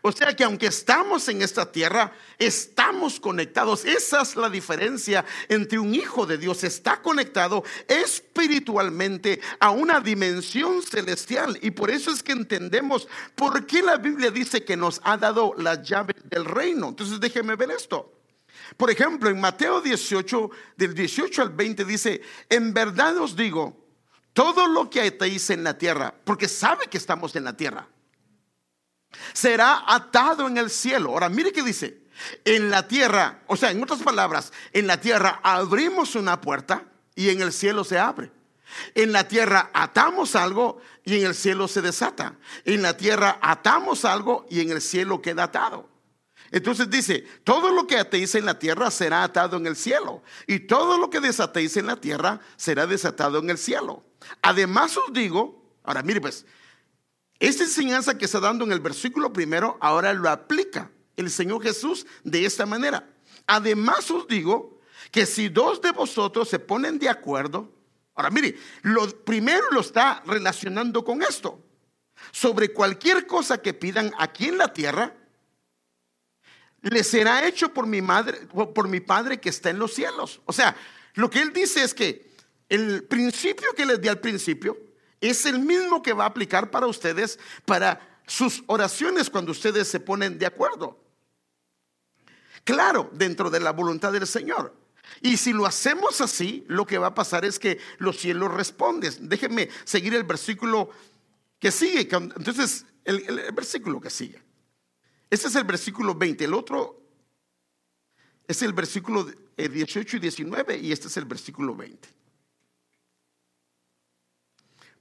O 0.02 0.12
sea 0.12 0.36
que 0.36 0.44
aunque 0.44 0.68
estamos 0.68 1.28
en 1.30 1.42
esta 1.42 1.72
tierra, 1.72 2.12
estamos 2.38 3.20
conectados. 3.20 3.86
Esa 3.86 4.22
es 4.22 4.36
la 4.36 4.50
diferencia 4.50 5.26
entre 5.48 5.80
un 5.80 5.96
hijo 5.96 6.26
de 6.26 6.38
Dios. 6.38 6.64
Está 6.64 7.02
conectado 7.02 7.64
espiritualmente 7.88 9.40
a 9.60 9.72
una 9.72 10.02
dimensión 10.02 10.82
celestial. 10.84 11.58
Y 11.62 11.72
por 11.72 11.90
eso 11.90 12.12
es 12.12 12.22
que 12.22 12.34
entendemos 12.34 13.08
por 13.36 13.66
qué 13.66 13.82
la 13.82 13.98
Biblia 13.98 14.32
dice 14.32 14.64
que 14.64 14.76
nos 14.76 15.00
ha 15.04 15.18
dado 15.18 15.54
las 15.58 15.82
llaves 15.84 16.16
del 16.26 16.46
reino. 16.46 16.90
Entonces 16.90 17.20
déjeme 17.20 17.56
ver 17.56 17.72
esto. 17.72 18.14
Por 18.76 18.92
ejemplo, 18.92 19.30
en 19.30 19.40
Mateo 19.40 19.82
18, 19.82 20.50
del 20.76 20.94
18 20.94 21.42
al 21.42 21.50
20 21.50 21.86
dice, 21.86 22.22
en 22.50 22.74
verdad 22.74 23.18
os 23.18 23.36
digo, 23.36 23.86
todo 24.34 24.68
lo 24.68 24.90
que 24.90 25.02
atéis 25.02 25.50
en 25.50 25.64
la 25.64 25.78
tierra, 25.78 26.14
porque 26.24 26.48
sabe 26.48 26.88
que 26.88 26.98
estamos 26.98 27.36
en 27.36 27.46
la 27.46 27.56
tierra 27.56 27.88
será 29.34 29.84
atado 29.88 30.48
en 30.48 30.58
el 30.58 30.70
cielo. 30.70 31.12
Ahora, 31.12 31.30
mire 31.30 31.52
que 31.52 31.64
dice, 31.64 32.02
en 32.46 32.70
la 32.70 32.88
tierra, 32.88 33.44
o 33.48 33.56
sea, 33.56 33.72
en 33.72 33.82
otras 33.82 34.02
palabras, 34.02 34.52
en 34.74 34.88
la 34.88 35.00
tierra 35.00 35.40
abrimos 35.44 36.16
una 36.16 36.42
puerta 36.42 36.86
y 37.16 37.30
en 37.30 37.42
el 37.42 37.54
cielo 37.54 37.84
se 37.84 38.00
abre. 38.00 38.32
En 38.94 39.12
la 39.12 39.28
tierra 39.28 39.72
atamos 39.74 40.36
algo 40.36 40.80
y 41.04 41.20
en 41.20 41.26
el 41.26 41.36
cielo 41.36 41.68
se 41.68 41.82
desata. 41.82 42.36
En 42.66 42.82
la 42.82 42.98
tierra 42.98 43.40
atamos 43.42 44.06
algo 44.06 44.46
y 44.50 44.62
en 44.62 44.72
el 44.72 44.82
cielo 44.82 45.22
queda 45.22 45.44
atado. 45.44 45.90
Entonces 46.52 46.90
dice, 46.90 47.26
todo 47.44 47.72
lo 47.72 47.86
que 47.86 47.98
atéis 47.98 48.34
en 48.36 48.46
la 48.46 48.58
tierra 48.58 48.90
será 48.90 49.24
atado 49.24 49.58
en 49.58 49.68
el 49.68 49.76
cielo. 49.76 50.24
Y 50.48 50.60
todo 50.62 50.98
lo 50.98 51.10
que 51.10 51.20
desatéis 51.20 51.78
en 51.78 51.88
la 51.88 51.98
tierra 51.98 52.40
será 52.58 52.88
desatado 52.88 53.40
en 53.40 53.50
el 53.50 53.58
cielo. 53.58 54.04
Además 54.42 54.98
os 54.98 55.14
digo, 55.14 55.64
ahora 55.84 56.02
mire 56.02 56.22
pues, 56.22 56.46
esta 57.40 57.64
enseñanza 57.64 58.18
que 58.18 58.26
está 58.26 58.40
dando 58.40 58.66
en 58.66 58.72
el 58.72 58.82
versículo 58.82 59.32
primero, 59.32 59.78
ahora 59.80 60.14
lo 60.14 60.30
aplica 60.30 60.92
el 61.16 61.30
Señor 61.30 61.64
Jesús 61.64 62.06
de 62.24 62.46
esta 62.46 62.66
manera. 62.66 63.10
Además 63.48 64.12
os 64.12 64.28
digo 64.28 64.80
que 65.12 65.26
si 65.26 65.50
dos 65.50 65.82
de 65.82 65.92
vosotros 65.92 66.50
se 66.50 66.60
ponen 66.60 67.00
de 67.00 67.10
acuerdo, 67.10 67.74
ahora 68.16 68.30
mire, 68.30 68.58
lo 68.82 69.08
primero 69.24 69.66
lo 69.72 69.80
está 69.80 70.22
relacionando 70.26 71.04
con 71.04 71.22
esto. 71.22 71.64
Sobre 72.32 72.74
cualquier 72.74 73.26
cosa 73.26 73.62
que 73.62 73.74
pidan 73.74 74.12
aquí 74.18 74.48
en 74.48 74.58
la 74.58 74.74
tierra, 74.74 75.16
le 76.82 77.04
será 77.04 77.48
hecho 77.48 77.74
por 77.74 77.88
mi 77.88 78.02
madre, 78.02 78.48
por 78.48 78.88
mi 78.88 79.00
Padre 79.00 79.40
que 79.40 79.50
está 79.50 79.70
en 79.70 79.80
los 79.80 79.94
cielos. 79.94 80.42
O 80.46 80.54
sea, 80.54 80.76
lo 81.14 81.30
que 81.30 81.42
él 81.42 81.54
dice 81.54 81.84
es 81.84 81.94
que 81.94 82.30
el 82.68 83.04
principio 83.04 83.74
que 83.76 83.86
les 83.86 84.00
di 84.00 84.08
al 84.08 84.20
principio, 84.20 84.78
es 85.22 85.46
el 85.46 85.60
mismo 85.60 86.02
que 86.02 86.14
va 86.14 86.26
a 86.26 86.28
aplicar 86.28 86.72
para 86.72 86.88
ustedes, 86.88 87.40
para 87.66 88.22
sus 88.26 88.64
oraciones 88.68 89.30
cuando 89.30 89.52
ustedes 89.52 89.88
se 89.88 90.00
ponen 90.00 90.38
de 90.38 90.46
acuerdo. 90.46 91.00
Claro, 92.64 93.10
dentro 93.14 93.50
de 93.50 93.60
la 93.60 93.72
voluntad 93.72 94.14
del 94.14 94.28
Señor. 94.28 94.76
Y 95.22 95.38
si 95.38 95.54
lo 95.54 95.66
hacemos 95.66 96.22
así, 96.22 96.64
lo 96.68 96.86
que 96.86 96.98
va 96.98 97.08
a 97.08 97.16
pasar 97.16 97.44
es 97.44 97.58
que 97.58 97.80
los 97.98 98.18
cielos 98.18 98.54
responden. 98.54 99.28
Déjenme 99.28 99.70
seguir 99.84 100.14
el 100.14 100.24
versículo 100.24 100.90
que 101.60 101.72
sigue. 101.72 102.08
Entonces, 102.12 102.86
el, 103.04 103.52
versículo 103.54 104.00
que 104.00 104.10
sigue. 104.10 104.42
Este 105.30 105.48
es 105.48 105.56
el 105.56 105.64
versículo 105.64 106.16
20. 106.16 106.46
El 106.46 106.54
otro 106.54 107.02
es 108.48 108.62
el 108.62 108.74
versículo 108.74 109.28
18 109.58 110.18
y 110.18 110.20
19 110.20 110.78
y 110.78 110.92
este 110.92 111.08
es 111.08 111.18
el 111.18 111.26
versículo 111.26 111.76
20. 111.76 112.19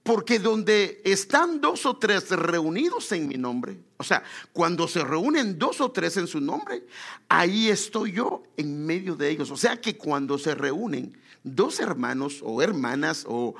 Porque 0.08 0.38
donde 0.38 1.02
están 1.04 1.60
dos 1.60 1.84
o 1.84 1.98
tres 1.98 2.30
reunidos 2.30 3.12
en 3.12 3.28
mi 3.28 3.34
nombre, 3.34 3.76
o 3.98 4.02
sea, 4.02 4.22
cuando 4.54 4.88
se 4.88 5.04
reúnen 5.04 5.58
dos 5.58 5.82
o 5.82 5.90
tres 5.90 6.16
en 6.16 6.26
su 6.26 6.40
nombre, 6.40 6.86
ahí 7.28 7.68
estoy 7.68 8.12
yo 8.12 8.42
en 8.56 8.86
medio 8.86 9.16
de 9.16 9.28
ellos. 9.28 9.50
O 9.50 9.56
sea 9.58 9.78
que 9.78 9.98
cuando 9.98 10.38
se 10.38 10.54
reúnen 10.54 11.14
dos 11.44 11.78
hermanos 11.78 12.40
o 12.42 12.62
hermanas 12.62 13.26
o 13.28 13.54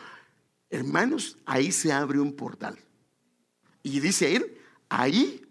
hermanos, 0.71 1.37
ahí 1.45 1.71
se 1.71 1.93
abre 1.93 2.19
un 2.19 2.33
portal. 2.33 2.79
Y 3.83 4.01
dice 4.01 4.35
él, 4.35 4.57
ahí 4.89 5.45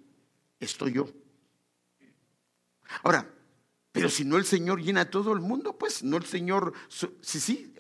estoy 0.60 0.94
yo. 0.94 1.08
Ahora, 3.04 3.30
pero 3.98 4.12
si 4.12 4.26
no 4.26 4.38
el 4.38 4.46
Señor 4.46 4.80
llena 4.80 5.10
todo 5.10 5.34
el 5.34 5.40
mundo, 5.40 5.76
pues 5.76 6.04
no 6.04 6.18
el 6.18 6.26
Señor, 6.26 6.74
sí, 6.88 7.10
sí, 7.40 7.74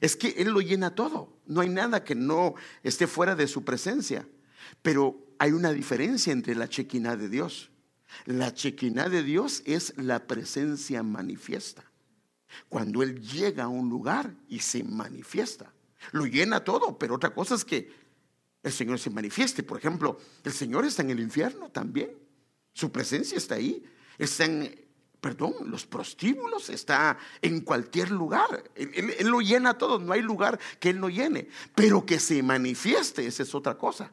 es 0.00 0.16
que 0.16 0.28
Él 0.38 0.48
lo 0.48 0.62
llena 0.62 0.94
todo. 0.94 1.36
No 1.44 1.60
hay 1.60 1.68
nada 1.68 2.04
que 2.04 2.14
no 2.14 2.54
esté 2.82 3.06
fuera 3.06 3.34
de 3.34 3.46
su 3.46 3.64
presencia. 3.64 4.26
Pero 4.80 5.26
hay 5.38 5.52
una 5.52 5.72
diferencia 5.72 6.32
entre 6.32 6.54
la 6.54 6.70
chequina 6.70 7.16
de 7.16 7.28
Dios. 7.28 7.70
La 8.24 8.54
chequina 8.54 9.10
de 9.10 9.22
Dios 9.22 9.62
es 9.66 9.92
la 9.98 10.26
presencia 10.26 11.02
manifiesta. 11.02 11.84
Cuando 12.70 13.02
Él 13.02 13.20
llega 13.20 13.64
a 13.64 13.68
un 13.68 13.90
lugar 13.90 14.34
y 14.48 14.60
se 14.60 14.82
manifiesta, 14.82 15.74
lo 16.12 16.24
llena 16.24 16.64
todo, 16.64 16.98
pero 16.98 17.16
otra 17.16 17.34
cosa 17.34 17.56
es 17.56 17.64
que 17.66 17.92
el 18.62 18.72
Señor 18.72 18.98
se 18.98 19.10
manifieste. 19.10 19.62
Por 19.62 19.76
ejemplo, 19.76 20.18
el 20.44 20.52
Señor 20.52 20.86
está 20.86 21.02
en 21.02 21.10
el 21.10 21.20
infierno 21.20 21.68
también. 21.70 22.10
Su 22.72 22.90
presencia 22.90 23.36
está 23.36 23.56
ahí. 23.56 23.84
Está 24.16 24.46
en 24.46 24.87
perdón, 25.20 25.54
los 25.66 25.86
prostíbulos, 25.86 26.70
está 26.70 27.18
en 27.42 27.60
cualquier 27.60 28.10
lugar. 28.10 28.64
Él, 28.74 29.28
lo 29.28 29.40
llena 29.40 29.76
todo, 29.76 29.98
no 29.98 30.12
hay 30.12 30.22
lugar 30.22 30.58
que 30.78 30.90
Él 30.90 31.00
no 31.00 31.08
llene. 31.08 31.48
Pero 31.74 32.06
que 32.06 32.20
se 32.20 32.42
manifieste, 32.42 33.26
esa 33.26 33.42
es 33.42 33.54
otra 33.54 33.76
cosa. 33.76 34.12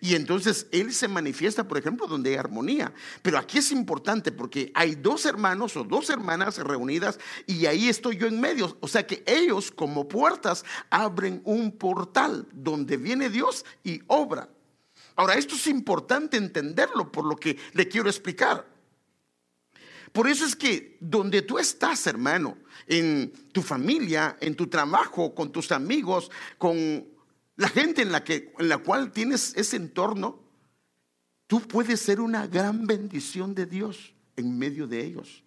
Y 0.00 0.14
entonces 0.14 0.66
Él 0.72 0.92
se 0.92 1.08
manifiesta, 1.08 1.66
por 1.66 1.78
ejemplo, 1.78 2.06
donde 2.06 2.30
hay 2.30 2.36
armonía. 2.36 2.92
Pero 3.22 3.38
aquí 3.38 3.58
es 3.58 3.72
importante 3.72 4.32
porque 4.32 4.70
hay 4.74 4.94
dos 4.94 5.24
hermanos 5.24 5.76
o 5.76 5.84
dos 5.84 6.10
hermanas 6.10 6.58
reunidas 6.58 7.18
y 7.46 7.66
ahí 7.66 7.88
estoy 7.88 8.16
yo 8.16 8.26
en 8.26 8.40
medio. 8.40 8.76
O 8.80 8.88
sea 8.88 9.06
que 9.06 9.22
ellos 9.26 9.70
como 9.70 10.08
puertas 10.08 10.64
abren 10.90 11.40
un 11.44 11.72
portal 11.72 12.46
donde 12.52 12.96
viene 12.96 13.30
Dios 13.30 13.64
y 13.84 14.02
obra. 14.06 14.48
Ahora, 15.16 15.34
esto 15.34 15.54
es 15.54 15.66
importante 15.66 16.36
entenderlo 16.36 17.10
por 17.10 17.26
lo 17.26 17.36
que 17.36 17.58
le 17.72 17.88
quiero 17.88 18.08
explicar. 18.08 18.66
Por 20.12 20.28
eso 20.28 20.44
es 20.44 20.56
que 20.56 20.96
donde 21.00 21.42
tú 21.42 21.58
estás, 21.58 22.06
hermano, 22.06 22.58
en 22.86 23.32
tu 23.52 23.62
familia, 23.62 24.36
en 24.40 24.56
tu 24.56 24.66
trabajo, 24.66 25.34
con 25.34 25.52
tus 25.52 25.70
amigos, 25.70 26.30
con 26.58 27.06
la 27.56 27.68
gente 27.68 28.02
en 28.02 28.10
la, 28.10 28.24
que, 28.24 28.52
en 28.58 28.68
la 28.68 28.78
cual 28.78 29.12
tienes 29.12 29.54
ese 29.56 29.76
entorno, 29.76 30.42
tú 31.46 31.60
puedes 31.60 32.00
ser 32.00 32.20
una 32.20 32.46
gran 32.46 32.86
bendición 32.86 33.54
de 33.54 33.66
Dios 33.66 34.14
en 34.36 34.58
medio 34.58 34.86
de 34.86 35.04
ellos. 35.04 35.44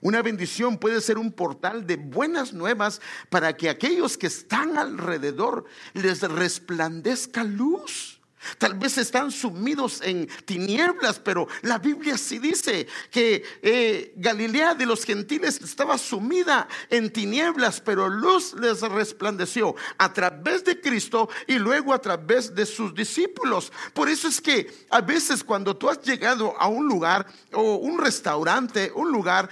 Una 0.00 0.22
bendición 0.22 0.78
puede 0.78 1.00
ser 1.00 1.18
un 1.18 1.32
portal 1.32 1.86
de 1.86 1.96
buenas 1.96 2.52
nuevas 2.52 3.00
para 3.30 3.56
que 3.56 3.68
aquellos 3.68 4.16
que 4.16 4.26
están 4.26 4.78
alrededor 4.78 5.64
les 5.94 6.20
resplandezca 6.22 7.44
luz. 7.44 8.21
Tal 8.58 8.74
vez 8.74 8.98
están 8.98 9.30
sumidos 9.30 10.00
en 10.02 10.28
tinieblas, 10.44 11.18
pero 11.18 11.48
la 11.62 11.78
Biblia 11.78 12.18
sí 12.18 12.38
dice 12.38 12.86
que 13.10 13.44
eh, 13.62 14.12
Galilea 14.16 14.74
de 14.74 14.86
los 14.86 15.04
gentiles 15.04 15.60
estaba 15.62 15.98
sumida 15.98 16.68
en 16.90 17.12
tinieblas, 17.12 17.80
pero 17.80 18.08
luz 18.08 18.54
les 18.54 18.80
resplandeció 18.80 19.74
a 19.98 20.12
través 20.12 20.64
de 20.64 20.80
Cristo 20.80 21.28
y 21.46 21.58
luego 21.58 21.92
a 21.92 22.00
través 22.00 22.54
de 22.54 22.66
sus 22.66 22.94
discípulos. 22.94 23.72
Por 23.94 24.08
eso 24.08 24.28
es 24.28 24.40
que 24.40 24.86
a 24.90 25.00
veces 25.00 25.44
cuando 25.44 25.76
tú 25.76 25.88
has 25.88 26.02
llegado 26.02 26.54
a 26.58 26.68
un 26.68 26.86
lugar 26.86 27.26
o 27.52 27.76
un 27.76 27.98
restaurante, 27.98 28.92
un 28.94 29.10
lugar, 29.10 29.48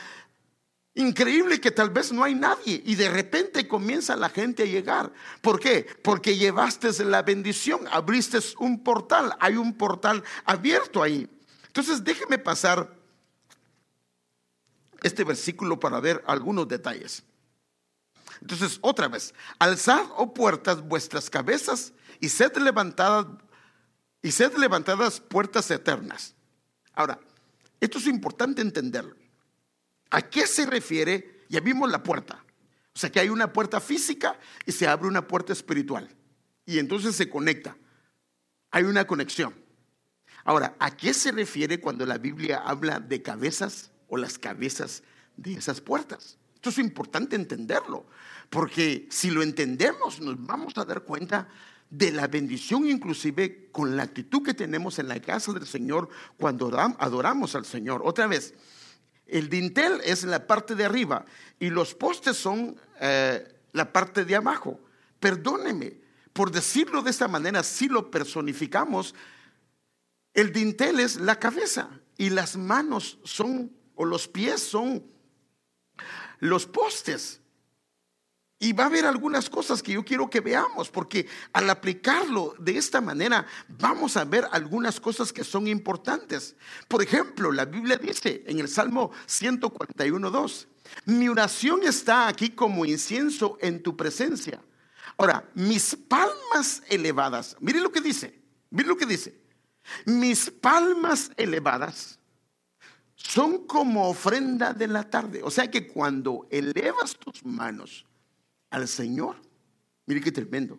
Increíble 1.01 1.59
que 1.63 1.71
tal 1.71 1.89
vez 1.89 2.13
no 2.13 2.23
hay 2.23 2.35
nadie 2.35 2.83
y 2.85 2.95
de 2.95 3.09
repente 3.09 3.67
comienza 3.67 4.15
la 4.17 4.29
gente 4.29 4.65
a 4.65 4.67
llegar. 4.67 5.11
¿Por 5.41 5.59
qué? 5.59 5.87
Porque 6.03 6.37
llevaste 6.37 6.93
la 7.05 7.23
bendición, 7.23 7.89
abriste 7.91 8.39
un 8.59 8.85
portal, 8.85 9.35
hay 9.41 9.57
un 9.57 9.73
portal 9.73 10.23
abierto 10.45 11.03
ahí. 11.03 11.27
Entonces 11.69 12.05
déjeme 12.05 12.37
pasar 12.37 12.95
este 15.03 15.25
versículo 15.25 15.81
para 15.81 16.01
ver 16.01 16.23
algunos 16.27 16.69
detalles. 16.69 17.23
Entonces, 18.43 18.79
otra 18.83 19.09
vez, 19.09 19.35
alzad, 19.59 20.05
oh 20.17 20.35
puertas, 20.35 20.83
vuestras 20.83 21.31
cabezas 21.31 21.95
y 22.21 22.29
sed 22.29 22.55
levantadas 22.59 23.27
y 24.21 24.33
sed 24.33 24.55
levantadas 24.59 25.19
puertas 25.19 25.71
eternas. 25.71 26.35
Ahora, 26.93 27.19
esto 27.81 27.97
es 27.97 28.07
importante 28.07 28.61
entenderlo. 28.61 29.20
¿A 30.11 30.23
qué 30.23 30.47
se 30.47 30.67
refiere? 30.67 31.45
Ya 31.49 31.61
vimos 31.61 31.91
la 31.91 32.03
puerta. 32.03 32.45
O 32.95 32.99
sea 32.99 33.11
que 33.11 33.21
hay 33.21 33.29
una 33.29 33.53
puerta 33.53 33.81
física 33.81 34.39
y 34.67 34.73
se 34.73 34.87
abre 34.87 35.09
una 35.09 35.27
puerta 35.27 35.53
espiritual. 35.53 36.09
Y 36.67 36.79
entonces 36.79 37.17
se 37.17 37.29
conecta. 37.29 37.77
Hay 38.71 38.85
una 38.85 39.07
conexión. 39.07 39.55
Ahora, 40.45 40.75
¿a 40.79 40.97
qué 40.97 41.15
se 41.15 41.33
refiere 41.33 41.81
cuando 41.81 42.07
la 42.07 42.19
Biblia 42.19 42.59
habla 42.59 43.01
de 43.01 43.23
cabezas 43.23 43.91
o 44.09 44.17
las 44.17 44.39
cabezas 44.39 45.03
de 45.37 45.55
esas 45.55 45.81
puertas? 45.81 46.39
Esto 46.55 46.71
es 46.71 46.79
importante 46.79 47.37
entenderlo, 47.37 48.07
porque 48.51 49.09
si 49.11 49.31
lo 49.31 49.43
entendemos 49.43 50.21
nos 50.21 50.45
vamos 50.45 50.77
a 50.77 50.85
dar 50.85 51.05
cuenta 51.05 51.49
de 51.89 52.13
la 52.13 52.29
bendición 52.29 52.87
inclusive 52.87 53.71
con 53.73 53.97
la 53.97 54.03
actitud 54.03 54.43
que 54.43 54.55
tenemos 54.55 54.99
en 54.99 55.09
la 55.09 55.21
casa 55.21 55.53
del 55.53 55.67
Señor 55.67 56.09
cuando 56.37 56.71
adoramos 56.99 57.55
al 57.55 57.65
Señor. 57.65 58.03
Otra 58.05 58.27
vez, 58.27 58.55
el 59.31 59.49
dintel 59.49 60.01
es 60.05 60.25
la 60.25 60.47
parte 60.47 60.75
de 60.75 60.85
arriba 60.85 61.25
y 61.59 61.71
los 61.71 61.95
postes 61.95 62.37
son 62.37 62.77
eh, 63.01 63.47
la 63.73 63.93
parte 63.93 64.25
de 64.25 64.37
abajo. 64.37 64.81
Perdóneme, 65.19 66.01
por 66.33 66.51
decirlo 66.51 67.03
de 67.03 67.11
esta 67.11 67.29
manera, 67.29 67.63
si 67.63 67.89
lo 67.89 68.11
personificamos, 68.11 69.15
el 70.35 70.53
dintel 70.53 71.01
es 71.01 71.17
la 71.17 71.39
cabeza 71.39 71.91
y 72.17 72.31
las 72.31 72.57
manos 72.57 73.19
son, 73.25 73.73
o 73.95 74.05
los 74.05 74.29
pies 74.29 74.63
son 74.63 75.05
los 76.39 76.67
postes. 76.67 77.40
Y 78.63 78.75
va 78.75 78.85
a 78.85 78.87
haber 78.89 79.07
algunas 79.07 79.49
cosas 79.49 79.83
que 79.83 79.93
yo 79.93 80.05
quiero 80.05 80.29
que 80.29 80.41
veamos, 80.41 80.91
porque 80.91 81.27
al 81.55 81.71
aplicarlo 81.71 82.55
de 82.59 82.77
esta 82.77 83.01
manera 83.01 83.47
vamos 83.67 84.19
a 84.19 84.25
ver 84.27 84.47
algunas 84.53 85.01
cosas 85.01 85.33
que 85.33 85.45
son 85.45 85.67
importantes. 85.67 86.55
Por 86.87 87.03
ejemplo, 87.03 87.53
la 87.53 87.65
Biblia 87.65 87.97
dice 87.97 88.45
en 88.47 88.59
el 88.59 88.69
Salmo 88.69 89.13
141.2, 89.27 90.67
mi 91.07 91.31
oración 91.31 91.81
está 91.85 92.29
aquí 92.29 92.51
como 92.51 92.85
incienso 92.85 93.57
en 93.63 93.83
tu 93.83 93.97
presencia. 93.97 94.61
Ahora, 95.17 95.49
mis 95.55 95.97
palmas 95.97 96.83
elevadas, 96.91 97.57
mire 97.61 97.81
lo 97.81 97.91
que 97.91 98.03
dice, 98.03 98.43
mire 98.69 98.89
lo 98.89 98.97
que 98.99 99.07
dice, 99.07 99.41
mis 100.05 100.51
palmas 100.51 101.31
elevadas 101.39 102.19
son 103.17 103.67
como 103.67 104.11
ofrenda 104.11 104.75
de 104.75 104.87
la 104.87 105.09
tarde. 105.09 105.41
O 105.43 105.51
sea 105.51 105.71
que 105.71 105.87
cuando 105.87 106.47
elevas 106.51 107.17
tus 107.17 107.43
manos 107.43 108.05
al 108.71 108.89
Señor, 108.89 109.37
mire 110.07 110.21
qué 110.21 110.33
tremendo, 110.33 110.79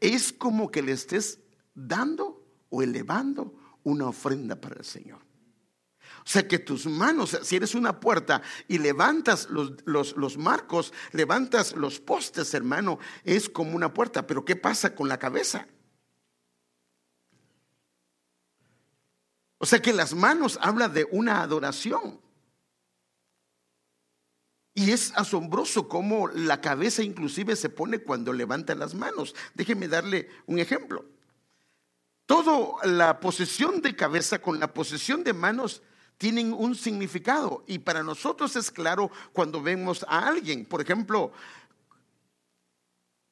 es 0.00 0.32
como 0.32 0.70
que 0.70 0.82
le 0.82 0.92
estés 0.92 1.38
dando 1.74 2.44
o 2.68 2.82
elevando 2.82 3.54
una 3.82 4.08
ofrenda 4.08 4.60
para 4.60 4.76
el 4.76 4.84
Señor. 4.84 5.20
O 6.24 6.28
sea 6.28 6.46
que 6.46 6.58
tus 6.58 6.86
manos, 6.86 7.38
si 7.42 7.56
eres 7.56 7.74
una 7.74 7.98
puerta 7.98 8.42
y 8.68 8.78
levantas 8.78 9.48
los, 9.48 9.72
los, 9.84 10.16
los, 10.16 10.36
marcos, 10.36 10.92
levantas 11.12 11.74
los 11.74 11.98
postes, 11.98 12.52
hermano, 12.52 12.98
es 13.24 13.48
como 13.48 13.74
una 13.74 13.94
puerta. 13.94 14.26
Pero 14.26 14.44
¿qué 14.44 14.56
pasa 14.56 14.94
con 14.94 15.08
la 15.08 15.18
cabeza? 15.18 15.66
O 19.58 19.66
sea 19.66 19.80
que 19.80 19.92
las 19.92 20.14
manos 20.14 20.58
habla 20.62 20.88
de 20.88 21.06
una 21.10 21.42
adoración. 21.42 22.20
Y 24.80 24.92
es 24.92 25.12
asombroso 25.14 25.88
cómo 25.88 26.28
la 26.28 26.62
cabeza 26.62 27.02
inclusive 27.02 27.54
se 27.54 27.68
pone 27.68 27.98
cuando 27.98 28.32
levanta 28.32 28.74
las 28.74 28.94
manos. 28.94 29.34
Déjeme 29.52 29.88
darle 29.88 30.30
un 30.46 30.58
ejemplo. 30.58 31.04
Toda 32.24 32.86
la 32.86 33.20
posesión 33.20 33.82
de 33.82 33.94
cabeza 33.94 34.40
con 34.40 34.58
la 34.58 34.72
posesión 34.72 35.22
de 35.22 35.34
manos 35.34 35.82
tienen 36.16 36.54
un 36.54 36.74
significado 36.74 37.62
y 37.66 37.80
para 37.80 38.02
nosotros 38.02 38.56
es 38.56 38.70
claro 38.70 39.10
cuando 39.34 39.60
vemos 39.60 40.02
a 40.08 40.26
alguien. 40.26 40.64
Por 40.64 40.80
ejemplo, 40.80 41.30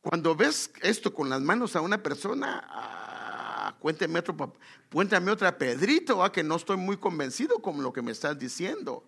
cuando 0.02 0.37
ves 0.37 0.70
esto 0.82 1.14
con 1.14 1.30
las 1.30 1.40
manos 1.40 1.76
a 1.76 1.80
una 1.80 2.02
persona, 2.02 3.74
cuéntame, 3.80 4.18
otro, 4.18 4.54
cuéntame 4.92 5.30
otra 5.30 5.56
Pedrito, 5.56 6.22
ah, 6.22 6.30
que 6.30 6.42
no 6.44 6.56
estoy 6.56 6.76
muy 6.76 6.98
convencido 6.98 7.62
con 7.62 7.82
lo 7.82 7.90
que 7.90 8.02
me 8.02 8.12
estás 8.12 8.38
diciendo. 8.38 9.02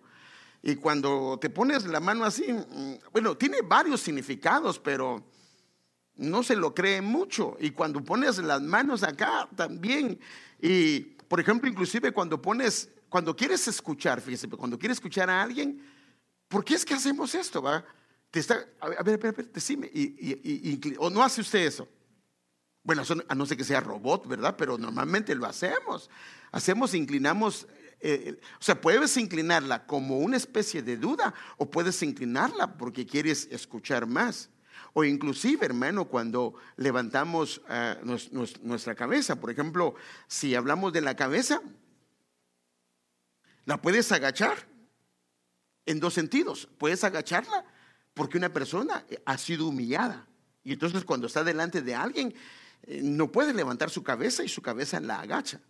Y 0.63 0.75
cuando 0.75 1.37
te 1.41 1.49
pones 1.49 1.85
la 1.85 1.99
mano 1.99 2.23
así, 2.23 2.51
mm, 2.51 3.11
bueno, 3.11 3.35
tiene 3.35 3.61
varios 3.61 4.01
significados, 4.01 4.77
pero 4.79 5.23
no 6.15 6.43
se 6.43 6.55
lo 6.55 6.73
cree 6.73 7.01
mucho. 7.01 7.57
Y 7.59 7.71
cuando 7.71 8.03
pones 8.03 8.37
las 8.37 8.61
manos 8.61 9.03
acá 9.03 9.49
también, 9.55 10.19
y 10.61 10.99
por 11.27 11.39
ejemplo, 11.39 11.69
inclusive 11.69 12.11
cuando 12.11 12.41
pones, 12.41 12.89
cuando 13.09 13.35
quieres 13.35 13.67
escuchar, 13.67 14.21
fíjese, 14.21 14.47
cuando 14.49 14.77
quieres 14.77 14.97
escuchar 14.97 15.29
a 15.29 15.41
alguien, 15.41 15.81
¿por 16.47 16.63
qué 16.63 16.75
es 16.75 16.85
que 16.85 16.93
hacemos 16.93 17.33
esto? 17.33 17.61
Va? 17.61 17.83
Te 18.29 18.39
está, 18.39 18.65
a 18.79 18.89
ver, 18.89 18.99
a 18.99 19.03
ver, 19.03 19.27
a 19.27 19.31
ver 19.31 19.51
decime, 19.51 19.89
y, 19.93 20.79
o 20.99 21.09
no 21.09 21.23
hace 21.23 21.41
usted 21.41 21.65
eso. 21.65 21.87
Bueno, 22.83 23.03
a 23.27 23.35
no 23.35 23.45
ser 23.45 23.57
que 23.57 23.63
sea 23.63 23.79
robot, 23.79 24.27
¿verdad? 24.27 24.55
Pero 24.57 24.77
normalmente 24.77 25.35
lo 25.35 25.45
hacemos. 25.45 26.09
Hacemos, 26.51 26.93
inclinamos, 26.93 27.67
eh, 28.01 28.23
eh, 28.25 28.39
o 28.59 28.63
sea, 28.63 28.79
puedes 28.79 29.15
inclinarla 29.17 29.85
como 29.85 30.19
una 30.19 30.37
especie 30.37 30.81
de 30.81 30.97
duda 30.97 31.33
o 31.57 31.69
puedes 31.69 32.01
inclinarla 32.03 32.77
porque 32.77 33.05
quieres 33.05 33.47
escuchar 33.51 34.07
más. 34.07 34.49
O 34.93 35.03
inclusive, 35.03 35.65
hermano, 35.65 36.05
cuando 36.05 36.55
levantamos 36.75 37.61
eh, 37.69 37.95
nuestra 38.61 38.95
cabeza, 38.95 39.39
por 39.39 39.51
ejemplo, 39.51 39.95
si 40.27 40.53
hablamos 40.55 40.91
de 40.91 41.01
la 41.01 41.15
cabeza, 41.15 41.61
la 43.65 43.81
puedes 43.81 44.11
agachar 44.11 44.67
en 45.85 45.99
dos 45.99 46.13
sentidos. 46.13 46.67
Puedes 46.77 47.03
agacharla 47.03 47.65
porque 48.13 48.37
una 48.37 48.51
persona 48.51 49.05
ha 49.25 49.37
sido 49.37 49.67
humillada. 49.67 50.27
Y 50.63 50.73
entonces 50.73 51.05
cuando 51.05 51.27
está 51.27 51.43
delante 51.43 51.81
de 51.81 51.95
alguien, 51.95 52.33
eh, 52.83 53.01
no 53.03 53.31
puede 53.31 53.53
levantar 53.53 53.89
su 53.89 54.03
cabeza 54.03 54.43
y 54.43 54.49
su 54.49 54.61
cabeza 54.61 54.99
la 54.99 55.19
agacha. 55.19 55.61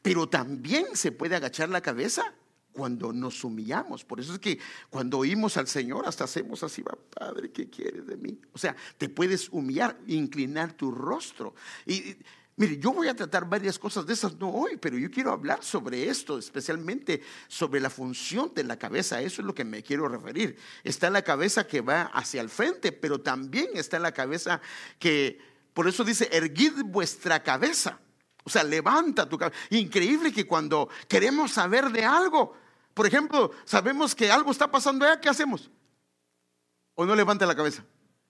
Pero 0.00 0.28
también 0.28 0.86
se 0.94 1.12
puede 1.12 1.36
agachar 1.36 1.68
la 1.68 1.80
cabeza 1.80 2.34
cuando 2.72 3.12
nos 3.12 3.44
humillamos. 3.44 4.04
Por 4.04 4.20
eso 4.20 4.34
es 4.34 4.38
que 4.38 4.58
cuando 4.90 5.18
oímos 5.18 5.56
al 5.56 5.68
Señor, 5.68 6.06
hasta 6.06 6.24
hacemos 6.24 6.62
así, 6.62 6.82
va, 6.82 6.96
Padre, 7.14 7.50
¿qué 7.50 7.68
quieres 7.68 8.06
de 8.06 8.16
mí? 8.16 8.40
O 8.52 8.58
sea, 8.58 8.74
te 8.98 9.08
puedes 9.08 9.48
humillar, 9.50 9.98
inclinar 10.06 10.72
tu 10.72 10.90
rostro. 10.90 11.54
Y 11.86 12.16
mire, 12.56 12.78
yo 12.78 12.92
voy 12.92 13.08
a 13.08 13.16
tratar 13.16 13.48
varias 13.48 13.78
cosas 13.78 14.06
de 14.06 14.14
esas, 14.14 14.38
no 14.38 14.50
hoy, 14.50 14.78
pero 14.78 14.96
yo 14.96 15.10
quiero 15.10 15.32
hablar 15.32 15.62
sobre 15.62 16.08
esto, 16.08 16.38
especialmente 16.38 17.22
sobre 17.48 17.80
la 17.80 17.90
función 17.90 18.52
de 18.54 18.64
la 18.64 18.78
cabeza. 18.78 19.20
Eso 19.20 19.42
es 19.42 19.46
lo 19.46 19.54
que 19.54 19.64
me 19.64 19.82
quiero 19.82 20.08
referir. 20.08 20.56
Está 20.82 21.10
la 21.10 21.22
cabeza 21.22 21.66
que 21.66 21.82
va 21.82 22.02
hacia 22.02 22.40
el 22.40 22.48
frente, 22.48 22.92
pero 22.92 23.20
también 23.20 23.68
está 23.74 23.98
la 23.98 24.12
cabeza 24.12 24.60
que 24.98 25.52
por 25.74 25.88
eso 25.88 26.04
dice, 26.04 26.28
erguid 26.32 26.82
vuestra 26.84 27.42
cabeza. 27.42 27.98
O 28.44 28.50
sea, 28.50 28.64
levanta 28.64 29.28
tu 29.28 29.38
cabeza. 29.38 29.58
Increíble 29.70 30.32
que 30.32 30.46
cuando 30.46 30.88
queremos 31.08 31.52
saber 31.52 31.90
de 31.90 32.04
algo, 32.04 32.54
por 32.94 33.06
ejemplo, 33.06 33.52
sabemos 33.64 34.14
que 34.14 34.30
algo 34.30 34.50
está 34.50 34.70
pasando 34.70 35.04
allá, 35.04 35.20
¿qué 35.20 35.28
hacemos? 35.28 35.70
¿O 36.94 37.06
no 37.06 37.14
levanta 37.14 37.46
la 37.46 37.54
cabeza? 37.54 37.84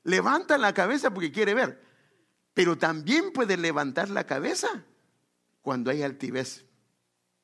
Levanta 0.04 0.58
la 0.58 0.74
cabeza 0.74 1.12
porque 1.12 1.32
quiere 1.32 1.54
ver. 1.54 1.82
Pero 2.54 2.76
también 2.76 3.32
puede 3.32 3.56
levantar 3.56 4.10
la 4.10 4.24
cabeza 4.24 4.68
cuando 5.62 5.90
hay 5.90 6.02
altivez. 6.02 6.64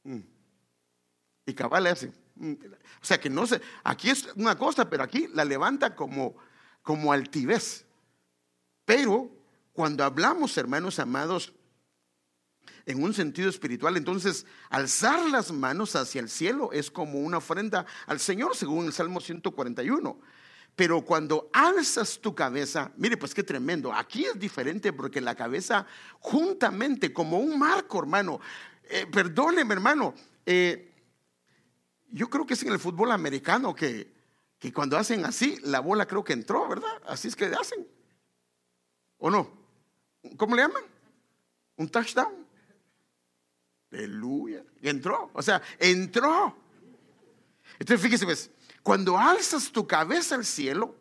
Mm. 0.04 0.20
Y 1.46 1.54
cabal 1.54 1.86
hace. 1.86 2.12
Mm. 2.34 2.52
O 3.00 3.04
sea 3.04 3.18
que 3.18 3.30
no 3.30 3.46
sé, 3.46 3.60
aquí 3.84 4.10
es 4.10 4.28
una 4.36 4.58
cosa, 4.58 4.90
pero 4.90 5.02
aquí 5.02 5.28
la 5.32 5.44
levanta 5.44 5.96
como, 5.96 6.36
como 6.82 7.12
altivez. 7.12 7.86
Pero 8.84 9.30
cuando 9.72 10.04
hablamos, 10.04 10.56
hermanos 10.58 10.98
amados, 10.98 11.52
en 12.88 13.02
un 13.02 13.12
sentido 13.12 13.50
espiritual, 13.50 13.98
entonces 13.98 14.46
alzar 14.70 15.28
las 15.28 15.52
manos 15.52 15.94
hacia 15.94 16.22
el 16.22 16.30
cielo 16.30 16.70
es 16.72 16.90
como 16.90 17.20
una 17.20 17.36
ofrenda 17.36 17.84
al 18.06 18.18
Señor, 18.18 18.56
según 18.56 18.86
el 18.86 18.94
Salmo 18.94 19.20
141. 19.20 20.18
Pero 20.74 21.02
cuando 21.04 21.50
alzas 21.52 22.18
tu 22.18 22.34
cabeza, 22.34 22.90
mire, 22.96 23.18
pues 23.18 23.34
qué 23.34 23.42
tremendo. 23.42 23.92
Aquí 23.92 24.24
es 24.24 24.38
diferente 24.38 24.94
porque 24.94 25.20
la 25.20 25.34
cabeza, 25.34 25.86
juntamente, 26.18 27.12
como 27.12 27.38
un 27.38 27.58
marco, 27.58 27.98
hermano. 27.98 28.40
Eh, 28.84 29.06
perdóneme, 29.06 29.74
hermano. 29.74 30.14
Eh, 30.46 30.90
yo 32.10 32.30
creo 32.30 32.46
que 32.46 32.54
es 32.54 32.62
en 32.62 32.72
el 32.72 32.78
fútbol 32.78 33.12
americano 33.12 33.74
que, 33.74 34.14
que 34.58 34.72
cuando 34.72 34.96
hacen 34.96 35.26
así, 35.26 35.58
la 35.62 35.80
bola 35.80 36.06
creo 36.06 36.24
que 36.24 36.32
entró, 36.32 36.66
¿verdad? 36.66 37.02
Así 37.06 37.28
es 37.28 37.36
que 37.36 37.46
hacen. 37.46 37.86
¿O 39.18 39.30
no? 39.30 39.58
¿cómo 40.38 40.56
le 40.56 40.62
llaman? 40.62 40.84
Un 41.76 41.88
touchdown. 41.88 42.47
Aleluya. 43.92 44.64
entró. 44.82 45.30
O 45.32 45.42
sea, 45.42 45.62
entró. 45.78 46.56
Entonces 47.78 48.02
fíjese, 48.02 48.24
pues, 48.24 48.50
cuando 48.82 49.18
alzas 49.18 49.70
tu 49.70 49.86
cabeza 49.86 50.34
al 50.34 50.44
cielo, 50.44 50.96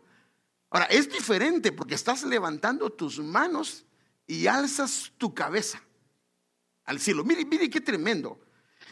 ahora 0.70 0.86
es 0.86 1.12
diferente 1.12 1.72
porque 1.72 1.96
estás 1.96 2.24
levantando 2.24 2.90
tus 2.90 3.20
manos 3.20 3.86
y 4.26 4.48
alzas 4.48 5.12
tu 5.18 5.34
cabeza 5.34 5.82
al 6.86 7.00
cielo. 7.00 7.24
Mire, 7.24 7.46
mire 7.46 7.70
qué 7.70 7.82
tremendo. 7.82 8.40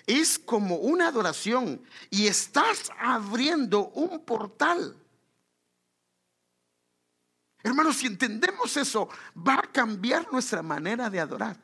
Es 0.08 0.38
como 0.38 0.77
una 0.77 1.08
adoración 1.08 1.81
y 2.10 2.27
estás 2.27 2.91
abriendo 2.99 3.89
un 3.89 4.23
portal 4.23 4.95
Hermanos, 7.65 7.95
si 7.95 8.05
entendemos 8.05 8.77
eso, 8.77 9.10
va 9.36 9.55
a 9.55 9.71
cambiar 9.71 10.31
nuestra 10.31 10.62
manera 10.62 11.10
de 11.10 11.19
adorar. 11.19 11.60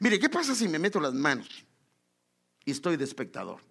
Mire, 0.00 0.18
¿qué 0.18 0.28
pasa 0.28 0.54
si 0.54 0.68
me 0.68 0.78
meto 0.78 1.00
las 1.00 1.14
manos 1.14 1.48
y 2.66 2.72
estoy 2.72 2.98
de 2.98 3.04
espectador? 3.04 3.62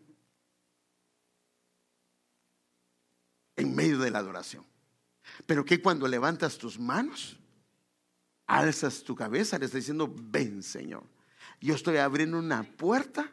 En 3.55 3.75
medio 3.75 3.99
de 3.99 4.09
la 4.09 4.19
adoración. 4.19 4.65
Pero 5.45 5.63
¿qué 5.63 5.79
cuando 5.79 6.07
levantas 6.07 6.57
tus 6.57 6.79
manos 6.79 7.37
alzas 8.47 9.03
tu 9.03 9.15
cabeza, 9.15 9.57
le 9.57 9.65
está 9.65 9.77
diciendo, 9.77 10.13
ven 10.15 10.61
Señor. 10.61 11.03
Yo 11.61 11.75
estoy 11.75 11.97
abriendo 11.97 12.37
una 12.37 12.63
puerta 12.63 13.31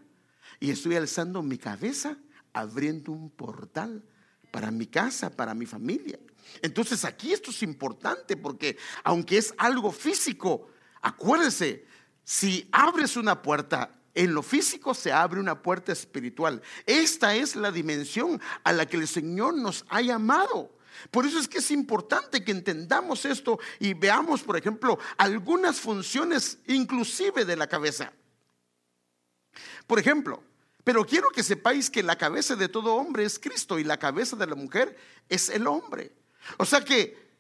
y 0.61 0.71
estoy 0.71 0.97
alzando 0.97 1.43
mi 1.43 1.59
cabeza, 1.59 2.17
abriendo 2.53 3.13
un 3.13 3.31
portal 3.31 4.05
para 4.51 4.71
mi 4.71 4.87
casa, 4.87 5.35
para 5.35 5.55
mi 5.55 5.67
familia. 5.67 6.19
Entonces 6.61 7.05
aquí 7.05 7.33
esto 7.33 7.51
es 7.51 7.63
importante 7.63 8.37
porque 8.37 8.79
aunque 9.05 9.39
es 9.39 9.55
algo 9.59 9.91
físico, 9.93 10.69
acuérdese, 11.01 11.87
si 12.25 12.69
abres 12.73 13.17
una 13.17 13.43
puerta 13.43 14.02
en 14.15 14.35
lo 14.35 14.43
físico 14.43 14.95
se 14.95 15.13
abre 15.13 15.41
una 15.41 15.63
puerta 15.63 15.93
espiritual. 15.93 16.63
Esta 16.87 17.35
es 17.35 17.57
la 17.57 17.71
dimensión 17.71 18.41
a 18.65 18.73
la 18.73 18.87
que 18.87 18.97
el 18.97 19.09
Señor 19.09 19.57
nos 19.57 19.85
ha 19.89 20.01
llamado. 20.01 20.71
Por 21.11 21.27
eso 21.27 21.39
es 21.39 21.49
que 21.49 21.59
es 21.59 21.71
importante 21.71 22.45
que 22.45 22.53
entendamos 22.53 23.25
esto 23.25 23.59
y 23.79 23.95
veamos, 23.95 24.43
por 24.43 24.57
ejemplo, 24.57 24.99
algunas 25.17 25.81
funciones 25.81 26.59
inclusive 26.67 27.45
de 27.45 27.57
la 27.57 27.67
cabeza. 27.67 28.13
Por 29.87 29.99
ejemplo, 29.99 30.43
pero 30.85 31.05
quiero 31.05 31.31
que 31.31 31.43
sepáis 31.43 31.91
que 31.91 32.03
la 32.03 32.17
cabeza 32.17 32.57
de 32.57 32.69
todo 32.69 32.95
hombre 32.95 33.25
es 33.25 33.39
Cristo 33.39 33.79
y 33.79 33.85
la 33.85 33.99
cabeza 33.99 34.37
de 34.37 34.47
la 34.47 34.55
mujer 34.55 34.97
es 35.29 35.49
el 35.49 35.67
hombre. 35.67 36.13
O 36.59 36.65
sea 36.65 36.85
que 36.85 37.33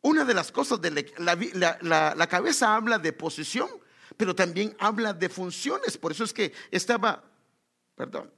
una 0.00 0.24
de 0.24 0.34
las 0.34 0.52
cosas 0.52 0.80
de 0.80 1.12
la, 1.18 2.14
la 2.14 2.26
cabeza 2.28 2.76
habla 2.76 2.98
de 2.98 3.12
posición, 3.12 3.68
pero 4.18 4.34
también 4.34 4.76
habla 4.80 5.14
de 5.14 5.30
funciones. 5.30 5.96
Por 5.96 6.12
eso 6.12 6.24
es 6.24 6.34
que 6.34 6.52
estaba, 6.72 7.22
perdón, 7.94 8.30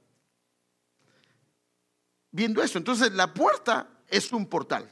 viendo 2.31 2.63
eso. 2.63 2.77
Entonces 2.77 3.11
la 3.11 3.33
puerta 3.33 3.89
es 4.07 4.31
un 4.31 4.45
portal. 4.45 4.89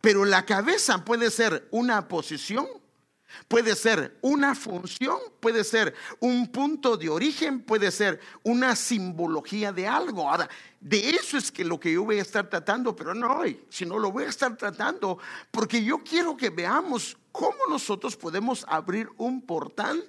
Pero 0.00 0.24
la 0.24 0.46
cabeza 0.46 1.04
puede 1.04 1.28
ser 1.28 1.66
una 1.72 2.06
posición, 2.06 2.66
puede 3.48 3.74
ser 3.74 4.16
una 4.22 4.54
función, 4.54 5.18
puede 5.40 5.64
ser 5.64 5.92
un 6.20 6.52
punto 6.52 6.96
de 6.96 7.08
origen, 7.08 7.60
puede 7.60 7.90
ser 7.90 8.20
una 8.44 8.76
simbología 8.76 9.72
de 9.72 9.88
algo. 9.88 10.30
Ahora, 10.30 10.48
de 10.80 11.10
eso 11.10 11.36
es 11.36 11.50
que 11.50 11.64
lo 11.64 11.80
que 11.80 11.92
yo 11.92 12.04
voy 12.04 12.20
a 12.20 12.22
estar 12.22 12.48
tratando, 12.48 12.94
pero 12.94 13.12
no 13.12 13.38
hoy, 13.38 13.64
sino 13.68 13.98
lo 13.98 14.12
voy 14.12 14.22
a 14.24 14.28
estar 14.28 14.56
tratando 14.56 15.18
porque 15.50 15.82
yo 15.82 15.98
quiero 15.98 16.36
que 16.36 16.50
veamos 16.50 17.16
cómo 17.34 17.66
nosotros 17.68 18.16
podemos 18.16 18.64
abrir 18.68 19.10
un 19.16 19.42
portal 19.42 20.08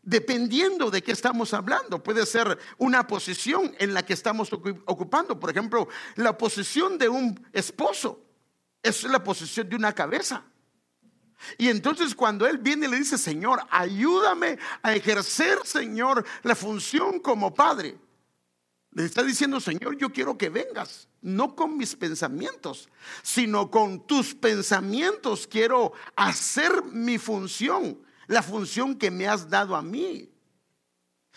dependiendo 0.00 0.90
de 0.90 1.02
qué 1.02 1.12
estamos 1.12 1.52
hablando. 1.52 2.02
Puede 2.02 2.24
ser 2.24 2.58
una 2.78 3.06
posición 3.06 3.76
en 3.78 3.92
la 3.92 4.02
que 4.02 4.14
estamos 4.14 4.50
ocupando. 4.50 5.38
Por 5.38 5.50
ejemplo, 5.50 5.86
la 6.14 6.38
posición 6.38 6.96
de 6.96 7.10
un 7.10 7.46
esposo 7.52 8.24
es 8.82 9.04
la 9.04 9.22
posición 9.22 9.68
de 9.68 9.76
una 9.76 9.92
cabeza. 9.92 10.46
Y 11.58 11.68
entonces 11.68 12.14
cuando 12.14 12.46
él 12.46 12.56
viene 12.56 12.86
y 12.86 12.90
le 12.90 12.96
dice, 12.96 13.18
Señor, 13.18 13.60
ayúdame 13.68 14.58
a 14.82 14.94
ejercer, 14.94 15.58
Señor, 15.64 16.24
la 16.42 16.54
función 16.54 17.20
como 17.20 17.52
padre. 17.52 17.98
Le 18.96 19.04
está 19.04 19.22
diciendo, 19.22 19.60
Señor, 19.60 19.98
yo 19.98 20.10
quiero 20.10 20.38
que 20.38 20.48
vengas, 20.48 21.06
no 21.20 21.54
con 21.54 21.76
mis 21.76 21.94
pensamientos, 21.94 22.88
sino 23.22 23.70
con 23.70 24.06
tus 24.06 24.34
pensamientos 24.34 25.46
quiero 25.46 25.92
hacer 26.16 26.82
mi 26.82 27.18
función 27.18 27.98
la 28.26 28.42
función 28.42 28.96
que 28.96 29.10
me 29.10 29.28
has 29.28 29.50
dado 29.50 29.76
a 29.76 29.82
mí. 29.82 30.30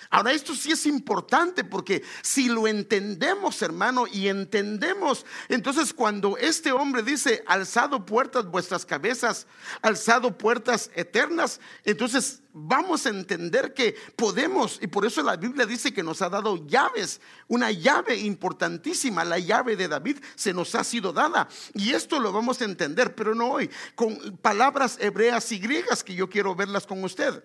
Ahora, 0.09 0.31
esto 0.31 0.55
sí 0.55 0.71
es 0.71 0.85
importante 0.85 1.63
porque 1.63 2.03
si 2.21 2.49
lo 2.49 2.67
entendemos, 2.67 3.61
hermano, 3.61 4.05
y 4.07 4.27
entendemos, 4.27 5.25
entonces 5.49 5.93
cuando 5.93 6.37
este 6.37 6.71
hombre 6.71 7.03
dice, 7.03 7.43
alzado 7.45 8.05
puertas 8.05 8.45
vuestras 8.45 8.85
cabezas, 8.85 9.45
alzado 9.81 10.37
puertas 10.37 10.89
eternas, 10.95 11.59
entonces 11.83 12.41
vamos 12.53 13.05
a 13.05 13.09
entender 13.09 13.73
que 13.73 13.95
podemos, 14.15 14.79
y 14.81 14.87
por 14.87 15.05
eso 15.05 15.21
la 15.21 15.37
Biblia 15.37 15.65
dice 15.65 15.93
que 15.93 16.01
nos 16.01 16.21
ha 16.21 16.29
dado 16.29 16.65
llaves, 16.65 17.21
una 17.47 17.71
llave 17.71 18.17
importantísima, 18.17 19.23
la 19.23 19.37
llave 19.37 19.75
de 19.75 19.87
David 19.87 20.17
se 20.35 20.53
nos 20.53 20.73
ha 20.75 20.83
sido 20.83 21.13
dada. 21.13 21.47
Y 21.75 21.91
esto 21.91 22.19
lo 22.19 22.31
vamos 22.31 22.61
a 22.61 22.65
entender, 22.65 23.13
pero 23.13 23.35
no 23.35 23.51
hoy, 23.51 23.69
con 23.95 24.37
palabras 24.37 24.97
hebreas 24.99 25.51
y 25.51 25.59
griegas 25.59 26.03
que 26.03 26.15
yo 26.15 26.29
quiero 26.29 26.55
verlas 26.55 26.87
con 26.87 27.03
usted. 27.03 27.43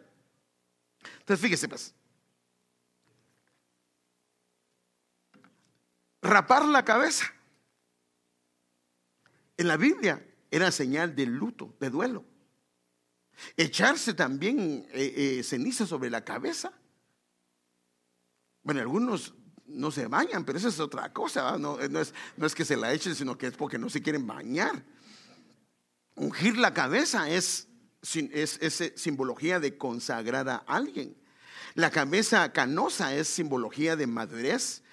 Entonces, 1.19 1.41
fíjese, 1.41 1.69
pues. 1.69 1.95
Rapar 6.25 6.65
la 6.65 6.85
cabeza. 6.85 7.33
En 9.57 9.69
la 9.69 9.77
Biblia 9.77 10.27
era 10.51 10.73
señal 10.73 11.15
de 11.15 11.27
luto, 11.27 11.77
de 11.79 11.91
duelo. 11.91 12.25
Echarse 13.57 14.15
también 14.15 14.87
eh, 14.93 15.39
eh, 15.39 15.43
ceniza 15.45 15.87
sobre 15.87 16.11
la 16.11 16.25
cabeza. 16.25 16.73
Bueno, 18.63 18.81
algunos 18.81 19.35
no 19.67 19.91
se 19.91 20.07
bañan, 20.07 20.45
pero 20.45 20.59
esa 20.59 20.69
es 20.69 20.81
otra 20.81 21.13
cosa. 21.13 21.59
No, 21.59 21.77
no, 21.89 22.01
es, 22.01 22.55
que 22.55 22.65
se 22.65 22.77
la 22.77 22.93
echen, 22.93 23.15
sino 23.15 23.37
que 23.37 23.49
es 23.49 23.57
porque 23.57 23.79
no 23.79 23.91
se 23.91 24.03
quieren 24.03 24.27
bañar. 24.27 24.83
Ungir 26.17 26.57
la 26.57 26.73
cabeza 26.73 27.29
es, 27.29 27.69
es 28.03 28.93
simbología 28.97 29.61
de 29.61 29.77
consagrar 29.77 30.49
a 30.49 30.57
alguien. 30.57 31.17
La 31.75 31.91
cabeza 31.91 32.53
canosa 32.53 33.15
es 33.15 33.29
simbología 33.29 33.97
de 33.97 34.07
madurez 34.07 34.84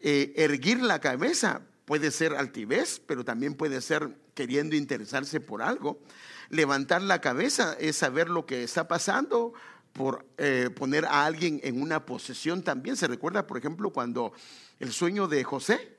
eh, 0.00 0.32
erguir 0.36 0.82
la 0.82 1.00
cabeza 1.00 1.62
puede 1.84 2.10
ser 2.10 2.34
altivez, 2.34 3.00
pero 3.06 3.24
también 3.24 3.54
puede 3.54 3.80
ser 3.80 4.16
queriendo 4.34 4.76
interesarse 4.76 5.40
por 5.40 5.62
algo. 5.62 6.00
Levantar 6.48 7.02
la 7.02 7.20
cabeza 7.20 7.76
es 7.78 7.96
saber 7.96 8.28
lo 8.28 8.46
que 8.46 8.62
está 8.62 8.88
pasando, 8.88 9.52
por 9.92 10.26
eh, 10.38 10.70
poner 10.74 11.04
a 11.04 11.26
alguien 11.26 11.60
en 11.62 11.82
una 11.82 12.06
posesión 12.06 12.62
también. 12.62 12.96
Se 12.96 13.08
recuerda, 13.08 13.46
por 13.46 13.58
ejemplo, 13.58 13.90
cuando 13.90 14.32
el 14.78 14.92
sueño 14.92 15.28
de 15.28 15.44
José, 15.44 15.98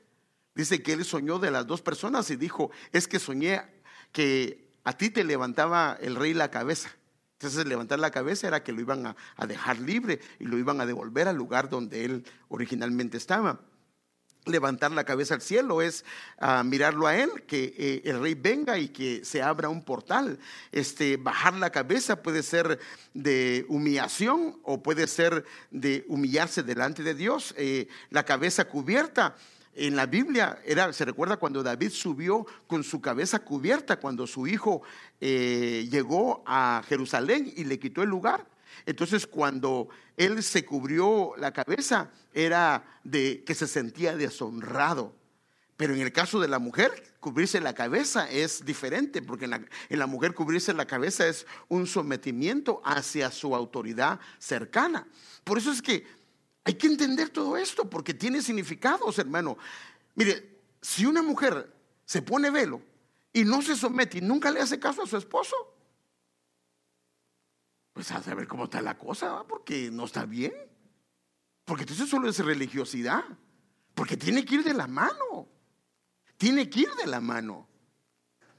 dice 0.54 0.82
que 0.82 0.92
él 0.92 1.04
soñó 1.04 1.38
de 1.38 1.50
las 1.50 1.66
dos 1.66 1.82
personas 1.82 2.30
y 2.30 2.36
dijo, 2.36 2.70
es 2.92 3.08
que 3.08 3.18
soñé 3.18 3.62
que 4.12 4.70
a 4.84 4.96
ti 4.96 5.10
te 5.10 5.24
levantaba 5.24 5.96
el 6.00 6.16
rey 6.16 6.34
la 6.34 6.50
cabeza. 6.50 6.90
Entonces 7.34 7.66
levantar 7.66 7.98
la 7.98 8.10
cabeza 8.10 8.46
era 8.46 8.62
que 8.62 8.72
lo 8.72 8.80
iban 8.80 9.06
a, 9.06 9.16
a 9.36 9.46
dejar 9.46 9.78
libre 9.78 10.20
y 10.38 10.44
lo 10.44 10.58
iban 10.58 10.80
a 10.80 10.86
devolver 10.86 11.28
al 11.28 11.36
lugar 11.36 11.68
donde 11.68 12.04
él 12.04 12.24
originalmente 12.48 13.16
estaba 13.16 13.60
levantar 14.44 14.90
la 14.92 15.04
cabeza 15.04 15.34
al 15.34 15.40
cielo, 15.40 15.82
es 15.82 16.04
ah, 16.38 16.62
mirarlo 16.64 17.06
a 17.06 17.16
él, 17.16 17.30
que 17.46 17.74
eh, 17.76 18.02
el 18.04 18.20
rey 18.20 18.34
venga 18.34 18.78
y 18.78 18.88
que 18.88 19.24
se 19.24 19.42
abra 19.42 19.68
un 19.68 19.82
portal. 19.84 20.38
Este, 20.72 21.16
bajar 21.16 21.54
la 21.54 21.70
cabeza 21.70 22.22
puede 22.22 22.42
ser 22.42 22.78
de 23.14 23.64
humillación 23.68 24.58
o 24.62 24.82
puede 24.82 25.06
ser 25.06 25.44
de 25.70 26.04
humillarse 26.08 26.62
delante 26.62 27.02
de 27.02 27.14
Dios. 27.14 27.54
Eh, 27.56 27.88
la 28.10 28.24
cabeza 28.24 28.64
cubierta. 28.64 29.36
En 29.74 29.96
la 29.96 30.04
Biblia 30.04 30.58
era, 30.66 30.92
se 30.92 31.06
recuerda 31.06 31.38
cuando 31.38 31.62
David 31.62 31.90
subió 31.90 32.46
con 32.66 32.84
su 32.84 33.00
cabeza 33.00 33.38
cubierta, 33.38 33.98
cuando 33.98 34.26
su 34.26 34.46
hijo 34.46 34.82
eh, 35.18 35.88
llegó 35.90 36.42
a 36.46 36.82
Jerusalén 36.86 37.50
y 37.56 37.64
le 37.64 37.78
quitó 37.78 38.02
el 38.02 38.10
lugar. 38.10 38.44
Entonces 38.86 39.26
cuando 39.26 39.88
él 40.16 40.42
se 40.42 40.64
cubrió 40.64 41.32
la 41.36 41.52
cabeza 41.52 42.10
era 42.32 42.84
de 43.04 43.44
que 43.44 43.54
se 43.54 43.66
sentía 43.66 44.16
deshonrado. 44.16 45.14
Pero 45.76 45.94
en 45.94 46.00
el 46.00 46.12
caso 46.12 46.38
de 46.38 46.48
la 46.48 46.58
mujer, 46.58 47.12
cubrirse 47.18 47.60
la 47.60 47.74
cabeza 47.74 48.30
es 48.30 48.64
diferente, 48.64 49.22
porque 49.22 49.46
en 49.46 49.98
la, 49.98 50.06
mujer 50.06 50.34
cubrirse 50.34 50.72
la 50.74 50.86
cabeza 50.86 51.26
es 51.26 51.46
un 51.68 51.86
sometimiento 51.86 52.80
hacia 52.84 53.30
su 53.30 53.54
autoridad 53.54 54.20
cercana. 54.38 55.08
Por 55.42 55.58
eso 55.58 55.72
es 55.72 55.82
que 55.82 56.06
hay 56.64 56.74
que 56.74 56.86
entender 56.86 57.30
todo 57.30 57.56
esto, 57.56 57.88
porque 57.90 58.14
tiene 58.14 58.42
significados, 58.42 59.18
hermano. 59.18 59.58
Mire, 60.14 60.60
si 60.80 61.04
una 61.04 61.22
mujer 61.22 61.74
se 62.04 62.22
pone 62.22 62.50
velo 62.50 62.80
y 63.32 63.44
no 63.44 63.62
se 63.62 63.74
somete 63.74 64.18
y 64.18 64.20
nunca 64.20 64.50
le 64.50 64.60
hace 64.60 64.78
caso 64.78 65.02
a 65.02 65.06
su 65.06 65.16
esposo, 65.16 65.56
pues 67.92 68.10
a 68.10 68.22
saber 68.22 68.46
cómo 68.46 68.64
está 68.64 68.80
la 68.80 68.96
cosa, 68.96 69.44
porque 69.44 69.90
no 69.90 70.04
está 70.04 70.24
bien. 70.24 70.54
Porque 71.64 71.82
entonces 71.82 72.08
solo 72.08 72.28
es 72.28 72.38
religiosidad. 72.38 73.24
Porque 73.94 74.16
tiene 74.16 74.44
que 74.44 74.56
ir 74.56 74.64
de 74.64 74.74
la 74.74 74.86
mano. 74.86 75.48
Tiene 76.36 76.68
que 76.68 76.80
ir 76.80 76.90
de 76.94 77.06
la 77.06 77.20
mano. 77.20 77.68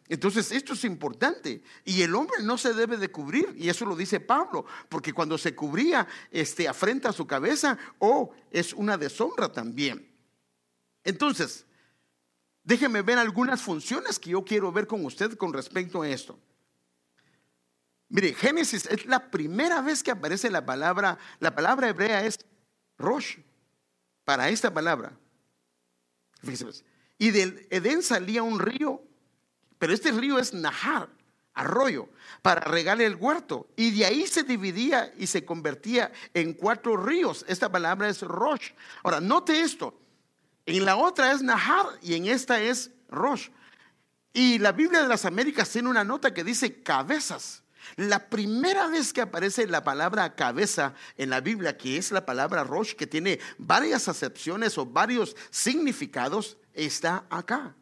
Entonces 0.07 0.51
esto 0.51 0.73
es 0.73 0.83
importante 0.83 1.63
y 1.85 2.01
el 2.01 2.13
hombre 2.13 2.43
no 2.43 2.57
se 2.57 2.73
debe 2.73 2.97
de 2.97 3.09
cubrir 3.09 3.55
y 3.57 3.69
eso 3.69 3.85
lo 3.85 3.95
dice 3.95 4.19
Pablo, 4.19 4.65
porque 4.89 5.13
cuando 5.13 5.37
se 5.37 5.55
cubría 5.55 6.07
este 6.29 6.67
afrenta 6.67 7.09
a 7.09 7.13
su 7.13 7.25
cabeza 7.25 7.77
o 7.99 8.31
es 8.51 8.73
una 8.73 8.97
deshonra 8.97 9.51
también. 9.51 10.13
Entonces, 11.05 11.65
déjeme 12.63 13.01
ver 13.01 13.17
algunas 13.17 13.61
funciones 13.61 14.19
que 14.19 14.31
yo 14.31 14.43
quiero 14.43 14.71
ver 14.71 14.87
con 14.87 15.05
usted 15.05 15.35
con 15.37 15.53
respecto 15.53 16.01
a 16.01 16.09
esto. 16.09 16.37
Mire, 18.13 18.35
Génesis 18.35 18.85
es 18.85 19.07
la 19.07 19.31
primera 19.31 19.81
vez 19.81 20.03
que 20.03 20.11
aparece 20.11 20.51
la 20.51 20.63
palabra, 20.63 21.17
la 21.39 21.55
palabra 21.55 21.89
hebrea 21.89 22.23
es 22.23 22.45
Rosh, 22.99 23.39
para 24.23 24.49
esta 24.49 24.71
palabra. 24.71 25.17
Pues, 26.43 26.85
y 27.17 27.31
del 27.31 27.65
Edén 27.71 28.03
salía 28.03 28.43
un 28.43 28.59
río, 28.59 29.01
pero 29.79 29.95
este 29.95 30.11
río 30.11 30.37
es 30.37 30.53
Nahar. 30.53 31.09
arroyo, 31.55 32.07
para 32.43 32.61
regar 32.61 33.01
el 33.01 33.15
huerto. 33.15 33.67
Y 33.75 33.89
de 33.97 34.05
ahí 34.05 34.27
se 34.27 34.43
dividía 34.43 35.11
y 35.17 35.25
se 35.25 35.43
convertía 35.43 36.11
en 36.35 36.53
cuatro 36.53 36.95
ríos. 36.95 37.43
Esta 37.47 37.71
palabra 37.71 38.09
es 38.09 38.21
Rosh. 38.21 38.73
Ahora, 39.01 39.21
note 39.21 39.59
esto. 39.59 39.99
En 40.67 40.85
la 40.85 40.97
otra 40.97 41.31
es 41.31 41.41
Nahar 41.41 41.87
y 42.03 42.13
en 42.13 42.27
esta 42.27 42.61
es 42.61 42.91
Rosh. 43.09 43.49
Y 44.33 44.59
la 44.59 44.71
Biblia 44.71 45.01
de 45.01 45.07
las 45.07 45.25
Américas 45.25 45.71
tiene 45.71 45.89
una 45.89 46.03
nota 46.03 46.31
que 46.31 46.43
dice 46.43 46.83
cabezas. 46.83 47.62
La 47.95 48.29
primera 48.29 48.87
vez 48.87 49.13
que 49.13 49.21
aparece 49.21 49.67
la 49.67 49.83
palabra 49.83 50.35
cabeza 50.35 50.93
en 51.17 51.29
la 51.29 51.41
Biblia, 51.41 51.77
que 51.77 51.97
es 51.97 52.11
la 52.11 52.25
palabra 52.25 52.63
Rosh, 52.63 52.93
que 52.93 53.07
tiene 53.07 53.39
varias 53.57 54.07
acepciones 54.07 54.77
o 54.77 54.85
varios 54.85 55.35
significados, 55.49 56.57
está 56.73 57.25
acá. 57.29 57.75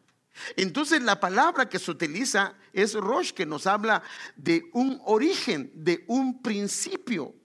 Entonces 0.56 1.02
la 1.02 1.20
palabra 1.20 1.70
que 1.70 1.80
se 1.80 1.92
utiliza 1.92 2.56
es 2.74 2.94
Rosh, 2.94 3.32
que 3.32 3.46
nos 3.46 3.68
habla 3.68 4.02
de 4.36 4.70
un 4.74 5.00
origen, 5.06 5.72
de 5.74 6.04
un 6.08 6.42
principio. 6.42 7.36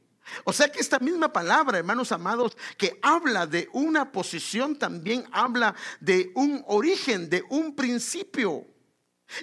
O 0.45 0.53
sea 0.53 0.71
que 0.71 0.81
esta 0.81 0.99
misma 0.99 1.33
palabra, 1.33 1.79
hermanos 1.79 2.11
amados, 2.11 2.57
que 2.77 2.99
habla 3.03 3.47
de 3.47 3.69
una 3.73 4.11
posición, 4.11 4.77
también 4.77 5.25
habla 5.31 5.75
de 6.01 6.33
un 6.35 6.65
origen, 6.67 7.31
de 7.31 7.45
un 7.49 7.75
principio. 7.75 8.67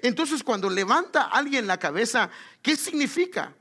Entonces 0.02 0.44
cuando 0.44 0.70
levanta 0.70 1.24
alguien 1.24 1.68
la 1.68 1.78
cabeza, 1.78 2.30
¿qué 2.62 2.76
significa? 2.76 3.54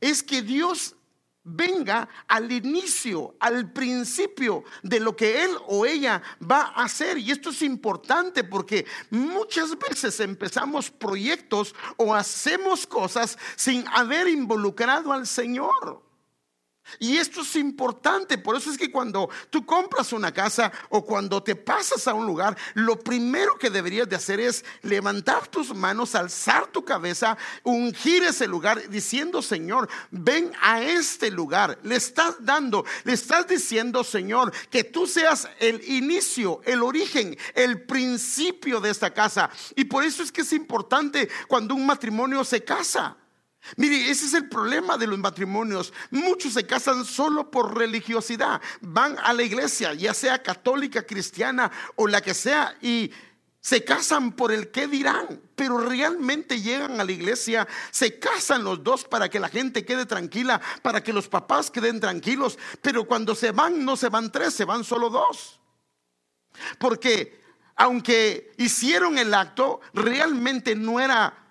Es 0.00 0.22
que 0.22 0.42
Dios 0.42 0.96
venga 1.44 2.08
al 2.26 2.50
inicio, 2.50 3.36
al 3.38 3.70
principio 3.70 4.64
de 4.82 4.98
lo 4.98 5.14
que 5.14 5.44
él 5.44 5.50
o 5.66 5.84
ella 5.84 6.22
va 6.40 6.72
a 6.74 6.84
hacer. 6.84 7.18
Y 7.18 7.30
esto 7.30 7.50
es 7.50 7.62
importante 7.62 8.42
porque 8.44 8.86
muchas 9.10 9.78
veces 9.78 10.18
empezamos 10.20 10.90
proyectos 10.90 11.74
o 11.96 12.14
hacemos 12.14 12.86
cosas 12.86 13.38
sin 13.56 13.86
haber 13.88 14.28
involucrado 14.28 15.12
al 15.12 15.26
Señor. 15.26 16.02
Y 16.98 17.16
esto 17.16 17.40
es 17.40 17.56
importante, 17.56 18.38
por 18.38 18.56
eso 18.56 18.70
es 18.70 18.78
que 18.78 18.90
cuando 18.90 19.28
tú 19.50 19.64
compras 19.64 20.12
una 20.12 20.32
casa 20.32 20.72
o 20.90 21.04
cuando 21.04 21.42
te 21.42 21.56
pasas 21.56 22.06
a 22.06 22.14
un 22.14 22.26
lugar, 22.26 22.56
lo 22.74 22.98
primero 22.98 23.58
que 23.58 23.70
deberías 23.70 24.08
de 24.08 24.16
hacer 24.16 24.38
es 24.38 24.64
levantar 24.82 25.48
tus 25.48 25.74
manos, 25.74 26.14
alzar 26.14 26.66
tu 26.68 26.84
cabeza, 26.84 27.36
ungir 27.62 28.22
ese 28.22 28.46
lugar 28.46 28.88
diciendo, 28.88 29.42
Señor, 29.42 29.88
ven 30.10 30.52
a 30.60 30.82
este 30.82 31.30
lugar. 31.30 31.78
Le 31.82 31.96
estás 31.96 32.36
dando, 32.40 32.84
le 33.04 33.12
estás 33.12 33.48
diciendo, 33.48 34.04
Señor, 34.04 34.52
que 34.70 34.84
tú 34.84 35.06
seas 35.06 35.48
el 35.58 35.82
inicio, 35.88 36.60
el 36.64 36.82
origen, 36.82 37.36
el 37.54 37.82
principio 37.82 38.80
de 38.80 38.90
esta 38.90 39.12
casa. 39.12 39.50
Y 39.74 39.84
por 39.84 40.04
eso 40.04 40.22
es 40.22 40.30
que 40.30 40.42
es 40.42 40.52
importante 40.52 41.28
cuando 41.48 41.74
un 41.74 41.86
matrimonio 41.86 42.44
se 42.44 42.62
casa. 42.62 43.16
Mire, 43.76 44.10
ese 44.10 44.26
es 44.26 44.34
el 44.34 44.48
problema 44.48 44.98
de 44.98 45.06
los 45.06 45.18
matrimonios. 45.18 45.92
Muchos 46.10 46.52
se 46.52 46.66
casan 46.66 47.04
solo 47.04 47.50
por 47.50 47.76
religiosidad. 47.76 48.60
Van 48.80 49.16
a 49.18 49.32
la 49.32 49.42
iglesia, 49.42 49.94
ya 49.94 50.12
sea 50.14 50.42
católica, 50.42 51.02
cristiana 51.02 51.70
o 51.96 52.06
la 52.06 52.20
que 52.20 52.34
sea, 52.34 52.76
y 52.82 53.10
se 53.64 53.82
casan 53.82 54.32
por 54.32 54.52
el 54.52 54.70
qué 54.70 54.86
dirán, 54.86 55.40
pero 55.56 55.78
realmente 55.78 56.60
llegan 56.60 57.00
a 57.00 57.04
la 57.04 57.12
iglesia, 57.12 57.66
se 57.90 58.18
casan 58.18 58.62
los 58.62 58.84
dos 58.84 59.04
para 59.04 59.30
que 59.30 59.40
la 59.40 59.48
gente 59.48 59.86
quede 59.86 60.04
tranquila, 60.04 60.60
para 60.82 61.02
que 61.02 61.14
los 61.14 61.28
papás 61.28 61.70
queden 61.70 61.98
tranquilos, 61.98 62.58
pero 62.82 63.04
cuando 63.04 63.34
se 63.34 63.52
van 63.52 63.82
no 63.82 63.96
se 63.96 64.10
van 64.10 64.30
tres, 64.30 64.52
se 64.52 64.66
van 64.66 64.84
solo 64.84 65.08
dos. 65.08 65.58
Porque 66.78 67.40
aunque 67.76 68.52
hicieron 68.58 69.16
el 69.16 69.32
acto, 69.32 69.80
realmente 69.94 70.76
no 70.76 71.00
era 71.00 71.43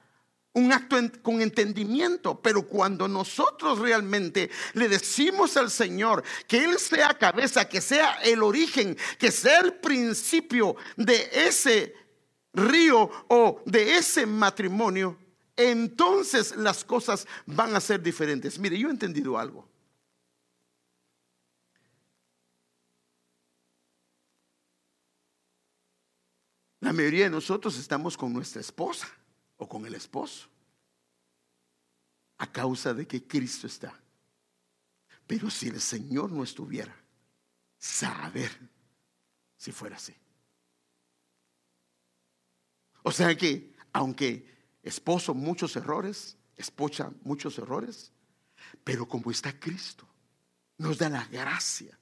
un 0.53 0.71
acto 0.71 0.97
con 1.21 1.41
entendimiento, 1.41 2.39
pero 2.39 2.67
cuando 2.67 3.07
nosotros 3.07 3.79
realmente 3.79 4.49
le 4.73 4.87
decimos 4.87 5.57
al 5.57 5.71
Señor 5.71 6.23
que 6.47 6.63
Él 6.63 6.77
sea 6.77 7.17
cabeza, 7.17 7.67
que 7.67 7.81
sea 7.81 8.13
el 8.23 8.43
origen, 8.43 8.95
que 9.17 9.31
sea 9.31 9.59
el 9.59 9.73
principio 9.75 10.75
de 10.95 11.29
ese 11.33 11.95
río 12.53 13.09
o 13.29 13.61
de 13.65 13.97
ese 13.97 14.27
matrimonio, 14.27 15.17
entonces 15.55 16.55
las 16.55 16.83
cosas 16.83 17.27
van 17.47 17.75
a 17.75 17.81
ser 17.81 18.01
diferentes. 18.01 18.59
Mire, 18.59 18.77
yo 18.77 18.89
he 18.89 18.91
entendido 18.91 19.37
algo. 19.37 19.67
La 26.79 26.91
mayoría 26.91 27.23
de 27.23 27.29
nosotros 27.29 27.79
estamos 27.79 28.17
con 28.17 28.33
nuestra 28.33 28.59
esposa 28.59 29.07
o 29.63 29.67
con 29.67 29.85
el 29.85 29.95
esposo 29.95 30.49
a 32.37 32.51
causa 32.51 32.93
de 32.93 33.07
que 33.07 33.25
Cristo 33.25 33.67
está. 33.67 33.97
Pero 35.25 35.49
si 35.49 35.69
el 35.69 35.79
Señor 35.79 36.31
no 36.31 36.43
estuviera, 36.43 36.93
saber 37.77 38.51
si 39.55 39.71
fuera 39.71 39.95
así. 39.95 40.13
O 43.03 43.11
sea 43.11 43.35
que, 43.35 43.73
aunque 43.93 44.45
esposo 44.83 45.33
muchos 45.33 45.75
errores, 45.77 46.35
esposa 46.57 47.13
muchos 47.23 47.57
errores, 47.57 48.11
pero 48.83 49.07
como 49.07 49.31
está 49.31 49.57
Cristo, 49.57 50.05
nos 50.77 50.97
da 50.97 51.07
la 51.07 51.25
gracia 51.25 51.97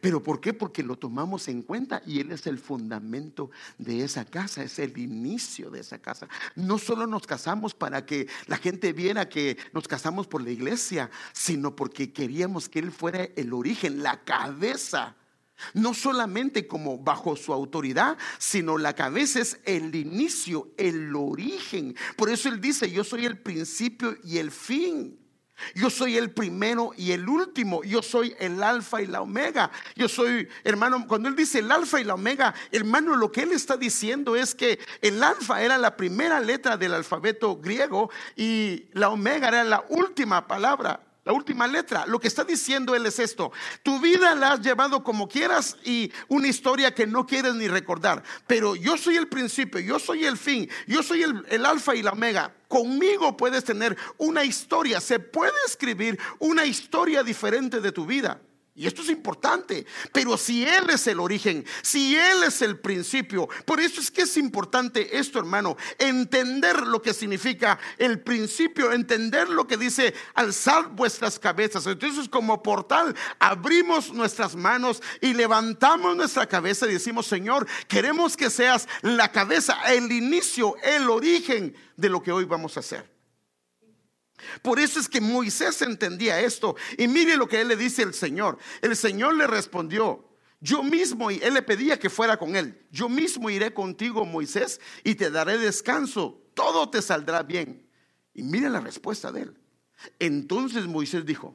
¿Pero 0.00 0.22
por 0.22 0.40
qué? 0.40 0.52
Porque 0.52 0.82
lo 0.82 0.96
tomamos 0.96 1.48
en 1.48 1.62
cuenta 1.62 2.02
y 2.06 2.20
Él 2.20 2.32
es 2.32 2.46
el 2.46 2.58
fundamento 2.58 3.50
de 3.78 4.04
esa 4.04 4.24
casa, 4.24 4.62
es 4.62 4.78
el 4.78 4.96
inicio 4.98 5.70
de 5.70 5.80
esa 5.80 5.98
casa. 5.98 6.28
No 6.54 6.78
solo 6.78 7.06
nos 7.06 7.26
casamos 7.26 7.74
para 7.74 8.04
que 8.06 8.28
la 8.46 8.56
gente 8.56 8.92
viera 8.92 9.28
que 9.28 9.56
nos 9.72 9.88
casamos 9.88 10.26
por 10.26 10.42
la 10.42 10.50
iglesia, 10.50 11.10
sino 11.32 11.74
porque 11.76 12.12
queríamos 12.12 12.68
que 12.68 12.78
Él 12.78 12.92
fuera 12.92 13.24
el 13.36 13.52
origen, 13.52 14.02
la 14.02 14.24
cabeza. 14.24 15.16
No 15.72 15.94
solamente 15.94 16.66
como 16.66 16.98
bajo 16.98 17.36
su 17.36 17.52
autoridad, 17.52 18.18
sino 18.38 18.76
la 18.76 18.94
cabeza 18.94 19.40
es 19.40 19.60
el 19.64 19.94
inicio, 19.94 20.72
el 20.76 21.14
origen. 21.14 21.96
Por 22.16 22.28
eso 22.28 22.48
Él 22.48 22.60
dice, 22.60 22.90
yo 22.90 23.04
soy 23.04 23.24
el 23.24 23.38
principio 23.38 24.16
y 24.24 24.38
el 24.38 24.50
fin. 24.50 25.23
Yo 25.74 25.90
soy 25.90 26.16
el 26.16 26.30
primero 26.30 26.92
y 26.96 27.12
el 27.12 27.28
último. 27.28 27.82
Yo 27.84 28.02
soy 28.02 28.34
el 28.38 28.62
alfa 28.62 29.02
y 29.02 29.06
la 29.06 29.22
omega. 29.22 29.70
Yo 29.94 30.08
soy, 30.08 30.48
hermano, 30.64 31.06
cuando 31.06 31.28
él 31.28 31.36
dice 31.36 31.60
el 31.60 31.70
alfa 31.70 32.00
y 32.00 32.04
la 32.04 32.14
omega, 32.14 32.54
hermano, 32.72 33.16
lo 33.16 33.30
que 33.30 33.42
él 33.42 33.52
está 33.52 33.76
diciendo 33.76 34.36
es 34.36 34.54
que 34.54 34.78
el 35.00 35.22
alfa 35.22 35.62
era 35.62 35.78
la 35.78 35.96
primera 35.96 36.40
letra 36.40 36.76
del 36.76 36.94
alfabeto 36.94 37.56
griego 37.56 38.10
y 38.36 38.86
la 38.92 39.10
omega 39.10 39.48
era 39.48 39.64
la 39.64 39.84
última 39.88 40.46
palabra 40.46 41.03
la 41.24 41.32
última 41.32 41.66
letra. 41.66 42.06
Lo 42.06 42.20
que 42.20 42.28
está 42.28 42.44
diciendo 42.44 42.94
él 42.94 43.06
es 43.06 43.18
esto. 43.18 43.52
Tu 43.82 43.98
vida 44.00 44.34
la 44.34 44.52
has 44.52 44.60
llevado 44.60 45.02
como 45.02 45.28
quieras 45.28 45.76
y 45.84 46.12
una 46.28 46.48
historia 46.48 46.94
que 46.94 47.06
no 47.06 47.26
quieres 47.26 47.54
ni 47.54 47.68
recordar. 47.68 48.22
Pero 48.46 48.76
yo 48.76 48.96
soy 48.96 49.16
el 49.16 49.28
principio, 49.28 49.80
yo 49.80 49.98
soy 49.98 50.24
el 50.24 50.36
fin, 50.36 50.68
yo 50.86 51.02
soy 51.02 51.22
el, 51.22 51.66
alfa 51.66 51.94
y 51.94 52.02
la 52.02 52.12
omega. 52.12 52.54
Conmigo 52.68 53.36
puedes 53.36 53.64
tener 53.64 53.96
una 54.18 54.44
historia. 54.44 55.00
Se 55.00 55.18
puede 55.18 55.54
escribir 55.66 56.18
una 56.38 56.66
historia 56.66 57.22
diferente 57.22 57.80
de 57.80 57.92
tu 57.92 58.04
vida. 58.04 58.40
Y 58.76 58.88
esto 58.88 59.02
es 59.02 59.10
importante, 59.10 59.86
pero 60.12 60.36
si 60.36 60.66
Él 60.66 60.90
es 60.90 61.06
el 61.06 61.20
origen, 61.20 61.64
si 61.80 62.16
Él 62.16 62.42
es 62.42 62.60
el 62.60 62.80
principio, 62.80 63.48
por 63.64 63.78
eso 63.78 64.00
es 64.00 64.10
que 64.10 64.22
es 64.22 64.36
importante 64.36 65.16
esto, 65.16 65.38
hermano, 65.38 65.76
entender 65.96 66.84
lo 66.84 67.00
que 67.00 67.14
significa 67.14 67.78
el 67.98 68.18
principio, 68.18 68.90
entender 68.90 69.48
lo 69.48 69.68
que 69.68 69.76
dice 69.76 70.12
alzar 70.34 70.88
vuestras 70.88 71.38
cabezas. 71.38 71.86
Entonces 71.86 72.28
como 72.28 72.64
portal 72.64 73.14
abrimos 73.38 74.12
nuestras 74.12 74.56
manos 74.56 75.00
y 75.20 75.34
levantamos 75.34 76.16
nuestra 76.16 76.48
cabeza 76.48 76.86
y 76.86 76.94
decimos, 76.94 77.28
Señor, 77.28 77.68
queremos 77.86 78.36
que 78.36 78.50
seas 78.50 78.88
la 79.02 79.30
cabeza, 79.30 79.78
el 79.92 80.10
inicio, 80.10 80.74
el 80.82 81.08
origen 81.10 81.76
de 81.96 82.08
lo 82.08 82.20
que 82.20 82.32
hoy 82.32 82.44
vamos 82.44 82.76
a 82.76 82.80
hacer. 82.80 83.13
Por 84.62 84.78
eso 84.78 85.00
es 85.00 85.08
que 85.08 85.20
Moisés 85.20 85.80
entendía 85.82 86.40
esto. 86.40 86.76
Y 86.98 87.08
mire 87.08 87.36
lo 87.36 87.48
que 87.48 87.60
él 87.60 87.68
le 87.68 87.76
dice 87.76 88.02
al 88.02 88.14
Señor. 88.14 88.58
El 88.82 88.96
Señor 88.96 89.34
le 89.34 89.46
respondió, 89.46 90.28
yo 90.60 90.82
mismo, 90.82 91.30
y 91.30 91.38
él 91.42 91.54
le 91.54 91.62
pedía 91.62 91.98
que 91.98 92.08
fuera 92.08 92.38
con 92.38 92.56
él, 92.56 92.86
yo 92.90 93.08
mismo 93.08 93.50
iré 93.50 93.74
contigo, 93.74 94.24
Moisés, 94.24 94.80
y 95.02 95.14
te 95.14 95.30
daré 95.30 95.58
descanso, 95.58 96.42
todo 96.54 96.88
te 96.88 97.02
saldrá 97.02 97.42
bien. 97.42 97.86
Y 98.32 98.42
mire 98.42 98.70
la 98.70 98.80
respuesta 98.80 99.30
de 99.30 99.42
él. 99.42 99.60
Entonces 100.18 100.86
Moisés 100.86 101.24
dijo, 101.26 101.54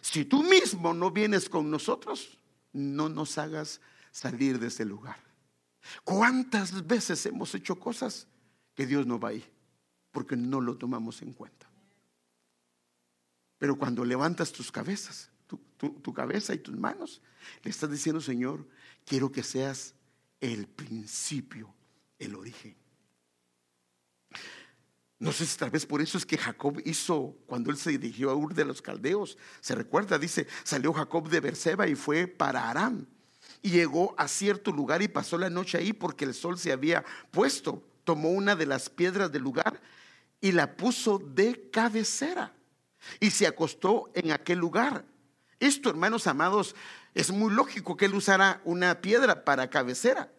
si 0.00 0.24
tú 0.24 0.42
mismo 0.42 0.94
no 0.94 1.10
vienes 1.10 1.48
con 1.48 1.70
nosotros, 1.70 2.38
no 2.72 3.08
nos 3.08 3.38
hagas 3.38 3.80
salir 4.10 4.58
de 4.58 4.68
ese 4.68 4.84
lugar. 4.84 5.18
¿Cuántas 6.04 6.86
veces 6.86 7.24
hemos 7.26 7.54
hecho 7.54 7.78
cosas 7.78 8.26
que 8.74 8.86
Dios 8.86 9.06
no 9.06 9.18
va 9.18 9.30
ahí? 9.30 9.44
Porque 10.12 10.36
no 10.36 10.60
lo 10.60 10.76
tomamos 10.76 11.22
en 11.22 11.32
cuenta. 11.32 11.67
Pero 13.58 13.76
cuando 13.76 14.04
levantas 14.04 14.52
tus 14.52 14.70
cabezas, 14.70 15.30
tu, 15.78 16.12
cabeza 16.12 16.54
y 16.54 16.58
tus 16.58 16.76
manos, 16.76 17.22
le 17.62 17.70
estás 17.70 17.90
diciendo, 17.90 18.20
Señor, 18.20 18.66
quiero 19.04 19.30
que 19.30 19.42
seas 19.42 19.94
el 20.40 20.66
principio, 20.66 21.74
el 22.18 22.34
origen. 22.34 22.76
No 25.20 25.32
sé 25.32 25.46
si 25.46 25.58
tal 25.58 25.70
vez 25.70 25.84
por 25.84 26.00
eso 26.00 26.16
es 26.18 26.24
que 26.24 26.38
Jacob 26.38 26.80
hizo, 26.84 27.36
cuando 27.46 27.70
él 27.70 27.76
se 27.76 27.90
dirigió 27.90 28.30
a 28.30 28.34
Ur 28.34 28.54
de 28.54 28.64
los 28.64 28.80
Caldeos, 28.82 29.36
se 29.60 29.74
recuerda, 29.74 30.18
dice, 30.18 30.46
salió 30.62 30.92
Jacob 30.92 31.28
de 31.28 31.40
Berseba 31.40 31.88
y 31.88 31.96
fue 31.96 32.28
para 32.28 32.70
Aram. 32.70 33.06
Y 33.62 33.70
llegó 33.70 34.14
a 34.16 34.28
cierto 34.28 34.70
lugar 34.70 35.02
y 35.02 35.08
pasó 35.08 35.36
la 35.36 35.50
noche 35.50 35.78
ahí 35.78 35.92
porque 35.92 36.24
el 36.24 36.34
sol 36.34 36.58
se 36.58 36.70
había 36.70 37.04
puesto. 37.32 37.82
Tomó 38.04 38.30
una 38.30 38.54
de 38.54 38.66
las 38.66 38.88
piedras 38.88 39.32
del 39.32 39.42
lugar 39.42 39.80
y 40.40 40.52
la 40.52 40.76
puso 40.76 41.18
de 41.18 41.68
cabecera 41.70 42.54
y 43.20 43.30
se 43.30 43.46
acostó 43.46 44.10
en 44.14 44.32
aquel 44.32 44.58
lugar. 44.58 45.04
Esto, 45.60 45.90
hermanos 45.90 46.26
amados, 46.26 46.74
es 47.14 47.30
muy 47.30 47.52
lógico 47.52 47.96
que 47.96 48.04
él 48.04 48.14
usara 48.14 48.60
una 48.64 49.00
piedra 49.00 49.44
para 49.44 49.70
cabecera. 49.70 50.32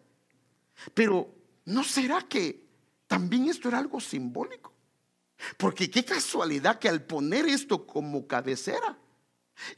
Pero 0.94 1.34
¿no 1.64 1.84
será 1.84 2.22
que 2.22 2.64
también 3.06 3.48
esto 3.48 3.68
era 3.68 3.78
algo 3.78 4.00
simbólico? 4.00 4.72
Porque 5.56 5.90
qué 5.90 6.04
casualidad 6.04 6.78
que 6.78 6.88
al 6.88 7.02
poner 7.02 7.46
esto 7.46 7.86
como 7.86 8.26
cabecera, 8.26 8.98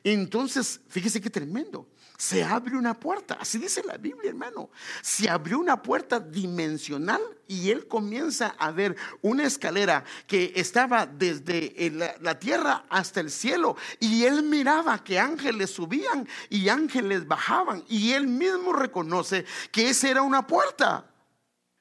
entonces, 0.04 0.80
fíjese 0.88 1.20
qué 1.20 1.30
tremendo 1.30 1.88
se 2.22 2.44
abre 2.44 2.76
una 2.76 2.94
puerta. 2.94 3.36
Así 3.40 3.58
dice 3.58 3.82
la 3.84 3.96
Biblia, 3.96 4.30
hermano. 4.30 4.70
Se 5.02 5.28
abrió 5.28 5.58
una 5.58 5.82
puerta 5.82 6.20
dimensional 6.20 7.20
y 7.48 7.70
él 7.70 7.88
comienza 7.88 8.54
a 8.58 8.70
ver 8.70 8.94
una 9.22 9.42
escalera 9.42 10.04
que 10.28 10.52
estaba 10.54 11.04
desde 11.04 11.90
la, 12.20 12.38
tierra 12.38 12.84
hasta 12.88 13.18
el 13.18 13.28
cielo. 13.28 13.76
Y 13.98 14.22
él 14.22 14.44
miraba 14.44 15.02
que 15.02 15.18
ángeles 15.18 15.70
subían 15.70 16.28
y 16.48 16.68
ángeles 16.68 17.26
bajaban. 17.26 17.82
Y 17.88 18.12
él 18.12 18.28
mismo 18.28 18.72
reconoce 18.72 19.44
que 19.72 19.88
esa 19.88 20.08
era 20.08 20.22
una 20.22 20.46
puerta. 20.46 21.04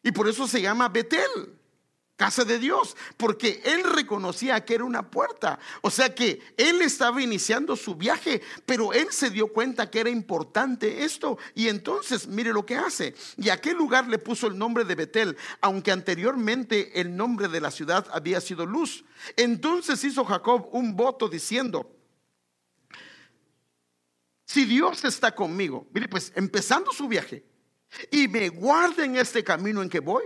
Y 0.01 0.11
por 0.11 0.27
eso 0.27 0.47
se 0.47 0.59
llama 0.59 0.89
Betel 0.89 1.60
casa 2.21 2.45
de 2.45 2.59
Dios, 2.59 2.95
porque 3.17 3.63
él 3.65 3.83
reconocía 3.83 4.63
que 4.63 4.75
era 4.75 4.83
una 4.83 5.09
puerta. 5.09 5.57
O 5.81 5.89
sea 5.89 6.13
que 6.13 6.39
él 6.55 6.83
estaba 6.83 7.19
iniciando 7.19 7.75
su 7.75 7.95
viaje, 7.95 8.43
pero 8.63 8.93
él 8.93 9.07
se 9.09 9.31
dio 9.31 9.47
cuenta 9.47 9.89
que 9.89 10.01
era 10.01 10.09
importante 10.11 11.03
esto. 11.03 11.39
Y 11.55 11.67
entonces, 11.67 12.27
mire 12.27 12.53
lo 12.53 12.63
que 12.63 12.75
hace. 12.75 13.15
Y 13.37 13.49
a 13.49 13.59
qué 13.59 13.73
lugar 13.73 14.07
le 14.07 14.19
puso 14.19 14.45
el 14.45 14.55
nombre 14.55 14.83
de 14.85 14.93
Betel, 14.93 15.35
aunque 15.61 15.91
anteriormente 15.91 17.01
el 17.01 17.17
nombre 17.17 17.47
de 17.47 17.59
la 17.59 17.71
ciudad 17.71 18.05
había 18.13 18.39
sido 18.39 18.67
Luz. 18.67 19.03
Entonces 19.35 20.03
hizo 20.03 20.23
Jacob 20.23 20.69
un 20.73 20.95
voto 20.95 21.27
diciendo, 21.27 21.91
si 24.45 24.65
Dios 24.65 25.03
está 25.05 25.33
conmigo, 25.33 25.87
mire 25.91 26.07
pues 26.07 26.31
empezando 26.35 26.91
su 26.91 27.07
viaje, 27.07 27.43
y 28.11 28.27
me 28.27 28.49
guarda 28.49 29.05
en 29.05 29.15
este 29.15 29.43
camino 29.43 29.81
en 29.81 29.89
que 29.89 30.01
voy, 30.01 30.25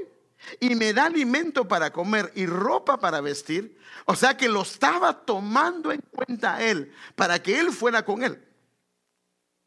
y 0.60 0.76
me 0.76 0.94
da 0.94 1.06
alimento 1.06 1.68
para 1.68 1.92
comer 1.92 2.32
y 2.36 2.46
ropa 2.46 3.00
para 3.00 3.22
vestir. 3.22 3.78
O 4.06 4.16
sea 4.16 4.38
que 4.38 4.48
lo 4.48 4.62
estaba 4.62 5.26
tomando 5.26 5.92
en 5.92 6.02
cuenta 6.12 6.64
él 6.64 6.94
para 7.16 7.42
que 7.42 7.60
él 7.60 7.72
fuera 7.72 8.04
con 8.04 8.24
él. 8.24 8.42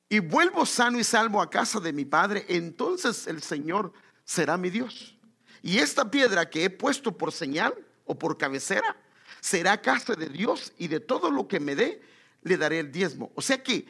Y 0.08 0.20
vuelvo 0.20 0.64
sano 0.64 0.98
y 0.98 1.04
salvo 1.04 1.42
a 1.42 1.50
casa 1.50 1.80
de 1.80 1.92
mi 1.92 2.04
padre, 2.04 2.46
entonces 2.48 3.26
el 3.26 3.42
Señor 3.42 3.92
será 4.24 4.56
mi 4.56 4.70
Dios. 4.70 5.16
Y 5.62 5.78
esta 5.78 6.10
piedra 6.10 6.48
que 6.48 6.64
he 6.64 6.70
puesto 6.70 7.16
por 7.16 7.32
señal 7.32 7.74
o 8.06 8.18
por 8.18 8.38
cabecera 8.38 8.96
será 9.40 9.82
casa 9.82 10.14
de 10.14 10.28
Dios 10.28 10.72
y 10.78 10.88
de 10.88 11.00
todo 11.00 11.30
lo 11.30 11.46
que 11.46 11.60
me 11.60 11.74
dé 11.74 12.00
le 12.42 12.56
daré 12.56 12.78
el 12.78 12.90
diezmo. 12.90 13.30
O 13.34 13.42
sea 13.42 13.62
que, 13.62 13.86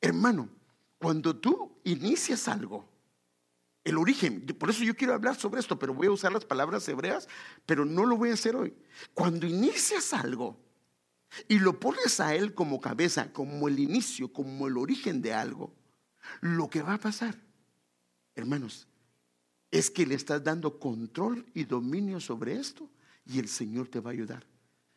hermano, 0.00 0.48
cuando 0.98 1.36
tú 1.36 1.78
inicias 1.84 2.48
algo, 2.48 2.88
el 3.86 3.98
origen. 3.98 4.44
Por 4.58 4.68
eso 4.68 4.82
yo 4.82 4.96
quiero 4.96 5.14
hablar 5.14 5.36
sobre 5.36 5.60
esto, 5.60 5.78
pero 5.78 5.94
voy 5.94 6.08
a 6.08 6.10
usar 6.10 6.32
las 6.32 6.44
palabras 6.44 6.86
hebreas, 6.88 7.28
pero 7.64 7.84
no 7.84 8.04
lo 8.04 8.16
voy 8.16 8.30
a 8.30 8.34
hacer 8.34 8.56
hoy. 8.56 8.74
Cuando 9.14 9.46
inicias 9.46 10.12
algo 10.12 10.58
y 11.46 11.60
lo 11.60 11.78
pones 11.78 12.18
a 12.18 12.34
Él 12.34 12.52
como 12.52 12.80
cabeza, 12.80 13.32
como 13.32 13.68
el 13.68 13.78
inicio, 13.78 14.32
como 14.32 14.66
el 14.66 14.76
origen 14.76 15.22
de 15.22 15.32
algo, 15.32 15.72
lo 16.40 16.68
que 16.68 16.82
va 16.82 16.94
a 16.94 16.98
pasar, 16.98 17.40
hermanos, 18.34 18.88
es 19.70 19.88
que 19.88 20.04
le 20.04 20.16
estás 20.16 20.42
dando 20.42 20.80
control 20.80 21.46
y 21.54 21.62
dominio 21.62 22.18
sobre 22.18 22.56
esto 22.56 22.90
y 23.24 23.38
el 23.38 23.48
Señor 23.48 23.86
te 23.86 24.00
va 24.00 24.10
a 24.10 24.14
ayudar. 24.14 24.44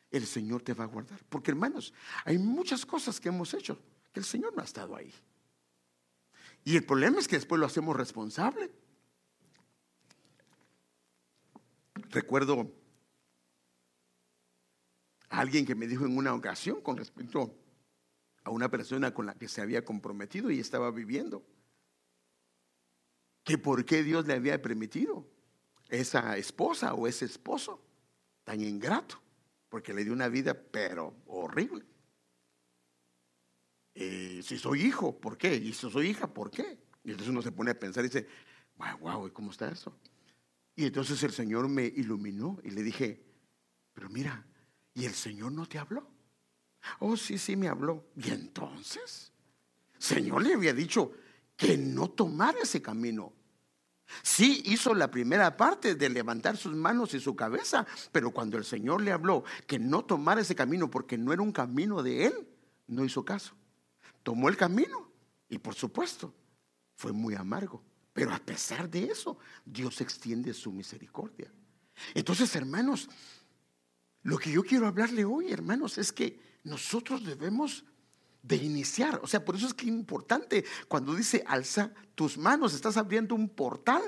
El 0.10 0.26
Señor 0.26 0.64
te 0.64 0.74
va 0.74 0.86
a 0.86 0.88
guardar. 0.88 1.24
Porque 1.30 1.52
hermanos, 1.52 1.94
hay 2.26 2.40
muchas 2.40 2.88
cosas 2.88 3.20
que 3.20 3.30
hemos 3.30 3.54
hecho 3.54 3.80
que 4.12 4.20
el 4.20 4.26
Señor 4.26 4.56
no 4.56 4.64
ha 4.64 4.66
estado 4.66 4.96
ahí. 4.96 5.14
Y 6.64 6.76
el 6.76 6.84
problema 6.84 7.20
es 7.20 7.28
que 7.28 7.36
después 7.36 7.60
lo 7.60 7.68
hacemos 7.68 7.96
responsable. 7.96 8.72
Recuerdo 12.10 12.72
a 15.30 15.40
alguien 15.40 15.66
que 15.66 15.76
me 15.76 15.88
dijo 15.88 16.06
en 16.06 16.18
una 16.18 16.34
ocasión 16.34 16.82
con 16.82 16.98
respecto 16.98 17.56
a 18.44 18.50
una 18.50 18.70
persona 18.70 19.14
con 19.14 19.26
la 19.26 19.36
que 19.36 19.48
se 19.48 19.62
había 19.62 19.86
comprometido 19.86 20.50
y 20.50 20.60
estaba 20.60 20.90
viviendo, 20.92 21.46
que 23.44 23.58
por 23.58 23.86
qué 23.86 24.04
Dios 24.04 24.26
le 24.26 24.34
había 24.34 24.62
permitido 24.62 25.28
esa 25.88 26.38
esposa 26.38 26.94
o 26.94 27.08
ese 27.08 27.26
esposo 27.26 27.84
tan 28.44 28.62
ingrato, 28.62 29.22
porque 29.70 29.94
le 29.94 30.04
dio 30.04 30.14
una 30.14 30.30
vida 30.30 30.54
pero 30.56 31.16
horrible. 31.28 31.86
Eh, 33.94 34.42
si 34.44 34.58
soy 34.58 34.84
hijo, 34.84 35.20
¿por 35.20 35.38
qué? 35.38 35.56
Y 35.56 35.74
si 35.74 35.92
soy 35.92 36.10
hija, 36.10 36.28
¿por 36.28 36.50
qué? 36.50 36.80
Y 37.04 37.12
entonces 37.12 37.30
uno 37.30 37.42
se 37.42 37.52
pone 37.52 37.72
a 37.72 37.80
pensar 37.80 38.04
y 38.04 38.08
dice, 38.08 38.28
wow, 38.78 38.98
wow, 39.00 39.34
¿cómo 39.34 39.52
está 39.52 39.70
eso? 39.70 39.96
Y 40.80 40.86
entonces 40.86 41.22
el 41.24 41.32
Señor 41.32 41.68
me 41.68 41.84
iluminó 41.84 42.58
y 42.64 42.70
le 42.70 42.82
dije, 42.82 43.22
pero 43.94 44.10
mira, 44.10 44.46
¿y 44.94 45.04
el 45.04 45.14
Señor 45.14 45.52
no 45.52 45.66
te 45.66 45.78
habló? 45.78 46.10
Oh, 47.00 47.18
sí, 47.18 47.38
sí 47.38 47.58
me 47.58 47.68
habló. 47.68 48.06
Y 48.16 48.30
entonces, 48.30 49.34
Señor 49.98 50.42
le 50.42 50.54
había 50.54 50.74
dicho 50.74 51.12
que 51.58 51.78
no 51.78 52.10
tomara 52.10 52.60
ese 52.62 52.82
camino. 52.82 53.34
Sí 54.24 54.64
hizo 54.68 54.96
la 54.96 55.12
primera 55.12 55.58
parte 55.58 55.96
de 55.96 56.10
levantar 56.10 56.56
sus 56.56 56.74
manos 56.74 57.14
y 57.14 57.20
su 57.20 57.36
cabeza, 57.36 57.86
pero 58.12 58.32
cuando 58.32 58.58
el 58.58 58.64
Señor 58.64 59.02
le 59.02 59.12
habló 59.12 59.44
que 59.68 59.78
no 59.78 60.06
tomara 60.06 60.40
ese 60.40 60.56
camino 60.56 60.90
porque 60.90 61.18
no 61.18 61.34
era 61.34 61.42
un 61.42 61.52
camino 61.52 62.02
de 62.02 62.28
él, 62.28 62.48
no 62.88 63.04
hizo 63.04 63.26
caso 63.26 63.54
tomó 64.24 64.50
el 64.50 64.58
camino 64.58 65.10
y 65.50 65.58
por 65.58 65.74
supuesto 65.74 66.34
fue 66.94 67.12
muy 67.12 67.36
amargo. 67.36 67.84
Pero 68.20 68.34
a 68.34 68.40
pesar 68.40 68.90
de 68.90 69.06
eso, 69.06 69.38
Dios 69.66 70.02
extiende 70.02 70.54
su 70.54 70.74
misericordia. 70.74 71.50
Entonces, 72.14 72.54
hermanos, 72.54 73.08
lo 74.24 74.38
que 74.38 74.52
yo 74.52 74.62
quiero 74.62 74.88
hablarle 74.88 75.24
hoy, 75.24 75.54
hermanos, 75.54 75.98
es 75.98 76.12
que 76.12 76.38
nosotros 76.66 77.24
debemos 77.24 77.86
de 78.44 78.58
iniciar. 78.58 79.22
O 79.24 79.28
sea, 79.28 79.46
por 79.46 79.56
eso 79.56 79.68
es 79.68 79.74
que 79.74 79.86
es 79.86 79.92
importante 79.94 80.66
cuando 80.90 81.16
dice 81.16 81.46
alza 81.48 81.94
tus 82.14 82.38
manos, 82.38 82.74
estás 82.74 82.98
abriendo 82.98 83.36
un 83.36 83.48
portal 83.48 84.02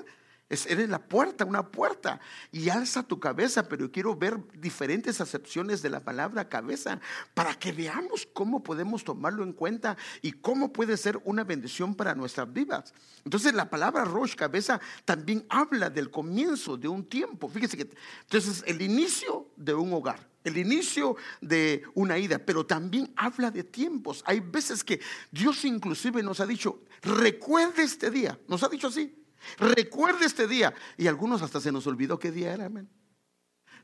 eres 0.52 0.90
la 0.90 1.00
puerta, 1.00 1.46
una 1.46 1.68
puerta. 1.68 2.20
Y 2.52 2.70
alza 2.70 3.04
tu 3.04 3.20
cabeza, 3.20 3.68
pero 3.68 3.92
quiero 3.92 4.16
ver 4.16 4.38
diferentes 4.60 5.22
acepciones 5.22 5.82
de 5.82 5.90
la 5.90 6.02
palabra 6.02 6.50
cabeza 6.50 7.00
para 7.34 7.56
que 7.56 7.72
veamos 7.72 8.28
cómo 8.34 8.62
podemos 8.62 9.04
tomarlo 9.04 9.44
en 9.44 9.54
cuenta 9.54 9.98
y 10.22 10.34
cómo 10.34 10.74
puede 10.74 10.98
ser 10.98 11.20
una 11.24 11.44
bendición 11.44 11.96
para 11.96 12.16
nuestras 12.16 12.52
vidas. 12.52 12.94
Entonces 13.24 13.54
la 13.54 13.70
palabra 13.70 14.04
Rosh, 14.04 14.36
cabeza, 14.36 14.82
también 15.06 15.46
habla 15.50 15.90
del 15.90 16.12
comienzo 16.12 16.76
de 16.78 16.88
un 16.88 17.06
tiempo. 17.06 17.48
Fíjese 17.48 17.78
que 17.78 17.90
entonces 18.24 18.64
el 18.68 18.82
inicio 18.82 19.48
de 19.56 19.74
un 19.74 19.94
hogar 19.94 20.32
el 20.44 20.58
inicio 20.58 21.18
de 21.40 21.84
una 21.94 22.18
ida, 22.18 22.40
pero 22.40 22.66
también 22.66 23.14
habla 23.16 23.52
de 23.52 23.64
tiempos. 23.64 24.24
Hay 24.26 24.40
veces 24.40 24.84
que 24.84 25.00
Dios 25.30 25.64
inclusive 25.66 26.24
nos 26.24 26.40
ha 26.40 26.48
dicho, 26.48 26.82
recuerde 27.04 27.84
este 27.84 28.10
día, 28.10 28.40
nos 28.48 28.64
ha 28.64 28.70
dicho 28.70 28.88
así, 28.88 29.21
Recuerde 29.58 30.26
este 30.26 30.48
día. 30.48 30.74
Y 30.98 31.08
algunos 31.08 31.42
hasta 31.42 31.60
se 31.60 31.72
nos 31.72 31.88
olvidó 31.88 32.20
qué 32.20 32.32
día 32.32 32.54
era. 32.54 32.70
Le 32.70 32.88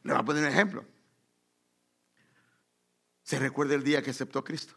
voy 0.04 0.14
a 0.14 0.24
poner 0.24 0.44
un 0.44 0.50
ejemplo. 0.50 0.86
Se 3.24 3.40
recuerda 3.40 3.76
el 3.76 3.84
día 3.84 4.02
que 4.02 4.12
aceptó 4.12 4.40
a 4.40 4.44
Cristo. 4.44 4.74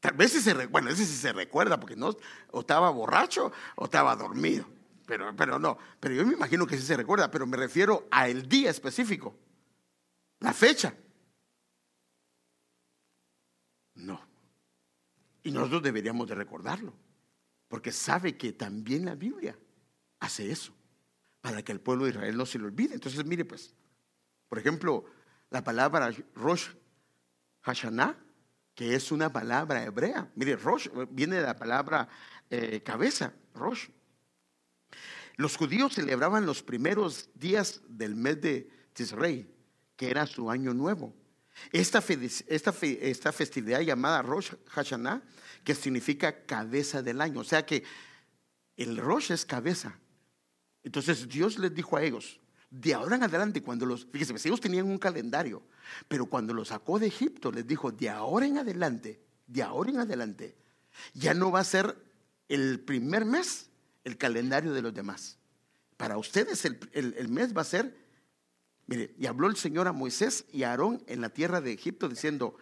Tal 0.00 0.14
vez 0.14 0.32
si 0.32 0.40
se, 0.40 0.66
bueno, 0.66 0.90
ese 0.90 1.04
sí 1.04 1.14
se 1.14 1.32
recuerda 1.32 1.80
porque 1.80 1.96
no, 1.96 2.16
o 2.52 2.60
estaba 2.60 2.90
borracho 2.90 3.52
o 3.76 3.86
estaba 3.86 4.14
dormido. 4.14 4.66
Pero, 5.06 5.34
pero 5.34 5.58
no, 5.58 5.78
pero 5.98 6.14
yo 6.14 6.24
me 6.24 6.34
imagino 6.34 6.66
que 6.66 6.76
sí 6.76 6.86
se 6.86 6.96
recuerda, 6.96 7.30
pero 7.30 7.46
me 7.46 7.56
refiero 7.56 8.06
a 8.10 8.28
el 8.28 8.48
día 8.48 8.70
específico, 8.70 9.34
la 10.40 10.52
fecha. 10.52 10.94
No. 13.94 14.20
Y 15.42 15.50
nosotros 15.50 15.82
deberíamos 15.82 16.28
de 16.28 16.34
recordarlo. 16.34 16.92
Porque 17.68 17.92
sabe 17.92 18.36
que 18.36 18.52
también 18.52 19.04
la 19.04 19.14
Biblia 19.14 19.58
hace 20.20 20.50
eso, 20.50 20.72
para 21.40 21.62
que 21.62 21.72
el 21.72 21.80
pueblo 21.80 22.04
de 22.04 22.10
Israel 22.10 22.36
no 22.36 22.46
se 22.46 22.58
lo 22.58 22.66
olvide. 22.66 22.94
Entonces, 22.94 23.24
mire 23.24 23.44
pues, 23.44 23.74
por 24.48 24.58
ejemplo, 24.58 25.04
la 25.50 25.62
palabra 25.62 26.10
Rosh 26.34 26.68
Hashanah, 27.60 28.16
que 28.74 28.94
es 28.94 29.12
una 29.12 29.32
palabra 29.32 29.84
hebrea. 29.84 30.30
Mire, 30.34 30.56
Rosh 30.56 30.88
viene 31.10 31.36
de 31.36 31.42
la 31.42 31.56
palabra 31.56 32.08
eh, 32.48 32.82
cabeza, 32.82 33.34
Rosh. 33.54 33.88
Los 35.36 35.56
judíos 35.56 35.94
celebraban 35.94 36.46
los 36.46 36.62
primeros 36.62 37.30
días 37.34 37.82
del 37.88 38.16
mes 38.16 38.40
de 38.40 38.70
Tisrei, 38.92 39.48
que 39.96 40.10
era 40.10 40.26
su 40.26 40.50
año 40.50 40.74
nuevo. 40.74 41.14
Esta, 41.72 42.02
esta, 42.48 42.74
esta 42.82 43.32
festividad 43.32 43.80
llamada 43.80 44.22
Rosh 44.22 44.52
Hashanah, 44.68 45.22
que 45.64 45.74
significa 45.74 46.44
cabeza 46.44 47.02
del 47.02 47.20
año. 47.20 47.40
O 47.40 47.44
sea 47.44 47.66
que 47.66 47.84
el 48.76 48.96
Rosh 48.96 49.32
es 49.32 49.44
cabeza. 49.44 49.98
Entonces 50.82 51.28
Dios 51.28 51.58
les 51.58 51.74
dijo 51.74 51.96
a 51.96 52.02
ellos, 52.02 52.40
de 52.70 52.94
ahora 52.94 53.16
en 53.16 53.22
adelante, 53.22 53.62
cuando 53.62 53.86
los, 53.86 54.06
fíjense, 54.06 54.32
pues, 54.32 54.46
ellos 54.46 54.60
tenían 54.60 54.86
un 54.86 54.98
calendario, 54.98 55.62
pero 56.06 56.26
cuando 56.26 56.52
los 56.52 56.68
sacó 56.68 56.98
de 56.98 57.06
Egipto, 57.06 57.50
les 57.50 57.66
dijo, 57.66 57.90
de 57.90 58.08
ahora 58.10 58.46
en 58.46 58.58
adelante, 58.58 59.20
de 59.46 59.62
ahora 59.62 59.90
en 59.90 59.98
adelante, 59.98 60.56
ya 61.14 61.34
no 61.34 61.50
va 61.50 61.60
a 61.60 61.64
ser 61.64 61.96
el 62.48 62.80
primer 62.80 63.24
mes 63.24 63.70
el 64.04 64.16
calendario 64.16 64.72
de 64.72 64.82
los 64.82 64.94
demás. 64.94 65.38
Para 65.96 66.18
ustedes 66.18 66.64
el, 66.64 66.78
el 66.92 67.28
mes 67.28 67.56
va 67.56 67.62
a 67.62 67.64
ser, 67.64 67.96
mire, 68.88 69.14
y 69.18 69.26
habló 69.26 69.46
el 69.48 69.56
Señor 69.56 69.86
a 69.86 69.92
Moisés 69.92 70.46
y 70.52 70.64
a 70.64 70.70
Aarón 70.70 71.04
en 71.06 71.20
la 71.20 71.28
tierra 71.28 71.60
de 71.60 71.72
Egipto 71.72 72.08
diciendo, 72.08 72.56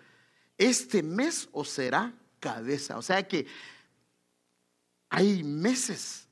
este 0.58 1.02
mes 1.02 1.48
os 1.52 1.70
será 1.70 2.14
cabeza. 2.40 2.98
O 2.98 3.02
sea 3.02 3.26
que 3.26 3.46
hay 5.08 5.42
meses 5.42 6.28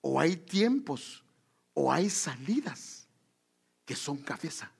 o 0.00 0.20
hay 0.20 0.36
tiempos 0.36 1.24
o 1.72 1.90
hay 1.90 2.10
salidas 2.10 3.08
que 3.84 3.96
son 3.96 4.18
cabeza. 4.18 4.70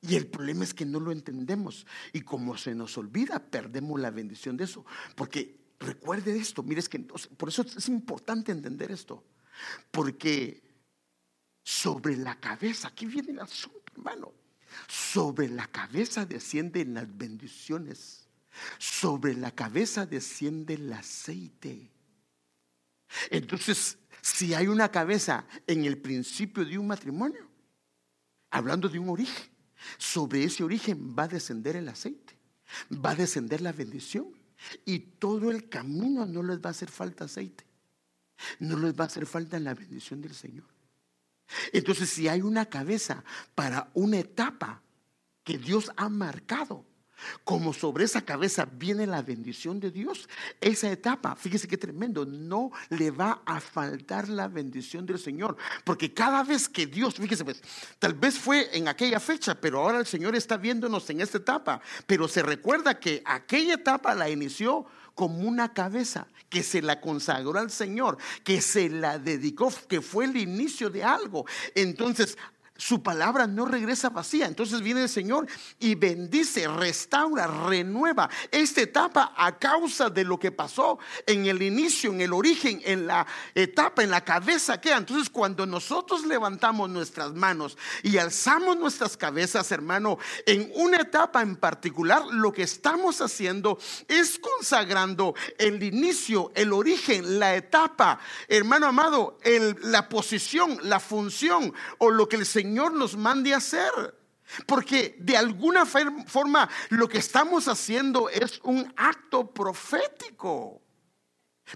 Y 0.00 0.16
el 0.16 0.26
problema 0.26 0.64
es 0.64 0.74
que 0.74 0.84
no 0.84 1.00
lo 1.00 1.12
entendemos. 1.12 1.86
Y 2.12 2.20
como 2.20 2.56
se 2.56 2.74
nos 2.74 2.98
olvida, 2.98 3.38
perdemos 3.38 4.00
la 4.00 4.10
bendición 4.10 4.56
de 4.56 4.64
eso. 4.64 4.84
Porque 5.14 5.58
recuerde 5.78 6.36
esto, 6.36 6.62
mire, 6.62 6.80
es 6.80 6.88
que 6.88 6.98
por 7.00 7.48
eso 7.48 7.62
es 7.62 7.88
importante 7.88 8.52
entender 8.52 8.90
esto. 8.90 9.24
Porque 9.90 10.65
sobre 11.66 12.16
la 12.16 12.38
cabeza, 12.38 12.86
aquí 12.86 13.06
viene 13.06 13.32
el 13.32 13.40
asunto, 13.40 13.82
hermano. 13.92 14.32
Sobre 14.86 15.48
la 15.48 15.66
cabeza 15.66 16.24
descienden 16.24 16.94
las 16.94 17.18
bendiciones. 17.18 18.28
Sobre 18.78 19.34
la 19.34 19.50
cabeza 19.50 20.06
desciende 20.06 20.74
el 20.74 20.92
aceite. 20.92 21.90
Entonces, 23.30 23.98
si 24.22 24.54
hay 24.54 24.68
una 24.68 24.92
cabeza 24.92 25.44
en 25.66 25.84
el 25.84 25.98
principio 25.98 26.64
de 26.64 26.78
un 26.78 26.86
matrimonio, 26.86 27.50
hablando 28.50 28.88
de 28.88 29.00
un 29.00 29.08
origen, 29.08 29.50
sobre 29.98 30.44
ese 30.44 30.62
origen 30.62 31.16
va 31.18 31.24
a 31.24 31.28
descender 31.28 31.74
el 31.74 31.88
aceite, 31.88 32.38
va 32.92 33.10
a 33.10 33.16
descender 33.16 33.60
la 33.60 33.72
bendición 33.72 34.28
y 34.84 35.00
todo 35.00 35.50
el 35.50 35.68
camino 35.68 36.26
no 36.26 36.44
les 36.44 36.60
va 36.60 36.68
a 36.68 36.70
hacer 36.70 36.92
falta 36.92 37.24
aceite, 37.24 37.64
no 38.60 38.78
les 38.78 38.94
va 38.94 39.02
a 39.02 39.06
hacer 39.08 39.26
falta 39.26 39.58
la 39.58 39.74
bendición 39.74 40.22
del 40.22 40.32
Señor. 40.32 40.75
Entonces, 41.72 42.10
si 42.10 42.28
hay 42.28 42.42
una 42.42 42.66
cabeza 42.66 43.24
para 43.54 43.90
una 43.94 44.18
etapa 44.18 44.82
que 45.44 45.58
Dios 45.58 45.90
ha 45.96 46.08
marcado, 46.08 46.84
como 47.44 47.72
sobre 47.72 48.04
esa 48.04 48.22
cabeza 48.22 48.66
viene 48.70 49.06
la 49.06 49.22
bendición 49.22 49.80
de 49.80 49.90
Dios, 49.90 50.28
esa 50.60 50.90
etapa, 50.90 51.36
fíjese 51.36 51.68
qué 51.68 51.76
tremendo, 51.76 52.26
no 52.26 52.70
le 52.90 53.10
va 53.10 53.42
a 53.46 53.60
faltar 53.60 54.28
la 54.28 54.48
bendición 54.48 55.06
del 55.06 55.18
Señor. 55.18 55.56
Porque 55.84 56.12
cada 56.12 56.42
vez 56.42 56.68
que 56.68 56.86
Dios, 56.86 57.14
fíjese 57.14 57.44
pues, 57.44 57.62
tal 57.98 58.14
vez 58.14 58.38
fue 58.38 58.76
en 58.76 58.88
aquella 58.88 59.20
fecha, 59.20 59.54
pero 59.60 59.80
ahora 59.80 59.98
el 59.98 60.06
Señor 60.06 60.34
está 60.36 60.56
viéndonos 60.56 61.08
en 61.10 61.20
esta 61.20 61.38
etapa. 61.38 61.80
Pero 62.06 62.28
se 62.28 62.42
recuerda 62.42 62.98
que 62.98 63.22
aquella 63.24 63.74
etapa 63.74 64.14
la 64.14 64.28
inició 64.28 64.86
como 65.16 65.38
una 65.48 65.72
cabeza 65.72 66.28
que 66.48 66.62
se 66.62 66.82
la 66.82 67.00
consagró 67.00 67.58
al 67.58 67.72
Señor, 67.72 68.18
que 68.44 68.60
se 68.60 68.88
la 68.88 69.18
dedicó, 69.18 69.72
que 69.88 70.00
fue 70.00 70.26
el 70.26 70.36
inicio 70.36 70.90
de 70.90 71.02
algo. 71.02 71.46
Entonces, 71.74 72.38
su 72.76 73.02
palabra 73.02 73.46
no 73.46 73.66
regresa 73.66 74.10
vacía. 74.10 74.46
Entonces 74.46 74.80
viene 74.80 75.02
el 75.02 75.08
Señor 75.08 75.46
y 75.78 75.94
bendice, 75.94 76.68
restaura, 76.68 77.46
renueva 77.46 78.28
esta 78.50 78.82
etapa 78.82 79.32
a 79.36 79.58
causa 79.58 80.10
de 80.10 80.24
lo 80.24 80.38
que 80.38 80.52
pasó 80.52 80.98
en 81.26 81.46
el 81.46 81.62
inicio, 81.62 82.12
en 82.12 82.20
el 82.20 82.32
origen, 82.32 82.80
en 82.84 83.06
la 83.06 83.26
etapa, 83.54 84.02
en 84.02 84.10
la 84.10 84.24
cabeza 84.24 84.80
que 84.80 84.92
Entonces 84.92 85.30
cuando 85.30 85.66
nosotros 85.66 86.24
levantamos 86.26 86.90
nuestras 86.90 87.32
manos 87.32 87.78
y 88.02 88.18
alzamos 88.18 88.76
nuestras 88.76 89.16
cabezas, 89.16 89.70
hermano, 89.72 90.18
en 90.44 90.70
una 90.74 90.98
etapa 90.98 91.42
en 91.42 91.56
particular, 91.56 92.24
lo 92.26 92.52
que 92.52 92.62
estamos 92.62 93.20
haciendo 93.20 93.78
es 94.08 94.38
consagrando 94.38 95.34
el 95.58 95.82
inicio, 95.82 96.52
el 96.54 96.72
origen, 96.72 97.38
la 97.38 97.56
etapa, 97.56 98.18
hermano 98.48 98.86
amado, 98.86 99.38
la 99.82 100.08
posición, 100.08 100.78
la 100.82 101.00
función 101.00 101.72
o 101.98 102.10
lo 102.10 102.28
que 102.28 102.36
el 102.36 102.46
Señor 102.46 102.65
Señor 102.66 102.94
nos 102.94 103.16
mande 103.16 103.54
hacer. 103.54 103.92
Porque 104.66 105.16
de 105.20 105.36
alguna 105.36 105.86
forma 105.86 106.68
lo 106.90 107.08
que 107.08 107.18
estamos 107.18 107.68
haciendo 107.68 108.28
es 108.28 108.60
un 108.64 108.92
acto 108.96 109.52
profético. 109.52 110.82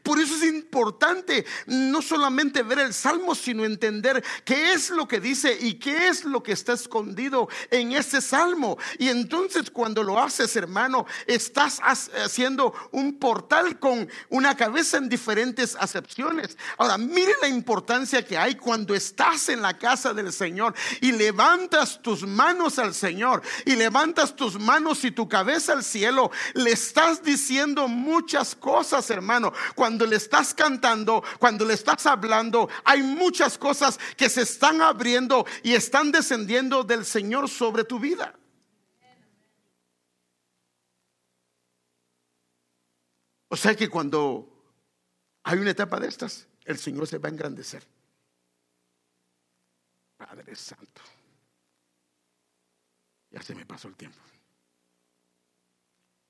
Por 0.04 0.20
eso 0.20 0.36
es 0.36 0.44
importante 0.44 1.44
no 1.66 2.00
solamente 2.00 2.62
ver 2.62 2.78
el 2.78 2.94
salmo, 2.94 3.34
sino 3.34 3.64
entender 3.64 4.22
qué 4.44 4.72
es 4.72 4.90
lo 4.90 5.08
que 5.08 5.18
dice 5.18 5.58
y 5.60 5.74
qué 5.74 6.06
es 6.06 6.24
lo 6.24 6.44
que 6.44 6.52
está 6.52 6.74
escondido 6.74 7.48
en 7.72 7.92
ese 7.92 8.20
salmo. 8.20 8.78
Y 8.98 9.08
entonces 9.08 9.68
cuando 9.68 10.04
lo 10.04 10.20
haces, 10.20 10.54
hermano, 10.54 11.06
estás 11.26 11.80
haciendo 11.82 12.72
un 12.92 13.18
portal 13.18 13.80
con 13.80 14.08
una 14.28 14.56
cabeza 14.56 14.96
en 14.96 15.08
diferentes 15.08 15.74
acepciones. 15.74 16.56
Ahora, 16.78 16.96
mire 16.96 17.32
la 17.42 17.48
importancia 17.48 18.24
que 18.24 18.38
hay 18.38 18.54
cuando 18.54 18.94
estás 18.94 19.48
en 19.48 19.60
la 19.60 19.76
casa 19.76 20.14
del 20.14 20.32
Señor 20.32 20.72
y 21.00 21.10
levantas 21.10 22.00
tus 22.00 22.24
manos 22.24 22.78
al 22.78 22.94
Señor 22.94 23.42
y 23.64 23.74
levantas 23.74 24.36
tus 24.36 24.56
manos 24.56 25.02
y 25.04 25.10
tu 25.10 25.28
cabeza 25.28 25.72
al 25.72 25.82
cielo. 25.82 26.30
Le 26.54 26.70
estás 26.70 27.24
diciendo 27.24 27.88
muchas 27.88 28.54
cosas, 28.54 29.10
hermano 29.10 29.52
cuando 29.80 30.04
le 30.04 30.16
estás 30.16 30.52
cantando, 30.52 31.24
cuando 31.38 31.64
le 31.64 31.72
estás 31.72 32.04
hablando, 32.04 32.68
hay 32.84 33.02
muchas 33.02 33.56
cosas 33.56 33.98
que 34.14 34.28
se 34.28 34.42
están 34.42 34.82
abriendo 34.82 35.46
y 35.62 35.72
están 35.72 36.12
descendiendo 36.12 36.84
del 36.84 37.02
Señor 37.06 37.48
sobre 37.48 37.84
tu 37.84 37.98
vida. 37.98 38.38
O 43.48 43.56
sea 43.56 43.74
que 43.74 43.88
cuando 43.88 44.46
hay 45.44 45.58
una 45.58 45.70
etapa 45.70 45.98
de 45.98 46.08
estas, 46.08 46.46
el 46.66 46.76
Señor 46.76 47.06
se 47.06 47.16
va 47.16 47.30
a 47.30 47.32
engrandecer. 47.32 47.82
Padre 50.18 50.54
Santo. 50.56 51.00
Ya 53.30 53.40
se 53.40 53.54
me 53.54 53.64
pasó 53.64 53.88
el 53.88 53.96
tiempo. 53.96 54.18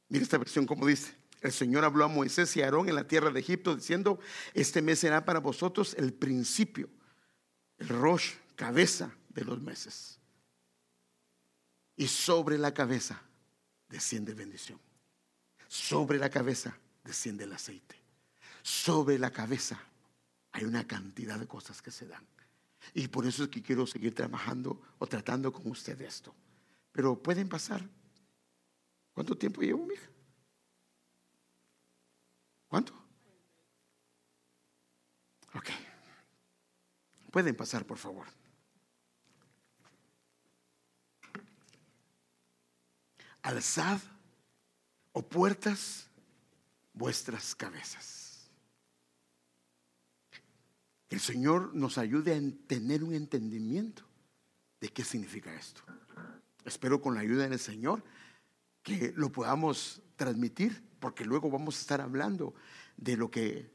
Mira 0.07 0.22
esta 0.22 0.38
versión 0.38 0.66
como 0.66 0.86
dice 0.86 1.19
el 1.41 1.53
Señor 1.53 1.84
habló 1.84 2.05
a 2.05 2.09
Moisés 2.09 2.55
y 2.57 2.62
a 2.62 2.66
Aarón 2.66 2.88
en 2.88 2.95
la 2.95 3.07
tierra 3.07 3.30
de 3.30 3.41
Egipto 3.41 3.74
diciendo, 3.74 4.18
este 4.53 4.82
mes 4.82 4.99
será 4.99 5.24
para 5.24 5.41
vosotros 5.41 5.95
el 5.95 6.12
principio, 6.12 6.88
el 7.78 7.88
rosh, 7.88 8.34
cabeza 8.57 9.14
de 9.30 9.45
los 9.45 9.61
meses. 9.61 10.18
Y 11.97 12.09
sobre 12.09 12.59
la 12.59 12.74
cabeza 12.74 13.22
desciende 13.88 14.34
bendición. 14.34 14.78
Sobre 15.66 16.18
la 16.18 16.28
cabeza 16.28 16.76
desciende 17.05 17.45
el 17.45 17.53
aceite. 17.53 17.97
Sobre 18.62 19.18
la 19.18 19.30
cabeza 19.30 19.80
hay 20.53 20.64
una 20.64 20.86
cantidad 20.86 21.38
de 21.38 21.47
cosas 21.47 21.80
que 21.80 21.91
se 21.91 22.07
dan. 22.07 22.26
Y 22.93 23.09
por 23.09 23.26
eso 23.26 23.45
es 23.45 23.51
que 23.51 23.62
quiero 23.62 23.86
seguir 23.86 24.14
trabajando 24.14 24.80
o 24.99 25.07
tratando 25.07 25.53
con 25.53 25.70
usted 25.70 26.01
esto. 26.03 26.34
Pero 26.93 27.22
pueden 27.22 27.49
pasar. 27.49 27.86
¿Cuánto 29.12 29.36
tiempo 29.36 29.61
llevo, 29.61 29.86
mija? 29.86 30.09
¿Cuánto? 32.70 32.94
Ok. 35.54 35.70
Pueden 37.32 37.56
pasar, 37.56 37.84
por 37.84 37.98
favor. 37.98 38.28
Alzad 43.42 44.00
o 45.10 45.28
puertas 45.28 46.08
vuestras 46.92 47.56
cabezas. 47.56 48.48
El 51.08 51.18
Señor 51.18 51.74
nos 51.74 51.98
ayude 51.98 52.36
a 52.36 52.66
tener 52.68 53.02
un 53.02 53.14
entendimiento 53.14 54.04
de 54.80 54.90
qué 54.90 55.02
significa 55.02 55.52
esto. 55.52 55.82
Espero 56.64 57.02
con 57.02 57.14
la 57.14 57.20
ayuda 57.20 57.48
del 57.48 57.58
Señor 57.58 58.04
que 58.84 59.12
lo 59.16 59.32
podamos 59.32 60.02
transmitir 60.14 60.89
porque 61.01 61.24
luego 61.24 61.51
vamos 61.51 61.76
a 61.76 61.80
estar 61.80 62.01
hablando 62.01 62.55
de 62.96 63.16
lo 63.16 63.30
que, 63.30 63.70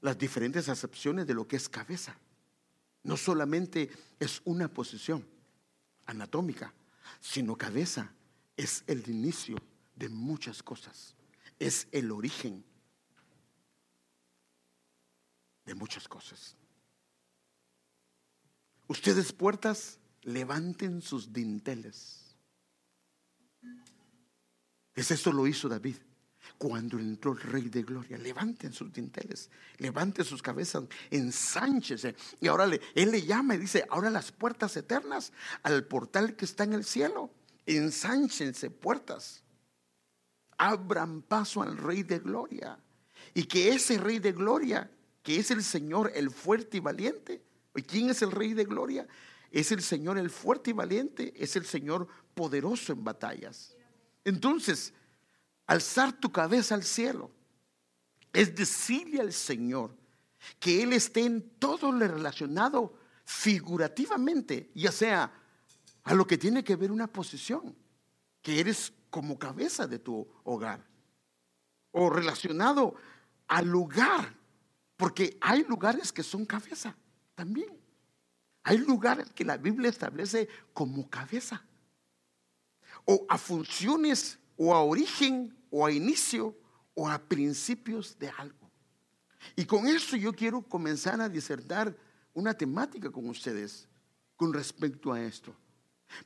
las 0.00 0.18
diferentes 0.18 0.68
acepciones 0.68 1.26
de 1.26 1.34
lo 1.34 1.46
que 1.46 1.56
es 1.56 1.68
cabeza. 1.68 2.16
No 3.04 3.16
solamente 3.16 3.90
es 4.18 4.40
una 4.44 4.68
posición 4.68 5.26
anatómica, 6.06 6.72
sino 7.20 7.56
cabeza 7.56 8.12
es 8.56 8.82
el 8.86 9.08
inicio 9.08 9.56
de 9.94 10.08
muchas 10.08 10.62
cosas, 10.62 11.14
es 11.58 11.86
el 11.92 12.10
origen 12.10 12.64
de 15.64 15.74
muchas 15.74 16.08
cosas. 16.08 16.56
Ustedes 18.88 19.32
puertas 19.32 19.98
levanten 20.22 21.02
sus 21.02 21.32
dinteles. 21.32 22.36
Es 24.94 25.10
esto 25.10 25.32
lo 25.32 25.46
hizo 25.46 25.68
David. 25.68 25.96
Cuando 26.62 26.96
entró 26.96 27.32
el 27.32 27.40
rey 27.40 27.68
de 27.68 27.82
gloria, 27.82 28.16
levanten 28.16 28.72
sus 28.72 28.92
dinteles, 28.92 29.50
levanten 29.78 30.24
sus 30.24 30.40
cabezas, 30.40 30.84
ensanchese. 31.10 32.14
Y 32.40 32.46
ahora 32.46 32.70
él 32.94 33.10
le 33.10 33.22
llama 33.22 33.56
y 33.56 33.58
dice, 33.58 33.84
ahora 33.90 34.10
las 34.10 34.30
puertas 34.30 34.76
eternas 34.76 35.32
al 35.64 35.84
portal 35.84 36.36
que 36.36 36.44
está 36.44 36.62
en 36.62 36.74
el 36.74 36.84
cielo, 36.84 37.32
ensánchense 37.66 38.70
puertas, 38.70 39.42
abran 40.56 41.22
paso 41.22 41.62
al 41.62 41.76
rey 41.76 42.04
de 42.04 42.20
gloria. 42.20 42.78
Y 43.34 43.42
que 43.42 43.70
ese 43.70 43.98
rey 43.98 44.20
de 44.20 44.30
gloria, 44.30 44.88
que 45.24 45.40
es 45.40 45.50
el 45.50 45.64
Señor, 45.64 46.12
el 46.14 46.30
fuerte 46.30 46.76
y 46.76 46.80
valiente, 46.80 47.42
¿y 47.74 47.82
quién 47.82 48.08
es 48.08 48.22
el 48.22 48.30
rey 48.30 48.54
de 48.54 48.66
gloria? 48.66 49.08
Es 49.50 49.72
el 49.72 49.82
Señor, 49.82 50.16
el 50.16 50.30
fuerte 50.30 50.70
y 50.70 50.74
valiente, 50.74 51.34
es 51.34 51.56
el 51.56 51.66
Señor 51.66 52.06
poderoso 52.36 52.92
en 52.92 53.02
batallas. 53.02 53.74
Entonces, 54.24 54.94
alzar 55.72 56.12
tu 56.12 56.30
cabeza 56.30 56.74
al 56.74 56.84
cielo 56.84 57.30
es 58.32 58.54
decirle 58.54 59.20
al 59.20 59.32
Señor 59.32 59.96
que 60.58 60.82
Él 60.82 60.92
esté 60.92 61.24
en 61.24 61.50
todo 61.58 61.92
lo 61.92 62.06
relacionado 62.06 62.94
figurativamente, 63.24 64.70
ya 64.74 64.90
sea 64.90 65.32
a 66.04 66.14
lo 66.14 66.26
que 66.26 66.38
tiene 66.38 66.64
que 66.64 66.76
ver 66.76 66.90
una 66.90 67.06
posición, 67.06 67.76
que 68.40 68.58
eres 68.58 68.92
como 69.10 69.38
cabeza 69.38 69.86
de 69.86 69.98
tu 69.98 70.26
hogar, 70.44 70.84
o 71.92 72.10
relacionado 72.10 72.94
al 73.46 73.68
lugar, 73.68 74.34
porque 74.96 75.38
hay 75.40 75.64
lugares 75.64 76.12
que 76.12 76.22
son 76.22 76.44
cabeza 76.44 76.96
también. 77.34 77.78
Hay 78.64 78.78
lugares 78.78 79.30
que 79.32 79.44
la 79.44 79.56
Biblia 79.56 79.90
establece 79.90 80.48
como 80.72 81.08
cabeza, 81.08 81.64
o 83.04 83.26
a 83.28 83.38
funciones 83.38 84.38
o 84.56 84.74
a 84.74 84.82
origen 84.82 85.56
o 85.72 85.86
a 85.86 85.90
inicio 85.90 86.54
o 86.94 87.08
a 87.08 87.18
principios 87.18 88.16
de 88.18 88.28
algo. 88.28 88.70
Y 89.56 89.64
con 89.64 89.86
eso 89.88 90.16
yo 90.16 90.32
quiero 90.32 90.62
comenzar 90.62 91.20
a 91.20 91.28
disertar 91.28 91.96
una 92.34 92.54
temática 92.54 93.10
con 93.10 93.28
ustedes 93.28 93.88
con 94.36 94.52
respecto 94.52 95.12
a 95.12 95.20
esto. 95.20 95.56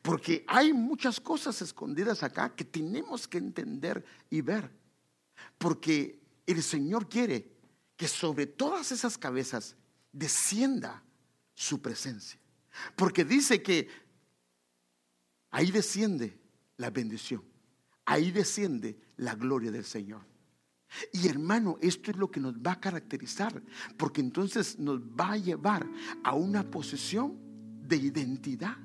Porque 0.02 0.44
hay 0.48 0.72
muchas 0.72 1.20
cosas 1.20 1.62
escondidas 1.62 2.24
acá 2.24 2.54
que 2.54 2.64
tenemos 2.64 3.28
que 3.28 3.38
entender 3.38 4.04
y 4.28 4.40
ver. 4.40 4.68
Porque 5.58 6.20
el 6.44 6.62
Señor 6.62 7.08
quiere 7.08 7.52
que 7.96 8.08
sobre 8.08 8.46
todas 8.46 8.90
esas 8.90 9.16
cabezas 9.16 9.76
descienda 10.12 11.04
su 11.54 11.80
presencia. 11.80 12.38
Porque 12.96 13.24
dice 13.24 13.62
que 13.62 13.88
ahí 15.50 15.70
desciende 15.70 16.36
la 16.76 16.90
bendición. 16.90 17.55
Ahí 18.06 18.30
desciende 18.30 18.98
la 19.16 19.34
gloria 19.34 19.70
del 19.70 19.84
Señor. 19.84 20.22
Y 21.12 21.28
hermano, 21.28 21.76
esto 21.82 22.10
es 22.10 22.16
lo 22.16 22.30
que 22.30 22.40
nos 22.40 22.54
va 22.54 22.72
a 22.72 22.80
caracterizar, 22.80 23.60
porque 23.96 24.20
entonces 24.20 24.78
nos 24.78 25.00
va 25.00 25.32
a 25.32 25.36
llevar 25.36 25.86
a 26.22 26.34
una 26.34 26.62
posición 26.70 27.36
de 27.82 27.96
identidad, 27.96 28.76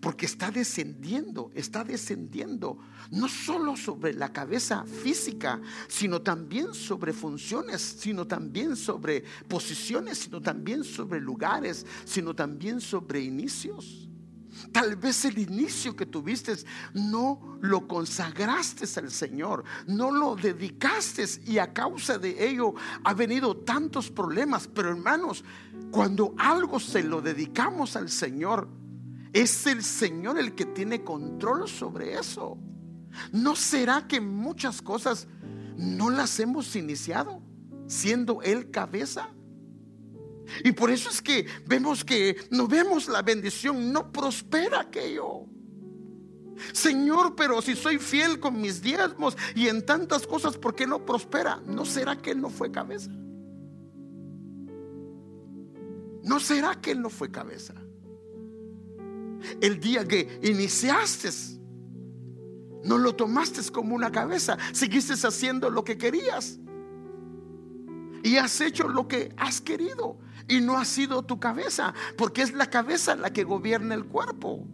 porque 0.00 0.26
está 0.26 0.50
descendiendo, 0.50 1.50
está 1.54 1.84
descendiendo 1.84 2.78
no 3.10 3.28
solo 3.28 3.76
sobre 3.76 4.12
la 4.12 4.32
cabeza 4.32 4.84
física, 4.84 5.60
sino 5.88 6.20
también 6.22 6.74
sobre 6.74 7.12
funciones, 7.12 7.80
sino 7.80 8.26
también 8.26 8.76
sobre 8.76 9.22
posiciones, 9.48 10.18
sino 10.18 10.42
también 10.42 10.82
sobre 10.82 11.20
lugares, 11.20 11.86
sino 12.04 12.34
también 12.34 12.80
sobre 12.80 13.20
inicios. 13.20 14.08
Tal 14.74 14.96
vez 14.96 15.24
el 15.24 15.38
inicio 15.38 15.94
que 15.94 16.04
tuviste 16.04 16.52
no 16.94 17.58
lo 17.60 17.86
consagraste 17.86 18.86
al 18.98 19.12
Señor, 19.12 19.62
no 19.86 20.10
lo 20.10 20.34
dedicaste 20.34 21.24
y 21.46 21.58
a 21.58 21.72
causa 21.72 22.18
de 22.18 22.48
ello 22.48 22.74
ha 23.04 23.14
venido 23.14 23.56
tantos 23.58 24.10
problemas. 24.10 24.66
Pero 24.66 24.88
hermanos, 24.88 25.44
cuando 25.92 26.34
algo 26.38 26.80
se 26.80 27.04
lo 27.04 27.22
dedicamos 27.22 27.94
al 27.94 28.10
Señor, 28.10 28.68
es 29.32 29.64
el 29.68 29.84
Señor 29.84 30.40
el 30.40 30.56
que 30.56 30.64
tiene 30.64 31.04
control 31.04 31.68
sobre 31.68 32.18
eso. 32.18 32.58
¿No 33.30 33.54
será 33.54 34.08
que 34.08 34.20
muchas 34.20 34.82
cosas 34.82 35.28
no 35.76 36.10
las 36.10 36.40
hemos 36.40 36.74
iniciado 36.74 37.40
siendo 37.86 38.42
Él 38.42 38.72
cabeza? 38.72 39.28
Y 40.62 40.72
por 40.72 40.90
eso 40.90 41.10
es 41.10 41.22
que 41.22 41.46
vemos 41.66 42.04
que 42.04 42.36
no 42.50 42.66
vemos 42.66 43.08
la 43.08 43.22
bendición, 43.22 43.92
no 43.92 44.10
prospera 44.12 44.80
aquello. 44.80 45.46
Señor, 46.72 47.34
pero 47.34 47.60
si 47.62 47.74
soy 47.74 47.98
fiel 47.98 48.38
con 48.38 48.60
mis 48.60 48.80
diezmos 48.80 49.36
y 49.54 49.68
en 49.68 49.84
tantas 49.84 50.26
cosas, 50.26 50.56
¿por 50.56 50.74
qué 50.74 50.86
no 50.86 51.04
prospera? 51.04 51.60
¿No 51.66 51.84
será 51.84 52.16
que 52.16 52.30
Él 52.30 52.40
no 52.40 52.50
fue 52.50 52.70
cabeza? 52.70 53.10
¿No 56.22 56.40
será 56.40 56.80
que 56.80 56.92
Él 56.92 57.02
no 57.02 57.10
fue 57.10 57.30
cabeza? 57.30 57.74
El 59.60 59.78
día 59.80 60.06
que 60.06 60.40
iniciaste, 60.42 61.28
no 62.84 62.98
lo 62.98 63.14
tomaste 63.14 63.60
como 63.70 63.94
una 63.94 64.10
cabeza, 64.10 64.56
seguiste 64.72 65.14
haciendo 65.14 65.70
lo 65.70 65.84
que 65.84 65.98
querías 65.98 66.58
y 68.22 68.36
has 68.36 68.58
hecho 68.62 68.88
lo 68.88 69.06
que 69.06 69.34
has 69.36 69.60
querido 69.60 70.18
y 70.48 70.60
no 70.60 70.78
ha 70.78 70.84
sido 70.84 71.22
tu 71.22 71.38
cabeza, 71.40 71.94
porque 72.16 72.42
es 72.42 72.52
la 72.52 72.68
cabeza 72.68 73.16
la 73.16 73.32
que 73.32 73.44
gobierna 73.44 73.94
el 73.94 74.04
cuerpo. 74.04 74.66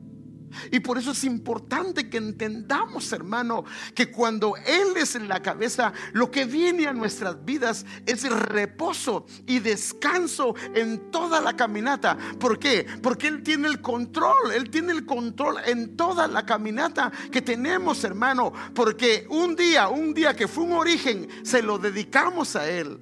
Y 0.71 0.81
por 0.81 0.99
eso 0.99 1.13
es 1.13 1.25
importante 1.25 2.09
que 2.09 2.19
entendamos, 2.19 3.13
hermano, 3.13 3.65
que 3.95 4.11
cuando 4.11 4.55
Él 4.57 4.97
es 4.97 5.15
en 5.15 5.29
la 5.29 5.41
cabeza, 5.41 5.93
lo 6.13 6.31
que 6.31 6.45
viene 6.45 6.87
a 6.87 6.93
nuestras 6.93 7.45
vidas 7.45 7.87
es 8.07 8.29
reposo 8.29 9.27
y 9.47 9.61
descanso 9.61 10.55
en 10.75 11.11
toda 11.11 11.41
la 11.41 11.55
caminata. 11.55 12.17
¿Por 12.39 12.59
qué? 12.59 12.87
Porque 13.03 13.29
Él 13.29 13.43
tiene 13.43 13.69
el 13.69 13.81
control, 13.81 14.53
Él 14.55 14.71
tiene 14.71 14.93
el 14.93 15.07
control 15.07 15.57
en 15.67 15.97
toda 15.97 16.27
la 16.27 16.45
caminata 16.45 17.13
que 17.31 17.43
tenemos, 17.43 18.03
hermano. 18.05 18.53
Porque 18.75 19.27
un 19.31 19.55
día, 19.55 19.89
un 19.89 20.13
día 20.15 20.35
que 20.35 20.49
fue 20.49 20.65
un 20.65 20.73
origen, 20.73 21.29
se 21.45 21.63
lo 21.63 21.79
dedicamos 21.79 22.57
a 22.57 22.69
Él. 22.69 22.99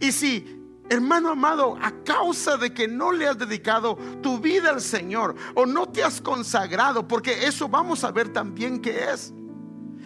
Y 0.00 0.12
si 0.12 0.61
Hermano 0.88 1.30
amado, 1.30 1.78
a 1.80 1.90
causa 2.04 2.56
de 2.56 2.74
que 2.74 2.86
no 2.86 3.12
le 3.12 3.26
has 3.26 3.38
dedicado 3.38 3.96
tu 4.20 4.38
vida 4.38 4.70
al 4.70 4.80
Señor 4.80 5.34
o 5.54 5.64
no 5.64 5.88
te 5.88 6.02
has 6.02 6.20
consagrado, 6.20 7.06
porque 7.06 7.46
eso 7.46 7.68
vamos 7.68 8.04
a 8.04 8.10
ver 8.10 8.32
también 8.32 8.80
que 8.80 9.10
es. 9.10 9.32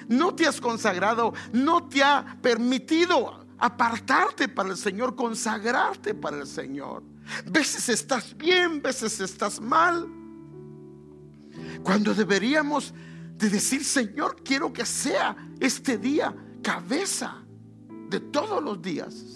No 0.09 0.35
te 0.35 0.47
has 0.47 0.61
consagrado, 0.61 1.33
no 1.53 1.89
te 1.89 2.03
ha 2.03 2.39
permitido 2.41 3.47
apartarte 3.59 4.49
para 4.49 4.70
el 4.70 4.77
Señor, 4.77 5.16
consagrarte 5.16 6.14
para 6.14 6.39
el 6.39 6.47
Señor. 6.47 7.03
Veces 7.51 7.89
estás 7.89 8.37
bien, 8.37 8.81
veces 8.81 9.18
estás 9.20 9.61
mal. 9.61 10.07
Cuando 11.83 12.14
deberíamos 12.14 12.95
de 13.37 13.51
decir, 13.51 13.85
Señor, 13.85 14.37
quiero 14.45 14.72
que 14.72 14.87
sea 14.87 15.35
este 15.59 15.99
día 15.99 16.35
cabeza 16.62 17.43
de 18.09 18.20
todos 18.20 18.62
los 18.62 18.81
días 18.81 19.36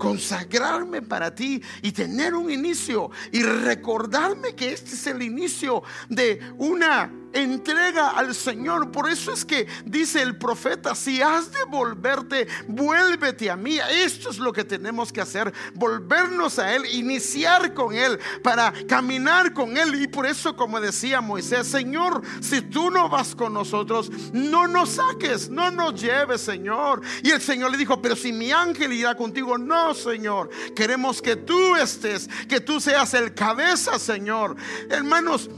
consagrarme 0.00 1.02
para 1.02 1.34
ti 1.34 1.62
y 1.82 1.92
tener 1.92 2.34
un 2.34 2.50
inicio 2.50 3.10
y 3.30 3.42
recordarme 3.42 4.54
que 4.54 4.72
este 4.72 4.94
es 4.94 5.06
el 5.06 5.20
inicio 5.20 5.82
de 6.08 6.40
una 6.56 7.12
entrega 7.32 8.10
al 8.10 8.34
Señor. 8.34 8.90
Por 8.90 9.08
eso 9.08 9.32
es 9.32 9.44
que 9.44 9.66
dice 9.84 10.22
el 10.22 10.36
profeta, 10.36 10.94
si 10.94 11.22
has 11.22 11.50
de 11.52 11.64
volverte, 11.68 12.46
vuélvete 12.68 13.50
a 13.50 13.56
mí. 13.56 13.78
Esto 13.90 14.30
es 14.30 14.38
lo 14.38 14.52
que 14.52 14.64
tenemos 14.64 15.12
que 15.12 15.20
hacer, 15.20 15.52
volvernos 15.74 16.58
a 16.58 16.74
Él, 16.74 16.84
iniciar 16.92 17.74
con 17.74 17.94
Él, 17.94 18.18
para 18.42 18.72
caminar 18.88 19.52
con 19.52 19.76
Él. 19.76 20.02
Y 20.02 20.08
por 20.08 20.26
eso, 20.26 20.56
como 20.56 20.80
decía 20.80 21.20
Moisés, 21.20 21.66
Señor, 21.66 22.22
si 22.40 22.62
tú 22.62 22.90
no 22.90 23.08
vas 23.08 23.34
con 23.34 23.52
nosotros, 23.52 24.10
no 24.32 24.66
nos 24.66 24.90
saques, 24.90 25.48
no 25.50 25.70
nos 25.70 26.00
lleves, 26.00 26.40
Señor. 26.40 27.02
Y 27.22 27.30
el 27.30 27.40
Señor 27.40 27.70
le 27.70 27.78
dijo, 27.78 28.00
pero 28.00 28.16
si 28.16 28.32
mi 28.32 28.52
ángel 28.52 28.92
irá 28.92 29.14
contigo, 29.14 29.58
no, 29.58 29.94
Señor. 29.94 30.50
Queremos 30.74 31.22
que 31.22 31.36
tú 31.36 31.76
estés, 31.76 32.28
que 32.48 32.60
tú 32.60 32.80
seas 32.80 33.14
el 33.14 33.34
cabeza, 33.34 33.98
Señor. 33.98 34.56
Hermanos, 34.88 35.50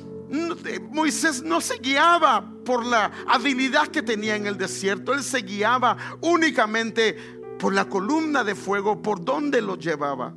Moisés 0.90 1.42
no 1.42 1.60
se 1.60 1.78
guiaba 1.78 2.50
por 2.64 2.86
la 2.86 3.12
habilidad 3.26 3.88
que 3.88 4.02
tenía 4.02 4.36
en 4.36 4.46
el 4.46 4.56
desierto, 4.56 5.12
él 5.12 5.22
se 5.22 5.38
guiaba 5.40 5.96
únicamente 6.22 7.16
por 7.58 7.74
la 7.74 7.88
columna 7.88 8.42
de 8.42 8.54
fuego, 8.54 9.02
por 9.02 9.24
donde 9.24 9.60
lo 9.60 9.76
llevaba. 9.76 10.34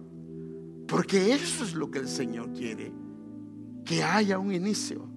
Porque 0.88 1.34
eso 1.34 1.64
es 1.64 1.74
lo 1.74 1.90
que 1.90 2.00
el 2.00 2.08
Señor 2.08 2.54
quiere, 2.54 2.92
que 3.84 4.04
haya 4.04 4.38
un 4.38 4.54
inicio. 4.54 5.10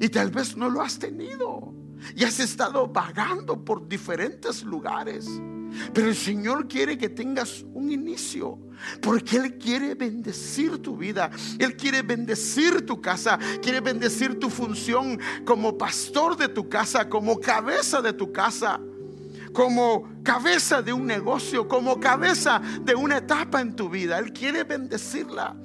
Y 0.00 0.08
tal 0.08 0.30
vez 0.30 0.56
no 0.56 0.68
lo 0.68 0.82
has 0.82 0.98
tenido. 0.98 1.72
Y 2.16 2.24
has 2.24 2.40
estado 2.40 2.88
vagando 2.88 3.64
por 3.64 3.88
diferentes 3.88 4.62
lugares. 4.64 5.26
Pero 5.92 6.08
el 6.08 6.16
Señor 6.16 6.68
quiere 6.68 6.96
que 6.98 7.08
tengas 7.08 7.64
un 7.72 7.90
inicio. 7.90 8.58
Porque 9.00 9.36
Él 9.36 9.58
quiere 9.58 9.94
bendecir 9.94 10.78
tu 10.78 10.96
vida. 10.96 11.30
Él 11.58 11.76
quiere 11.76 12.02
bendecir 12.02 12.84
tu 12.84 13.00
casa. 13.00 13.38
Quiere 13.62 13.80
bendecir 13.80 14.38
tu 14.38 14.50
función 14.50 15.18
como 15.44 15.76
pastor 15.76 16.36
de 16.36 16.48
tu 16.48 16.68
casa, 16.68 17.08
como 17.08 17.40
cabeza 17.40 18.02
de 18.02 18.12
tu 18.12 18.32
casa, 18.32 18.80
como 19.52 20.08
cabeza 20.22 20.82
de 20.82 20.92
un 20.92 21.06
negocio, 21.06 21.68
como 21.68 22.00
cabeza 22.00 22.60
de 22.82 22.94
una 22.94 23.18
etapa 23.18 23.60
en 23.60 23.74
tu 23.74 23.88
vida. 23.88 24.18
Él 24.18 24.32
quiere 24.32 24.64
bendecirla. 24.64 25.56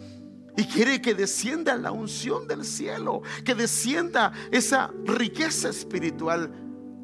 Y 0.57 0.66
quiere 0.66 1.01
que 1.01 1.16
descienda 1.16 1.78
la 1.78 1.91
unción 1.93 2.45
del 2.45 2.66
cielo, 2.66 3.22
que 3.45 3.55
descienda 3.55 4.34
esa 4.51 4.91
riqueza 5.05 5.70
espiritual 5.70 6.51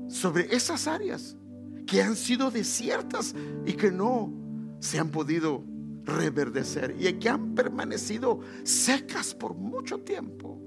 sobre 0.10 0.54
esas 0.54 0.88
áreas 0.88 1.38
que 1.86 2.02
han 2.02 2.16
sido 2.16 2.52
desiertas 2.52 3.36
y 3.66 3.74
que 3.74 3.92
no 3.92 4.32
se 4.80 5.00
han 5.00 5.10
podido 5.10 5.64
reverdecer 6.04 6.96
y 7.00 7.12
que 7.14 7.30
han 7.30 7.56
permanecido 7.56 8.40
secas 8.64 9.34
por 9.34 9.56
mucho 9.56 10.00
tiempo. 10.00 10.62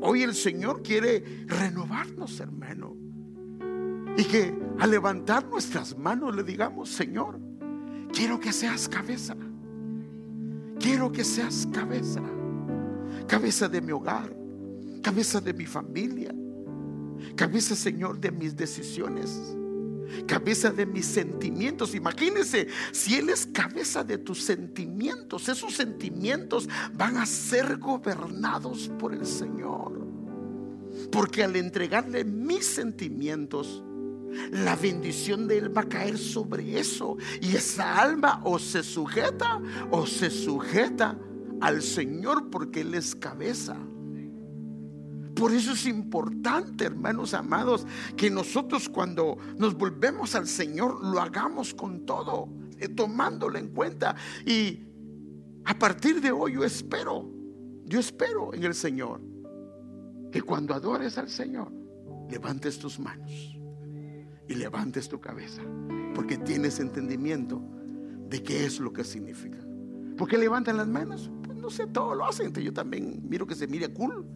Hoy 0.00 0.22
el 0.22 0.34
Señor 0.34 0.82
quiere 0.82 1.44
renovarnos, 1.46 2.38
hermano. 2.40 2.96
Y 4.16 4.24
que 4.24 4.56
al 4.78 4.90
levantar 4.90 5.46
nuestras 5.46 5.96
manos 5.96 6.34
le 6.34 6.42
digamos, 6.42 6.88
Señor, 6.88 7.40
quiero 8.12 8.38
que 8.38 8.52
seas 8.52 8.88
cabeza. 8.88 9.36
Quiero 10.78 11.10
que 11.10 11.24
seas 11.24 11.68
cabeza. 11.72 12.22
Cabeza 13.26 13.68
de 13.68 13.80
mi 13.80 13.92
hogar. 13.92 14.34
Cabeza 15.02 15.40
de 15.40 15.52
mi 15.52 15.66
familia. 15.66 16.34
Cabeza, 17.34 17.74
Señor, 17.74 18.20
de 18.20 18.30
mis 18.30 18.56
decisiones 18.56 19.56
cabeza 20.26 20.70
de 20.70 20.86
mis 20.86 21.06
sentimientos. 21.06 21.94
Imagínense, 21.94 22.68
si 22.92 23.16
Él 23.16 23.28
es 23.30 23.46
cabeza 23.46 24.04
de 24.04 24.18
tus 24.18 24.42
sentimientos, 24.42 25.48
esos 25.48 25.74
sentimientos 25.74 26.68
van 26.94 27.16
a 27.16 27.26
ser 27.26 27.78
gobernados 27.78 28.90
por 28.98 29.14
el 29.14 29.26
Señor. 29.26 30.06
Porque 31.10 31.44
al 31.44 31.56
entregarle 31.56 32.24
mis 32.24 32.66
sentimientos, 32.66 33.82
la 34.50 34.76
bendición 34.76 35.48
de 35.48 35.58
Él 35.58 35.76
va 35.76 35.82
a 35.82 35.88
caer 35.88 36.18
sobre 36.18 36.78
eso. 36.78 37.16
Y 37.40 37.56
esa 37.56 37.98
alma 37.98 38.40
o 38.44 38.58
se 38.58 38.82
sujeta 38.82 39.60
o 39.90 40.06
se 40.06 40.30
sujeta 40.30 41.18
al 41.60 41.82
Señor 41.82 42.50
porque 42.50 42.82
Él 42.82 42.94
es 42.94 43.14
cabeza. 43.14 43.76
Por 45.38 45.52
eso 45.52 45.72
es 45.72 45.86
importante, 45.86 46.86
hermanos 46.86 47.32
amados, 47.32 47.86
que 48.16 48.28
nosotros 48.28 48.88
cuando 48.88 49.38
nos 49.56 49.74
volvemos 49.74 50.34
al 50.34 50.48
Señor 50.48 51.04
lo 51.04 51.20
hagamos 51.20 51.74
con 51.74 52.04
todo, 52.04 52.48
eh, 52.78 52.88
tomándolo 52.88 53.56
en 53.56 53.68
cuenta. 53.68 54.16
Y 54.44 54.80
a 55.64 55.78
partir 55.78 56.20
de 56.20 56.32
hoy 56.32 56.54
yo 56.54 56.64
espero, 56.64 57.30
yo 57.84 58.00
espero 58.00 58.52
en 58.52 58.64
el 58.64 58.74
Señor, 58.74 59.20
que 60.32 60.42
cuando 60.42 60.74
adores 60.74 61.16
al 61.18 61.28
Señor, 61.28 61.72
levantes 62.28 62.78
tus 62.78 62.98
manos 62.98 63.30
y 64.48 64.54
levantes 64.54 65.08
tu 65.08 65.20
cabeza, 65.20 65.62
porque 66.16 66.36
tienes 66.36 66.80
entendimiento 66.80 67.62
de 68.28 68.42
qué 68.42 68.66
es 68.66 68.80
lo 68.80 68.92
que 68.92 69.04
significa. 69.04 69.58
¿Por 70.16 70.28
qué 70.28 70.36
levantan 70.36 70.78
las 70.78 70.88
manos? 70.88 71.30
Pues 71.44 71.56
no 71.56 71.70
sé, 71.70 71.86
todo 71.86 72.16
lo 72.16 72.26
hacen. 72.26 72.52
Yo 72.52 72.72
también 72.72 73.22
miro 73.28 73.46
que 73.46 73.54
se 73.54 73.68
mire 73.68 73.88
cool. 73.92 74.26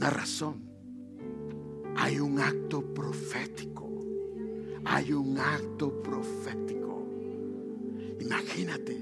Una 0.00 0.08
razón. 0.08 0.62
Hay 1.94 2.20
un 2.20 2.40
acto 2.40 2.82
profético. 2.94 3.86
Hay 4.86 5.12
un 5.12 5.36
acto 5.38 6.02
profético. 6.02 7.06
Imagínate, 8.18 8.96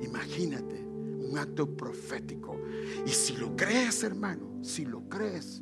imagínate 0.00 0.80
un 0.80 1.36
acto 1.36 1.76
profético. 1.76 2.56
Y 3.04 3.08
si 3.08 3.36
lo 3.36 3.56
crees, 3.56 4.04
hermano, 4.04 4.62
si 4.62 4.84
lo 4.84 5.08
crees, 5.08 5.60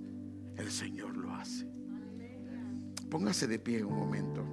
el 0.57 0.71
Señor 0.71 1.17
lo 1.17 1.33
hace. 1.33 1.67
Póngase 3.09 3.47
de 3.47 3.59
pie 3.59 3.83
un 3.83 3.97
momento. 3.97 4.47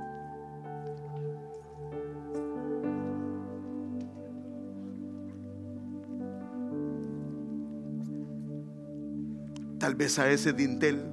Tal 9.84 9.96
vez 9.96 10.18
a 10.18 10.32
ese 10.32 10.54
dintel 10.54 11.04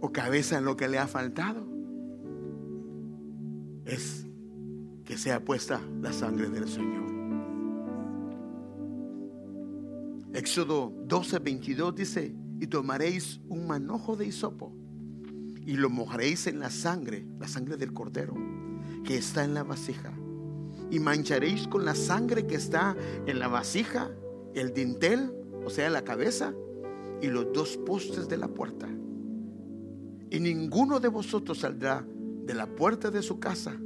o 0.00 0.10
cabeza 0.10 0.56
en 0.56 0.64
lo 0.64 0.74
que 0.74 0.88
le 0.88 0.98
ha 0.98 1.06
faltado 1.06 1.66
es 3.84 4.24
que 5.04 5.18
sea 5.18 5.44
puesta 5.44 5.78
la 6.00 6.14
sangre 6.14 6.48
del 6.48 6.66
Señor. 6.66 7.04
Éxodo 10.32 10.94
12, 11.04 11.40
22 11.40 11.94
dice, 11.94 12.34
y 12.58 12.68
tomaréis 12.68 13.38
un 13.50 13.66
manojo 13.66 14.16
de 14.16 14.24
hisopo 14.24 14.74
y 15.66 15.76
lo 15.76 15.90
mojaréis 15.90 16.46
en 16.46 16.60
la 16.60 16.70
sangre, 16.70 17.26
la 17.38 17.48
sangre 17.48 17.76
del 17.76 17.92
cordero 17.92 18.34
que 19.04 19.18
está 19.18 19.44
en 19.44 19.52
la 19.52 19.62
vasija. 19.62 20.14
Y 20.90 21.00
mancharéis 21.00 21.68
con 21.68 21.84
la 21.84 21.94
sangre 21.94 22.46
que 22.46 22.54
está 22.54 22.96
en 23.26 23.38
la 23.38 23.48
vasija, 23.48 24.10
el 24.54 24.72
dintel, 24.72 25.34
o 25.66 25.68
sea, 25.68 25.90
la 25.90 26.02
cabeza, 26.02 26.54
y 27.20 27.28
los 27.28 27.52
dos 27.52 27.76
postes 27.78 28.28
de 28.28 28.36
la 28.36 28.48
puerta. 28.48 28.88
Y 30.30 30.40
ninguno 30.40 31.00
de 31.00 31.08
vosotros 31.08 31.58
saldrá 31.58 32.06
de 32.44 32.54
la 32.54 32.66
puerta 32.66 33.10
de 33.10 33.22
su 33.22 33.38
casa 33.38 33.78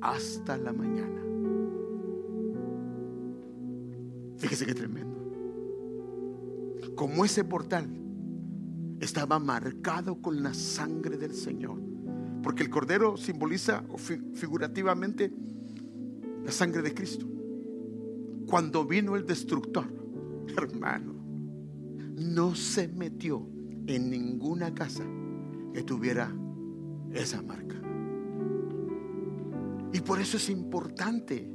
hasta 0.00 0.56
la 0.56 0.72
mañana. 0.72 1.20
Fíjese 4.38 4.66
qué 4.66 4.74
tremendo. 4.74 5.10
Como 6.96 7.24
ese 7.24 7.44
portal 7.44 7.88
estaba 9.00 9.38
marcado 9.38 10.20
con 10.20 10.42
la 10.42 10.54
sangre 10.54 11.16
del 11.16 11.34
Señor. 11.34 11.78
Porque 12.42 12.62
el 12.62 12.70
cordero 12.70 13.16
simboliza 13.16 13.84
figurativamente 14.34 15.32
la 16.44 16.52
sangre 16.52 16.82
de 16.82 16.94
Cristo. 16.94 17.26
Cuando 18.46 18.84
vino 18.84 19.16
el 19.16 19.26
destructor, 19.26 19.86
hermano, 20.56 21.19
no 22.20 22.54
se 22.54 22.86
metió 22.88 23.48
en 23.86 24.10
ninguna 24.10 24.74
casa 24.74 25.04
que 25.72 25.82
tuviera 25.82 26.32
esa 27.12 27.42
marca. 27.42 27.76
Y 29.92 30.00
por 30.00 30.20
eso 30.20 30.36
es 30.36 30.50
importante 30.50 31.50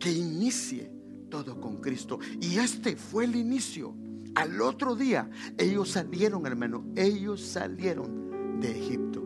que 0.00 0.10
inicie 0.10 0.90
todo 1.28 1.60
con 1.60 1.76
Cristo. 1.80 2.18
Y 2.40 2.56
este 2.56 2.96
fue 2.96 3.24
el 3.24 3.36
inicio. 3.36 3.94
Al 4.34 4.60
otro 4.60 4.96
día 4.96 5.28
ellos 5.58 5.90
salieron, 5.90 6.46
hermano, 6.46 6.86
ellos 6.96 7.42
salieron 7.42 8.60
de 8.60 8.70
Egipto. 8.70 9.22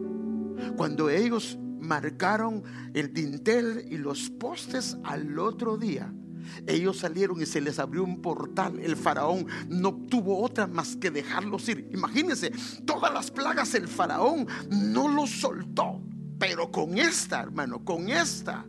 Cuando 0.76 1.08
ellos 1.08 1.58
marcaron 1.80 2.62
el 2.94 3.12
dintel 3.12 3.86
y 3.88 3.96
los 3.96 4.28
postes 4.30 4.96
al 5.04 5.38
otro 5.38 5.76
día, 5.76 6.12
ellos 6.66 6.98
salieron 6.98 7.40
y 7.40 7.46
se 7.46 7.60
les 7.60 7.78
abrió 7.78 8.04
un 8.04 8.20
portal. 8.20 8.78
El 8.80 8.96
faraón 8.96 9.46
no 9.68 9.94
tuvo 9.94 10.42
otra 10.42 10.66
más 10.66 10.96
que 10.96 11.10
dejarlos 11.10 11.68
ir. 11.68 11.88
Imagínense, 11.92 12.52
todas 12.84 13.12
las 13.12 13.30
plagas 13.30 13.74
el 13.74 13.88
faraón 13.88 14.46
no 14.70 15.08
los 15.08 15.30
soltó. 15.30 16.00
Pero 16.38 16.72
con 16.72 16.98
esta, 16.98 17.40
hermano, 17.40 17.84
con 17.84 18.08
esta 18.08 18.64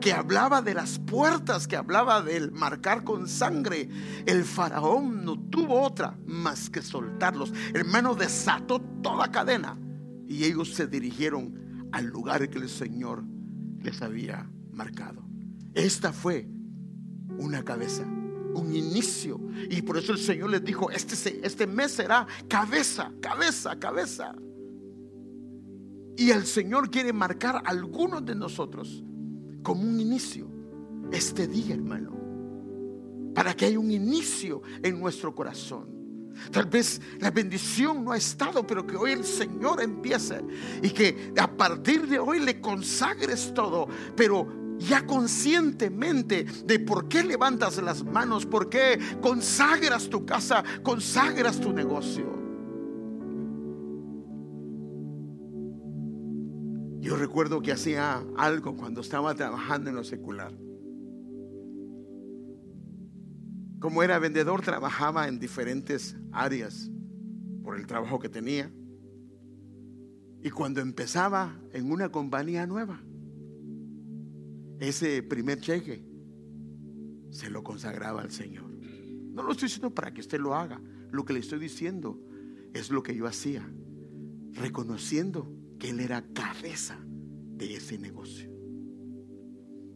que 0.00 0.12
hablaba 0.12 0.62
de 0.62 0.74
las 0.74 0.98
puertas, 0.98 1.68
que 1.68 1.76
hablaba 1.76 2.22
del 2.22 2.50
marcar 2.52 3.04
con 3.04 3.28
sangre, 3.28 3.88
el 4.26 4.44
faraón 4.44 5.24
no 5.24 5.38
tuvo 5.38 5.82
otra 5.82 6.16
más 6.26 6.70
que 6.70 6.82
soltarlos. 6.82 7.52
Hermano, 7.74 8.14
desató 8.14 8.80
toda 9.02 9.30
cadena 9.30 9.78
y 10.26 10.44
ellos 10.44 10.74
se 10.74 10.86
dirigieron 10.86 11.88
al 11.92 12.06
lugar 12.06 12.48
que 12.48 12.58
el 12.58 12.68
Señor 12.68 13.24
les 13.82 14.02
había 14.02 14.50
marcado. 14.72 15.22
Esta 15.74 16.12
fue 16.12 16.48
una 17.38 17.64
cabeza, 17.64 18.04
un 18.04 18.74
inicio. 18.74 19.40
Y 19.70 19.82
por 19.82 19.96
eso 19.96 20.12
el 20.12 20.18
Señor 20.18 20.50
les 20.50 20.64
dijo, 20.64 20.90
este, 20.90 21.40
este 21.46 21.66
mes 21.66 21.92
será 21.92 22.26
cabeza, 22.48 23.12
cabeza, 23.20 23.78
cabeza. 23.78 24.34
Y 26.16 26.30
el 26.30 26.46
Señor 26.46 26.90
quiere 26.90 27.12
marcar 27.12 27.56
a 27.56 27.60
algunos 27.60 28.24
de 28.24 28.34
nosotros 28.34 29.04
como 29.62 29.82
un 29.82 30.00
inicio 30.00 30.48
este 31.12 31.46
día, 31.46 31.74
hermano. 31.74 32.16
Para 33.34 33.54
que 33.54 33.66
haya 33.66 33.78
un 33.78 33.90
inicio 33.90 34.62
en 34.82 34.98
nuestro 34.98 35.34
corazón. 35.34 35.96
Tal 36.50 36.66
vez 36.66 37.00
la 37.20 37.30
bendición 37.30 38.04
no 38.04 38.12
ha 38.12 38.16
estado, 38.16 38.66
pero 38.66 38.86
que 38.86 38.96
hoy 38.96 39.12
el 39.12 39.24
Señor 39.24 39.82
empiece 39.82 40.40
y 40.82 40.90
que 40.90 41.32
a 41.38 41.50
partir 41.50 42.06
de 42.06 42.18
hoy 42.18 42.40
le 42.40 42.60
consagres 42.60 43.52
todo, 43.54 43.88
pero 44.16 44.67
ya 44.78 45.06
conscientemente 45.06 46.44
de 46.44 46.78
por 46.78 47.08
qué 47.08 47.22
levantas 47.22 47.82
las 47.82 48.04
manos, 48.04 48.46
por 48.46 48.68
qué 48.68 48.98
consagras 49.20 50.08
tu 50.08 50.24
casa, 50.24 50.64
consagras 50.82 51.60
tu 51.60 51.72
negocio. 51.72 52.38
Yo 57.00 57.16
recuerdo 57.16 57.62
que 57.62 57.72
hacía 57.72 58.22
algo 58.36 58.76
cuando 58.76 59.00
estaba 59.00 59.34
trabajando 59.34 59.90
en 59.90 59.96
lo 59.96 60.04
secular. 60.04 60.52
Como 63.78 64.02
era 64.02 64.18
vendedor, 64.18 64.62
trabajaba 64.62 65.28
en 65.28 65.38
diferentes 65.38 66.16
áreas 66.32 66.90
por 67.62 67.78
el 67.78 67.86
trabajo 67.86 68.18
que 68.18 68.28
tenía. 68.28 68.72
Y 70.42 70.50
cuando 70.50 70.80
empezaba 70.80 71.60
en 71.72 71.90
una 71.90 72.10
compañía 72.10 72.66
nueva, 72.66 73.00
ese 74.80 75.22
primer 75.22 75.60
cheque 75.60 76.04
se 77.30 77.50
lo 77.50 77.62
consagraba 77.62 78.22
al 78.22 78.30
Señor. 78.30 78.70
No 79.32 79.42
lo 79.42 79.52
estoy 79.52 79.66
diciendo 79.66 79.94
para 79.94 80.12
que 80.12 80.20
usted 80.20 80.40
lo 80.40 80.54
haga. 80.54 80.80
Lo 81.10 81.24
que 81.24 81.32
le 81.32 81.40
estoy 81.40 81.58
diciendo 81.58 82.20
es 82.74 82.90
lo 82.90 83.02
que 83.02 83.14
yo 83.14 83.26
hacía, 83.26 83.68
reconociendo 84.52 85.52
que 85.78 85.90
Él 85.90 86.00
era 86.00 86.26
cabeza 86.32 86.98
de 87.04 87.74
ese 87.74 87.98
negocio. 87.98 88.50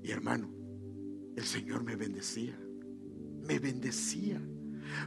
Y 0.02 0.10
hermano, 0.10 0.52
el 1.36 1.44
Señor 1.44 1.84
me 1.84 1.96
bendecía, 1.96 2.58
me 3.46 3.58
bendecía, 3.58 4.40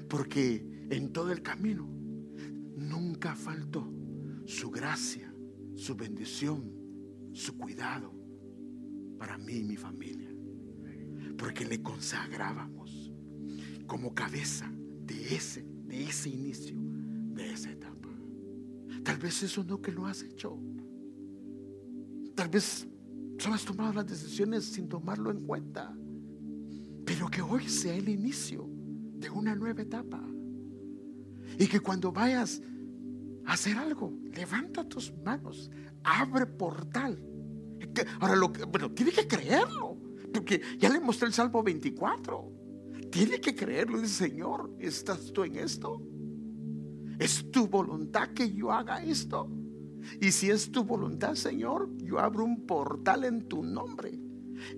porque 0.09 0.87
en 0.89 1.11
todo 1.11 1.31
el 1.31 1.41
camino 1.41 1.87
nunca 2.77 3.35
faltó 3.35 3.91
su 4.45 4.69
gracia, 4.71 5.33
su 5.75 5.95
bendición, 5.95 6.71
su 7.33 7.57
cuidado 7.57 8.13
para 9.25 9.39
mí 9.39 9.53
y 9.53 9.63
mi 9.63 9.75
familia. 9.75 10.29
Porque 11.35 11.65
le 11.65 11.81
consagrábamos 11.81 13.11
como 13.87 14.13
cabeza 14.13 14.71
de 15.03 15.35
ese, 15.35 15.65
de 15.87 16.03
ese 16.03 16.29
inicio, 16.29 16.77
de 17.33 17.51
esa 17.51 17.71
etapa. 17.71 18.09
Tal 19.03 19.17
vez 19.17 19.41
eso 19.41 19.63
no 19.63 19.81
que 19.81 19.91
lo 19.91 20.05
has 20.05 20.21
hecho. 20.21 20.59
Tal 22.35 22.49
vez 22.49 22.87
solo 23.39 23.55
has 23.55 23.65
tomado 23.65 23.93
las 23.93 24.05
decisiones 24.05 24.65
sin 24.65 24.87
tomarlo 24.87 25.31
en 25.31 25.43
cuenta. 25.43 25.91
Pero 27.03 27.27
que 27.27 27.41
hoy 27.41 27.67
sea 27.67 27.95
el 27.95 28.09
inicio 28.09 28.69
de 29.17 29.31
una 29.31 29.55
nueva 29.55 29.81
etapa. 29.81 30.23
Y 31.57 31.65
que 31.65 31.79
cuando 31.79 32.11
vayas 32.11 32.61
a 33.43 33.53
hacer 33.53 33.75
algo, 33.75 34.13
levanta 34.35 34.87
tus 34.87 35.11
manos, 35.23 35.71
abre 36.03 36.45
portal 36.45 37.17
Ahora, 38.19 38.35
lo 38.35 38.51
que, 38.51 38.63
bueno, 38.63 38.91
tiene 38.91 39.11
que 39.11 39.27
creerlo, 39.27 39.97
porque 40.33 40.61
ya 40.77 40.89
le 40.89 40.99
mostré 40.99 41.27
el 41.27 41.33
Salmo 41.33 41.63
24. 41.63 42.51
Tiene 43.11 43.39
que 43.39 43.55
creerlo, 43.55 44.01
dice 44.01 44.29
Señor, 44.29 44.75
¿estás 44.79 45.31
tú 45.31 45.43
en 45.43 45.55
esto? 45.55 46.01
¿Es 47.19 47.49
tu 47.49 47.67
voluntad 47.67 48.29
que 48.29 48.51
yo 48.51 48.71
haga 48.71 49.03
esto? 49.03 49.49
Y 50.19 50.31
si 50.31 50.49
es 50.49 50.71
tu 50.71 50.83
voluntad, 50.83 51.35
Señor, 51.35 51.89
yo 51.97 52.19
abro 52.19 52.43
un 52.43 52.65
portal 52.65 53.23
en 53.23 53.47
tu 53.47 53.63
nombre 53.63 54.19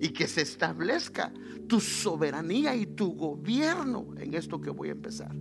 y 0.00 0.10
que 0.10 0.26
se 0.26 0.42
establezca 0.42 1.32
tu 1.66 1.80
soberanía 1.80 2.76
y 2.76 2.86
tu 2.86 3.14
gobierno 3.14 4.08
en 4.16 4.34
esto 4.34 4.60
que 4.60 4.70
voy 4.70 4.88
a 4.88 4.92
empezar 4.92 5.34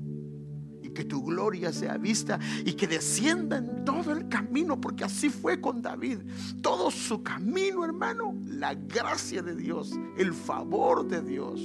que 0.97 1.05
tu 1.05 1.23
gloria 1.23 1.71
sea 1.71 1.95
vista 1.97 2.39
y 2.65 2.73
que 2.73 2.87
descienda 2.87 3.57
en 3.57 3.85
todo 3.85 4.11
el 4.13 4.27
camino, 4.29 4.81
porque 4.81 5.03
así 5.03 5.29
fue 5.29 5.61
con 5.61 5.79
David. 5.79 6.17
Todo 6.59 6.89
su 6.89 7.21
camino, 7.21 7.85
hermano, 7.85 8.35
la 8.47 8.73
gracia 8.73 9.43
de 9.43 9.55
Dios, 9.55 9.91
el 10.17 10.33
favor 10.33 11.07
de 11.07 11.21
Dios, 11.21 11.61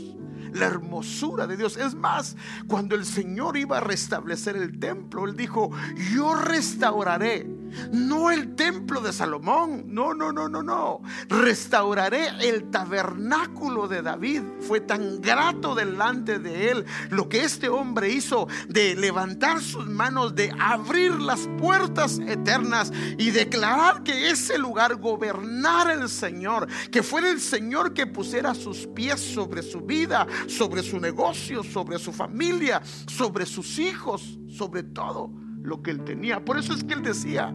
la 0.52 0.66
hermosura 0.66 1.46
de 1.46 1.56
Dios. 1.56 1.78
Es 1.78 1.94
más, 1.94 2.36
cuando 2.66 2.94
el 2.94 3.06
Señor 3.06 3.56
iba 3.56 3.78
a 3.78 3.80
restablecer 3.80 4.54
el 4.54 4.78
templo, 4.78 5.24
Él 5.24 5.34
dijo, 5.34 5.70
yo 6.14 6.34
restauraré 6.34 7.48
no 7.92 8.30
el 8.30 8.54
templo 8.54 9.00
de 9.00 9.12
Salomón, 9.12 9.84
no, 9.86 10.14
no, 10.14 10.32
no, 10.32 10.48
no, 10.48 10.62
no. 10.62 11.02
Restauraré 11.28 12.28
el 12.40 12.70
tabernáculo 12.70 13.88
de 13.88 14.02
David. 14.02 14.42
Fue 14.60 14.80
tan 14.80 15.20
grato 15.20 15.74
delante 15.74 16.38
de 16.38 16.70
él 16.70 16.84
lo 17.10 17.28
que 17.28 17.44
este 17.44 17.68
hombre 17.68 18.10
hizo 18.10 18.48
de 18.68 18.94
levantar 18.94 19.60
sus 19.60 19.86
manos, 19.86 20.34
de 20.34 20.52
abrir 20.58 21.12
las 21.20 21.48
puertas 21.58 22.18
eternas 22.18 22.92
y 23.18 23.30
declarar 23.30 24.02
que 24.02 24.30
ese 24.30 24.58
lugar 24.58 24.96
gobernara 24.96 25.92
el 25.92 26.08
Señor, 26.08 26.66
que 26.90 27.02
fuera 27.02 27.30
el 27.30 27.40
Señor 27.40 27.94
que 27.94 28.06
pusiera 28.06 28.54
sus 28.54 28.86
pies 28.86 29.20
sobre 29.20 29.62
su 29.62 29.80
vida, 29.80 30.26
sobre 30.46 30.82
su 30.82 30.98
negocio, 31.00 31.62
sobre 31.62 31.98
su 31.98 32.12
familia, 32.12 32.82
sobre 33.06 33.46
sus 33.46 33.78
hijos, 33.78 34.38
sobre 34.48 34.82
todo 34.82 35.41
lo 35.62 35.82
que 35.82 35.90
él 35.90 36.04
tenía. 36.04 36.44
Por 36.44 36.58
eso 36.58 36.72
es 36.74 36.84
que 36.84 36.94
él 36.94 37.02
decía, 37.02 37.54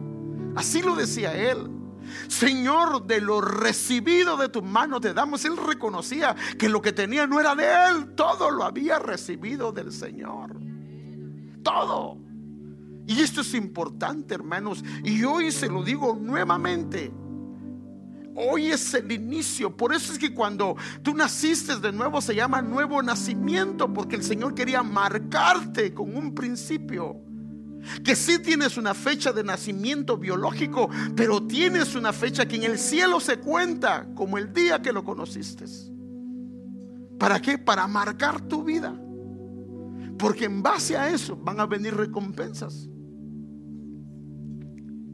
así 0.56 0.82
lo 0.82 0.96
decía 0.96 1.34
él. 1.34 1.70
Señor, 2.26 3.06
de 3.06 3.20
lo 3.20 3.40
recibido 3.40 4.36
de 4.36 4.48
tu 4.48 4.62
mano 4.62 5.00
te 5.00 5.12
damos. 5.12 5.44
Él 5.44 5.56
reconocía 5.56 6.34
que 6.58 6.68
lo 6.68 6.80
que 6.80 6.92
tenía 6.92 7.26
no 7.26 7.38
era 7.38 7.54
de 7.54 7.64
él, 7.64 8.14
todo 8.14 8.50
lo 8.50 8.64
había 8.64 8.98
recibido 8.98 9.72
del 9.72 9.92
Señor. 9.92 10.56
Todo. 11.62 12.18
Y 13.06 13.20
esto 13.20 13.40
es 13.40 13.54
importante, 13.54 14.34
hermanos. 14.34 14.84
Y 15.04 15.24
hoy 15.24 15.50
se 15.50 15.68
lo 15.68 15.82
digo 15.82 16.18
nuevamente. 16.20 17.12
Hoy 18.34 18.66
es 18.70 18.94
el 18.94 19.10
inicio. 19.10 19.76
Por 19.76 19.92
eso 19.92 20.12
es 20.12 20.18
que 20.18 20.32
cuando 20.32 20.76
tú 21.02 21.14
naciste 21.14 21.76
de 21.76 21.90
nuevo 21.90 22.20
se 22.20 22.34
llama 22.34 22.62
nuevo 22.62 23.02
nacimiento, 23.02 23.92
porque 23.92 24.16
el 24.16 24.22
Señor 24.22 24.54
quería 24.54 24.82
marcarte 24.82 25.92
con 25.92 26.16
un 26.16 26.34
principio 26.34 27.27
que 28.02 28.14
sí 28.16 28.38
tienes 28.38 28.76
una 28.76 28.94
fecha 28.94 29.32
de 29.32 29.44
nacimiento 29.44 30.16
biológico, 30.16 30.88
pero 31.16 31.42
tienes 31.42 31.94
una 31.94 32.12
fecha 32.12 32.46
que 32.46 32.56
en 32.56 32.64
el 32.64 32.78
cielo 32.78 33.20
se 33.20 33.38
cuenta 33.38 34.06
como 34.14 34.38
el 34.38 34.52
día 34.52 34.80
que 34.80 34.92
lo 34.92 35.04
conociste. 35.04 35.64
¿Para 37.18 37.40
qué? 37.40 37.58
Para 37.58 37.86
marcar 37.86 38.40
tu 38.40 38.62
vida. 38.62 38.98
Porque 40.18 40.46
en 40.46 40.62
base 40.62 40.96
a 40.96 41.10
eso 41.10 41.36
van 41.36 41.60
a 41.60 41.66
venir 41.66 41.94
recompensas. 41.94 42.88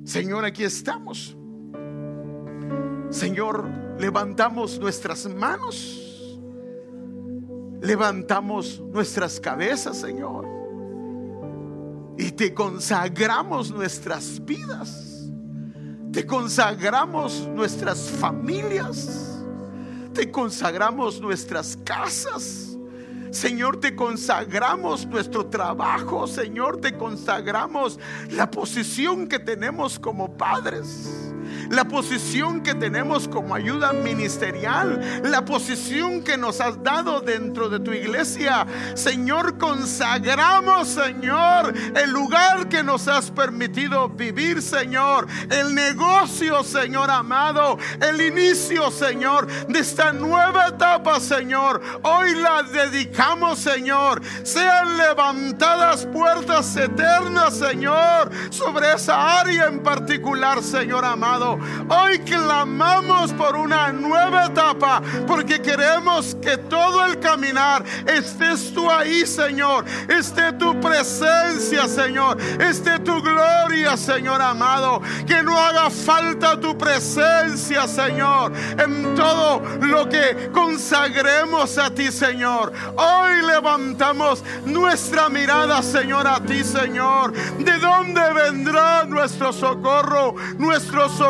Señor, 0.04 0.44
aquí 0.44 0.64
estamos. 0.64 1.36
Señor, 3.10 3.68
levantamos 3.98 4.78
nuestras 4.78 5.26
manos. 5.26 6.00
Levantamos 7.80 8.82
nuestras 8.92 9.38
cabezas, 9.38 9.98
Señor 9.98 10.63
y 12.18 12.30
te 12.32 12.54
consagramos 12.54 13.70
nuestras 13.70 14.44
vidas. 14.44 15.30
Te 16.12 16.24
consagramos 16.24 17.48
nuestras 17.48 18.08
familias. 18.08 19.42
Te 20.12 20.30
consagramos 20.30 21.20
nuestras 21.20 21.76
casas. 21.84 22.78
Señor, 23.30 23.80
te 23.80 23.96
consagramos 23.96 25.06
nuestro 25.06 25.46
trabajo. 25.46 26.28
Señor, 26.28 26.80
te 26.80 26.96
consagramos 26.96 27.98
la 28.30 28.48
posición 28.48 29.26
que 29.26 29.40
tenemos 29.40 29.98
como 29.98 30.36
padres 30.36 31.33
la 31.70 31.84
posición 31.84 32.62
que 32.62 32.74
tenemos 32.74 33.28
como 33.28 33.54
ayuda 33.54 33.92
ministerial, 33.92 35.22
la 35.24 35.44
posición 35.44 36.22
que 36.22 36.36
nos 36.36 36.60
has 36.60 36.82
dado 36.82 37.20
dentro 37.20 37.68
de 37.68 37.80
tu 37.80 37.92
iglesia. 37.92 38.66
Señor, 38.94 39.58
consagramos, 39.58 40.88
Señor, 40.88 41.74
el 41.96 42.10
lugar 42.10 42.68
que 42.68 42.82
nos 42.82 43.08
has 43.08 43.30
permitido 43.30 44.08
vivir, 44.08 44.62
Señor, 44.62 45.26
el 45.50 45.74
negocio, 45.74 46.62
Señor 46.62 47.10
amado, 47.10 47.78
el 48.00 48.20
inicio, 48.20 48.90
Señor, 48.90 49.46
de 49.68 49.78
esta 49.78 50.12
nueva 50.12 50.68
etapa, 50.68 51.20
Señor. 51.20 51.80
Hoy 52.02 52.34
la 52.34 52.62
dedicamos, 52.62 53.58
Señor. 53.58 54.22
Sean 54.42 54.96
levantadas 54.96 56.06
puertas 56.06 56.76
eternas, 56.76 57.58
Señor, 57.58 58.30
sobre 58.50 58.92
esa 58.92 59.40
área 59.40 59.66
en 59.66 59.82
particular, 59.82 60.62
Señor 60.62 61.04
amado. 61.04 61.43
Hoy 61.88 62.18
clamamos 62.20 63.32
por 63.32 63.56
una 63.56 63.92
nueva 63.92 64.46
etapa 64.46 65.02
porque 65.26 65.60
queremos 65.60 66.36
que 66.40 66.56
todo 66.56 67.04
el 67.04 67.18
caminar 67.20 67.84
estés 68.06 68.72
tú 68.72 68.90
ahí, 68.90 69.26
Señor. 69.26 69.84
Esté 70.08 70.52
tu 70.54 70.78
presencia, 70.80 71.86
Señor. 71.88 72.40
Esté 72.60 72.98
tu 73.00 73.20
gloria, 73.20 73.96
Señor 73.96 74.40
amado. 74.40 75.02
Que 75.26 75.42
no 75.42 75.58
haga 75.58 75.90
falta 75.90 76.58
tu 76.58 76.76
presencia, 76.76 77.86
Señor, 77.86 78.52
en 78.78 79.14
todo 79.14 79.60
lo 79.80 80.08
que 80.08 80.50
consagremos 80.52 81.78
a 81.78 81.90
ti, 81.90 82.10
Señor. 82.10 82.72
Hoy 82.96 83.42
levantamos 83.42 84.42
nuestra 84.64 85.28
mirada, 85.28 85.82
Señor, 85.82 86.26
a 86.26 86.40
ti, 86.40 86.64
Señor. 86.64 87.32
¿De 87.32 87.78
dónde 87.78 88.22
vendrá 88.32 89.04
nuestro 89.04 89.52
socorro. 89.52 90.34
Nuestro 90.58 91.08
socorro 91.08 91.23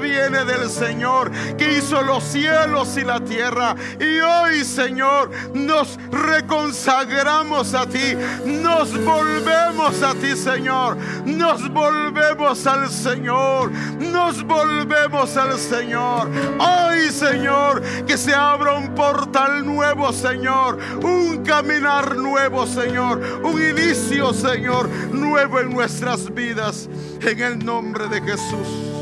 viene 0.00 0.44
del 0.44 0.68
Señor 0.68 1.30
que 1.56 1.78
hizo 1.78 2.02
los 2.02 2.22
cielos 2.24 2.96
y 2.96 3.02
la 3.02 3.20
tierra. 3.20 3.74
Y 3.98 4.20
hoy, 4.20 4.64
Señor, 4.64 5.30
nos 5.54 5.98
reconsagramos 6.10 7.74
a 7.74 7.86
ti. 7.86 8.14
Nos 8.44 8.92
volvemos 9.04 10.02
a 10.02 10.14
ti, 10.14 10.36
Señor. 10.36 10.96
Nos 11.24 11.68
volvemos 11.72 12.66
al 12.66 12.90
Señor. 12.90 13.70
Nos 13.98 14.42
volvemos 14.44 15.36
al 15.36 15.58
Señor. 15.58 16.28
Hoy, 16.58 17.10
Señor, 17.10 17.82
que 18.06 18.16
se 18.16 18.34
abra 18.34 18.74
un 18.74 18.94
portal 18.94 19.64
nuevo, 19.64 20.12
Señor. 20.12 20.78
Un 21.02 21.42
caminar 21.44 22.16
nuevo, 22.16 22.66
Señor. 22.66 23.20
Un 23.42 23.62
inicio, 23.62 24.32
Señor, 24.32 24.88
nuevo 25.12 25.60
en 25.60 25.70
nuestras 25.70 26.32
vidas. 26.32 26.88
En 27.20 27.40
el 27.40 27.64
nombre 27.64 28.06
de 28.08 28.20
Jesús. 28.20 28.93